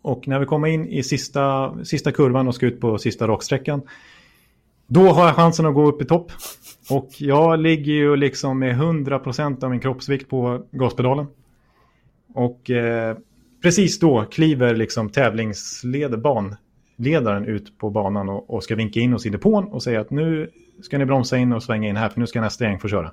Och 0.03 0.29
när 0.29 0.39
vi 0.39 0.47
kommer 0.47 0.69
in 0.69 0.87
i 0.87 1.03
sista, 1.03 1.75
sista 1.85 2.13
kurvan 2.13 2.49
och 2.49 2.55
ska 2.55 2.67
ut 2.67 2.81
på 2.81 2.99
sista 2.99 3.29
raksträckan. 3.29 3.83
Då 4.87 5.09
har 5.09 5.27
jag 5.27 5.37
chansen 5.37 5.67
att 5.67 5.75
gå 5.75 5.87
upp 5.87 6.03
i 6.03 6.05
topp. 6.05 6.33
Och 6.91 7.09
jag 7.19 7.59
ligger 7.59 7.93
ju 7.93 8.17
liksom 8.17 8.59
med 8.59 8.77
100% 8.77 9.65
av 9.65 9.71
min 9.71 9.81
kroppsvikt 9.81 10.29
på 10.29 10.67
gaspedalen. 10.71 11.27
Och 12.35 12.71
eh, 12.71 13.17
precis 13.63 13.99
då 13.99 14.25
kliver 14.25 14.75
liksom 14.75 15.11
tävlingsledaren 15.11 17.45
ut 17.45 17.79
på 17.79 17.91
banan 17.91 18.29
och, 18.29 18.51
och, 18.51 18.65
ska 18.65 18.75
vinka 18.75 19.01
in 19.01 19.15
oss 19.15 19.27
i 19.27 19.29
depån 19.29 19.65
och 19.65 19.83
säga 19.83 20.01
att 20.01 20.11
nu 20.11 20.51
ska 20.83 20.99
ni 20.99 21.05
bromsa 21.05 21.39
in 21.39 21.53
och 21.53 21.63
svänga 21.63 21.89
in 21.89 21.97
här 21.97 22.09
för 22.09 22.21
nu 22.21 22.27
ska 22.27 22.41
nästa 22.41 22.65
gäng 22.65 22.79
få 22.79 22.89
köra. 22.89 23.13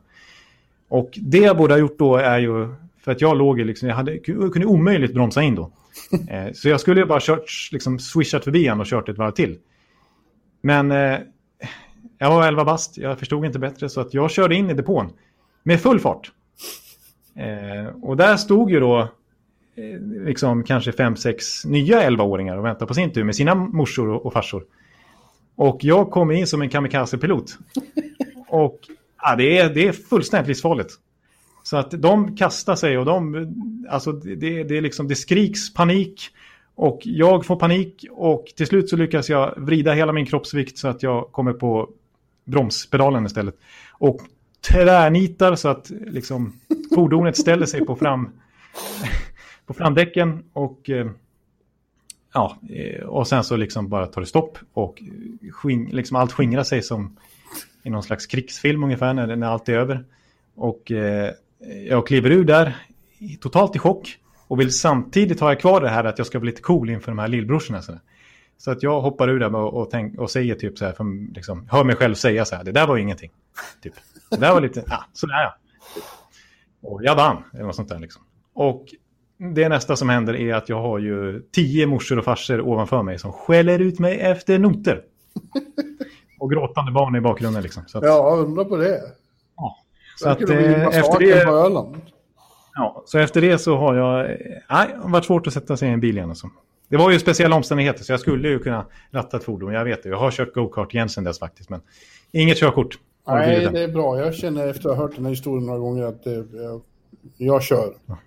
Och 0.89 1.19
det 1.21 1.37
jag 1.37 1.57
borde 1.57 1.73
ha 1.73 1.79
gjort 1.79 1.99
då 1.99 2.17
är 2.17 2.39
ju, 2.39 2.67
för 3.01 3.11
att 3.11 3.21
jag 3.21 3.37
låg 3.37 3.59
liksom, 3.59 3.89
jag 3.89 3.95
hade, 3.95 4.19
kunde 4.19 4.65
omöjligt 4.65 5.13
bromsa 5.13 5.41
in 5.41 5.55
då. 5.55 5.71
Eh, 6.29 6.51
så 6.53 6.69
jag 6.69 6.79
skulle 6.79 7.01
ju 7.01 7.05
bara 7.05 7.19
kört, 7.21 7.69
liksom 7.71 7.99
swishat 7.99 8.43
förbi 8.43 8.67
han 8.67 8.79
och 8.79 8.85
kört 8.85 9.09
ett 9.09 9.17
varv 9.17 9.31
till. 9.31 9.57
Men 10.61 10.91
eh, 10.91 11.19
jag 12.17 12.29
var 12.29 12.47
11 12.47 12.65
bast, 12.65 12.97
jag 12.97 13.19
förstod 13.19 13.45
inte 13.45 13.59
bättre 13.59 13.89
så 13.89 14.01
att 14.01 14.13
jag 14.13 14.31
körde 14.31 14.55
in 14.55 14.69
i 14.69 14.73
depån 14.73 15.13
med 15.63 15.81
full 15.81 15.99
fart. 15.99 16.31
Eh, 17.35 17.95
och 18.01 18.17
där 18.17 18.37
stod 18.37 18.71
ju 18.71 18.79
då 18.79 19.09
liksom 20.25 20.63
kanske 20.63 20.91
fem, 20.91 21.15
sex 21.15 21.65
nya 21.65 22.09
11-åringar 22.09 22.57
och 22.57 22.65
väntade 22.65 22.85
på 22.85 22.93
sin 22.93 23.13
tur 23.13 23.23
med 23.23 23.35
sina 23.35 23.55
morsor 23.55 24.09
och, 24.09 24.25
och 24.25 24.33
farsor. 24.33 24.63
Och 25.55 25.79
jag 25.83 26.11
kom 26.11 26.31
in 26.31 26.47
som 26.47 26.61
en 26.61 26.69
kamikaze-pilot. 26.69 27.57
Och 28.49 28.79
ja, 29.21 29.35
det, 29.35 29.57
är, 29.57 29.69
det 29.69 29.87
är 29.87 29.91
fullständigt 29.91 30.47
livsfarligt. 30.47 30.93
Så 31.63 31.77
att 31.77 31.91
de 31.91 32.35
kastar 32.37 32.75
sig 32.75 32.97
och 32.97 33.05
de, 33.05 33.53
alltså 33.89 34.11
det, 34.11 34.63
det, 34.63 34.77
är 34.77 34.81
liksom, 34.81 35.07
det 35.07 35.15
skriks 35.15 35.73
panik. 35.73 36.29
Och 36.75 36.99
jag 37.03 37.45
får 37.45 37.55
panik 37.55 38.05
och 38.11 38.45
till 38.57 38.67
slut 38.67 38.89
så 38.89 38.95
lyckas 38.95 39.29
jag 39.29 39.53
vrida 39.57 39.93
hela 39.93 40.13
min 40.13 40.25
kroppsvikt 40.25 40.77
så 40.77 40.87
att 40.87 41.03
jag 41.03 41.31
kommer 41.31 41.53
på 41.53 41.89
bromspedalen 42.45 43.25
istället. 43.25 43.55
Och 43.91 44.21
tvärnitar 44.71 45.55
så 45.55 45.67
att 45.69 45.91
liksom, 46.07 46.53
fordonet 46.95 47.37
ställer 47.37 47.65
sig 47.65 47.85
på, 47.85 47.95
fram, 47.95 48.29
på 49.69 49.73
framdäcken 49.73 50.43
och, 50.53 50.89
eh, 50.89 51.07
ja, 52.33 52.57
eh, 52.69 53.05
och 53.05 53.27
sen 53.27 53.43
så 53.43 53.55
liksom 53.55 53.89
bara 53.89 54.07
tar 54.07 54.21
det 54.21 54.27
stopp 54.27 54.57
och 54.73 55.01
sking, 55.51 55.89
liksom 55.91 56.17
allt 56.17 56.31
skingrar 56.31 56.63
sig 56.63 56.81
som 56.81 57.17
i 57.83 57.89
någon 57.89 58.03
slags 58.03 58.25
krigsfilm 58.25 58.83
ungefär 58.83 59.13
när, 59.13 59.35
när 59.35 59.47
allt 59.47 59.69
är 59.69 59.73
över. 59.73 60.05
Och 60.55 60.91
eh, 60.91 61.33
jag 61.87 62.07
kliver 62.07 62.29
ur 62.29 62.43
där 62.43 62.75
totalt 63.39 63.75
i 63.75 63.79
chock 63.79 64.17
och 64.47 64.59
vill 64.59 64.73
samtidigt 64.73 65.39
ha 65.39 65.55
kvar 65.55 65.81
det 65.81 65.89
här 65.89 66.03
att 66.03 66.17
jag 66.17 66.27
ska 66.27 66.39
bli 66.39 66.51
lite 66.51 66.61
cool 66.61 66.89
inför 66.89 67.11
de 67.11 67.19
här 67.19 67.27
lillbrorsorna. 67.27 67.81
Så, 67.81 67.93
så 68.57 68.71
att 68.71 68.83
jag 68.83 69.01
hoppar 69.01 69.29
ur 69.29 69.39
där 69.39 69.55
och, 69.55 69.81
och, 69.81 69.89
tänk, 69.91 70.19
och 70.19 70.31
säger 70.31 70.55
typ 70.55 70.77
så 70.77 70.85
här, 70.85 70.93
för, 70.93 71.33
liksom, 71.35 71.67
hör 71.71 71.83
mig 71.83 71.95
själv 71.95 72.15
säga 72.15 72.45
så 72.45 72.55
här, 72.55 72.63
det 72.63 72.71
där 72.71 72.87
var 72.87 72.97
ingenting. 72.97 73.31
Typ. 73.81 73.93
Det 74.29 74.37
där 74.37 74.53
var 74.53 74.61
lite, 74.61 74.83
ja, 74.87 75.05
sådär 75.13 75.41
ja. 75.41 75.55
Och 76.81 77.03
jag 77.03 77.15
vann, 77.15 77.43
eller 77.53 77.63
något 77.63 77.75
sånt 77.75 77.89
där 77.89 77.99
liksom. 77.99 78.21
Och 78.53 78.85
det 79.39 79.69
nästa 79.69 79.95
som 79.95 80.09
händer 80.09 80.35
är 80.35 80.53
att 80.53 80.69
jag 80.69 80.81
har 80.81 80.99
ju 80.99 81.41
tio 81.51 81.87
morsor 81.87 82.19
och 82.19 82.25
farsor 82.25 82.61
ovanför 82.61 83.03
mig 83.03 83.19
som 83.19 83.33
skäller 83.33 83.79
ut 83.79 83.99
mig 83.99 84.19
efter 84.19 84.59
noter. 84.59 85.01
Och 86.39 86.51
gråtande 86.51 86.91
barn 86.91 87.15
i 87.15 87.21
bakgrunden 87.21 87.63
liksom. 87.63 87.83
Så 87.87 87.97
att, 87.97 88.03
ja, 88.03 88.35
undra 88.35 88.65
på 88.65 88.77
det. 88.77 89.01
Ja. 89.57 89.77
Så 90.15 90.29
att 90.29 90.49
eh, 90.49 90.87
efter 90.87 91.19
det... 91.19 91.45
På 91.45 91.51
Öland. 91.51 92.01
Ja, 92.73 93.03
så 93.05 93.19
efter 93.19 93.41
det 93.41 93.57
så 93.57 93.77
har 93.77 93.95
jag... 93.95 94.27
Nej, 94.69 94.87
det 94.89 95.01
har 95.01 95.09
varit 95.09 95.25
svårt 95.25 95.47
att 95.47 95.53
sätta 95.53 95.77
sig 95.77 95.89
i 95.89 95.91
en 95.91 95.99
bil 95.99 96.17
igen. 96.17 96.29
Alltså. 96.29 96.49
Det 96.89 96.97
var 96.97 97.11
ju 97.11 97.19
speciella 97.19 97.55
omständigheter 97.55 98.03
så 98.03 98.13
jag 98.13 98.19
skulle 98.19 98.49
ju 98.49 98.59
kunna 98.59 98.85
ratta 99.11 99.37
ett 99.37 99.43
fordon. 99.43 99.73
Jag 99.73 99.85
vet 99.85 100.03
det, 100.03 100.09
jag 100.09 100.17
har 100.17 100.31
kört 100.31 100.53
go-kart 100.53 100.93
igen 100.93 101.09
sedan 101.09 101.23
dess 101.23 101.39
faktiskt. 101.39 101.69
Men 101.69 101.81
inget 102.31 102.57
körkort. 102.57 102.99
Nej, 103.27 103.69
det 103.71 103.83
är 103.83 103.87
bra. 103.87 104.19
Jag 104.19 104.35
känner 104.35 104.67
efter 104.67 104.89
att 104.89 104.97
ha 104.97 105.03
hört 105.03 105.15
den 105.15 105.25
här 105.25 105.29
historien 105.29 105.65
några 105.65 105.79
gånger 105.79 106.03
att 106.03 106.23
det, 106.23 106.45
jag, 106.53 106.81
jag 107.37 107.63
kör. 107.63 107.93
Ja. 108.05 108.17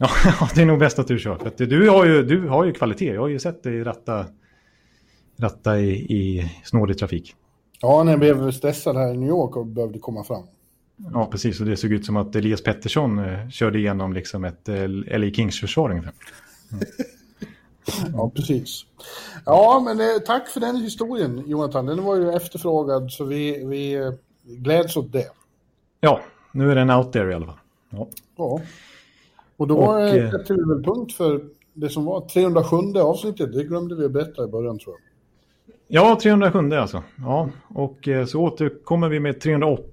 ja, 0.24 0.48
det 0.54 0.62
är 0.62 0.66
nog 0.66 0.78
bäst 0.78 0.98
att 0.98 1.08
du 1.08 1.18
kör. 1.18 1.36
För 1.36 1.66
du, 1.66 1.88
har 1.88 2.06
ju, 2.06 2.22
du 2.22 2.48
har 2.48 2.64
ju 2.64 2.72
kvalitet. 2.72 3.14
Jag 3.14 3.20
har 3.20 3.28
ju 3.28 3.38
sett 3.38 3.62
dig 3.62 3.84
ratta, 3.84 4.26
ratta 5.36 5.78
i, 5.78 5.90
i 5.90 6.52
snårig 6.64 6.98
trafik. 6.98 7.34
Ja, 7.80 8.02
när 8.02 8.12
jag 8.12 8.20
blev 8.20 8.52
stressad 8.52 8.96
här 8.96 9.14
i 9.14 9.16
New 9.16 9.28
York 9.28 9.56
och 9.56 9.66
behövde 9.66 9.98
komma 9.98 10.24
fram. 10.24 10.42
Ja, 11.12 11.26
precis. 11.26 11.60
Och 11.60 11.66
det 11.66 11.76
såg 11.76 11.92
ut 11.92 12.06
som 12.06 12.16
att 12.16 12.36
Elias 12.36 12.62
Pettersson 12.62 13.18
eh, 13.18 13.48
körde 13.48 13.78
igenom 13.78 14.12
liksom 14.12 14.44
ett 14.44 14.68
eh, 14.68 14.88
LA 14.88 15.30
Kings-försvar 15.30 15.90
ungefär. 15.90 16.12
Mm. 16.72 16.84
ja, 18.16 18.30
precis. 18.34 18.86
Ja, 19.46 19.82
men 19.84 20.00
eh, 20.00 20.18
tack 20.26 20.48
för 20.48 20.60
den 20.60 20.76
historien, 20.76 21.42
Jonathan. 21.46 21.86
Den 21.86 22.04
var 22.04 22.16
ju 22.16 22.30
efterfrågad, 22.30 23.12
så 23.12 23.24
vi, 23.24 23.64
vi 23.64 23.94
eh, 23.94 24.12
gläds 24.44 24.96
åt 24.96 25.12
det. 25.12 25.30
Ja, 26.00 26.20
nu 26.52 26.70
är 26.70 26.74
den 26.74 26.90
out 26.90 27.12
there 27.12 27.30
i 27.32 27.34
alla 27.34 27.46
fall. 27.46 27.58
Ja. 27.90 28.08
ja. 28.36 28.60
Och 29.60 29.66
då 29.66 29.76
och, 29.76 30.10
sätter 30.10 30.54
vi 30.54 30.74
väl 30.74 30.84
punkt 30.84 31.12
för 31.12 31.40
det 31.74 31.88
som 31.88 32.04
var 32.04 32.28
307 32.28 32.76
avsnittet. 33.00 33.52
Det 33.52 33.64
glömde 33.64 33.96
vi 33.96 34.04
att 34.04 34.10
berätta 34.10 34.44
i 34.44 34.46
början, 34.46 34.78
tror 34.78 34.94
jag. 34.94 35.02
Ja, 35.88 36.18
307 36.22 36.72
alltså. 36.72 37.02
Ja, 37.18 37.48
och 37.68 38.08
eh, 38.08 38.26
så 38.26 38.40
återkommer 38.40 39.08
vi 39.08 39.20
med 39.20 39.40
308 39.40 39.84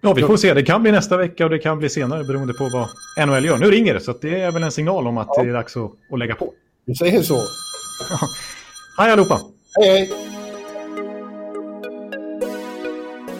Ja, 0.00 0.12
vi 0.12 0.22
får 0.22 0.36
se. 0.36 0.54
Det 0.54 0.62
kan 0.62 0.82
bli 0.82 0.92
nästa 0.92 1.16
vecka 1.16 1.44
och 1.44 1.50
det 1.50 1.58
kan 1.58 1.78
bli 1.78 1.88
senare 1.88 2.24
beroende 2.24 2.54
på 2.54 2.68
vad 2.72 3.28
NHL 3.28 3.44
gör. 3.44 3.58
Nu 3.58 3.70
ringer 3.70 3.94
det, 3.94 4.00
så 4.00 4.14
det 4.20 4.40
är 4.40 4.52
väl 4.52 4.62
en 4.62 4.72
signal 4.72 5.06
om 5.06 5.18
att 5.18 5.28
ja. 5.30 5.42
det 5.42 5.48
är 5.48 5.54
dags 5.54 5.76
att, 5.76 5.90
att 6.12 6.18
lägga 6.18 6.34
på. 6.34 6.52
Vi 6.84 6.94
säger 6.94 7.22
så. 7.22 7.34
hej 8.98 9.12
allihopa! 9.12 9.40
Hej, 9.80 9.88
hej! 9.88 10.10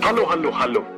Hallå, 0.00 0.22
hallå, 0.28 0.50
hallå! 0.52 0.97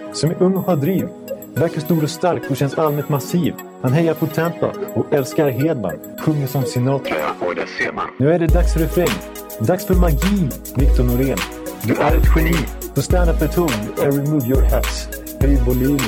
som 0.13 0.31
är 0.31 0.43
ung 0.43 0.55
och 0.55 0.63
har 0.63 0.75
driv. 0.75 1.07
Verkar 1.53 1.81
stor 1.81 2.03
och 2.03 2.09
stark 2.09 2.41
och 2.49 2.57
känns 2.57 2.73
allmänt 2.77 3.09
massiv. 3.09 3.53
Han 3.81 3.93
hejar 3.93 4.13
på 4.13 4.27
Tampa 4.27 4.71
och 4.93 5.13
älskar 5.13 5.49
Hedman. 5.49 5.99
Sjunger 6.19 6.47
som 6.47 6.63
Sinatra. 6.63 7.15
Ja, 7.19 7.47
och 7.47 7.55
det 7.55 7.65
ser 7.77 7.91
man. 7.91 8.05
Nu 8.17 8.33
är 8.33 8.39
det 8.39 8.47
dags 8.47 8.73
för 8.73 8.79
refräng. 8.79 9.15
Dags 9.59 9.85
för 9.85 9.95
magi, 9.95 10.49
Victor 10.75 11.03
Norén. 11.03 11.37
Du 11.83 11.93
är 11.93 12.17
ett 12.17 12.27
geni. 12.35 12.55
Så 12.95 13.01
stand 13.01 13.29
up 13.29 13.41
at 13.41 13.55
home 13.55 13.73
and 14.03 14.13
remove 14.13 14.47
your 14.47 14.61
hats. 14.61 15.07
Höj 15.41 15.55
volym, 15.55 15.99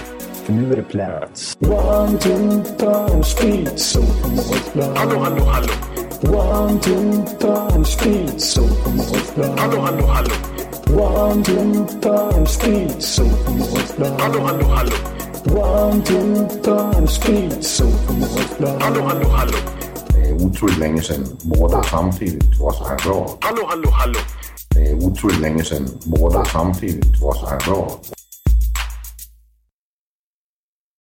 för 0.43 0.53
nu 0.53 0.71
är 0.71 0.75
det 0.75 0.83
plats. 0.83 1.57
One, 1.59 2.17
two, 2.17 2.63
three, 2.77 3.23
speed, 3.23 3.79
so 3.79 4.01
come 4.01 4.35
on, 4.35 4.97
Hallå, 4.97 5.19
hallå, 5.19 5.43
hallå. 5.45 5.73
One, 6.21 6.79
two, 6.79 7.23
three, 7.39 7.85
speed, 7.85 8.41
so 8.41 8.61
come 8.61 8.99
on, 8.99 9.57
Hallå, 9.57 9.81
hallå, 9.81 10.05
hallå. 10.05 10.31
One, 10.87 11.43
two, 11.43 11.85
three, 12.01 12.45
speed, 12.45 13.01
so 13.01 13.23
come 13.23 13.61
on, 13.61 14.19
Hallå, 14.19 14.39
hallå, 14.41 14.65
hallå. 14.65 14.91
One, 15.45 16.03
two, 16.03 16.47
three, 16.61 17.07
speed, 17.07 17.63
so 17.63 17.85
come 18.07 18.23
on, 18.23 18.81
Hallå, 18.81 19.01
hallå, 19.01 19.27
hallå. 19.29 19.57
Det 20.13 20.29
är 20.29 20.33
otroligt 20.33 20.77
länge 20.77 21.01
sedan 21.01 21.27
båda 21.43 21.83
samtidigt 21.83 22.59
var 22.59 22.71
så 22.71 22.83
här 22.83 22.97
bra. 22.97 23.37
Hallå, 23.41 23.65
hallå, 23.69 23.89
hallå. 23.91 24.19
Det 24.69 24.89
är 24.89 24.95
otroligt 24.95 25.39
länge 25.39 25.63
sedan 25.63 25.89
båda 26.05 26.45
samtidigt 26.45 27.21
var 27.21 27.33
så 27.33 27.45
här 27.47 27.59
bra. 27.59 27.99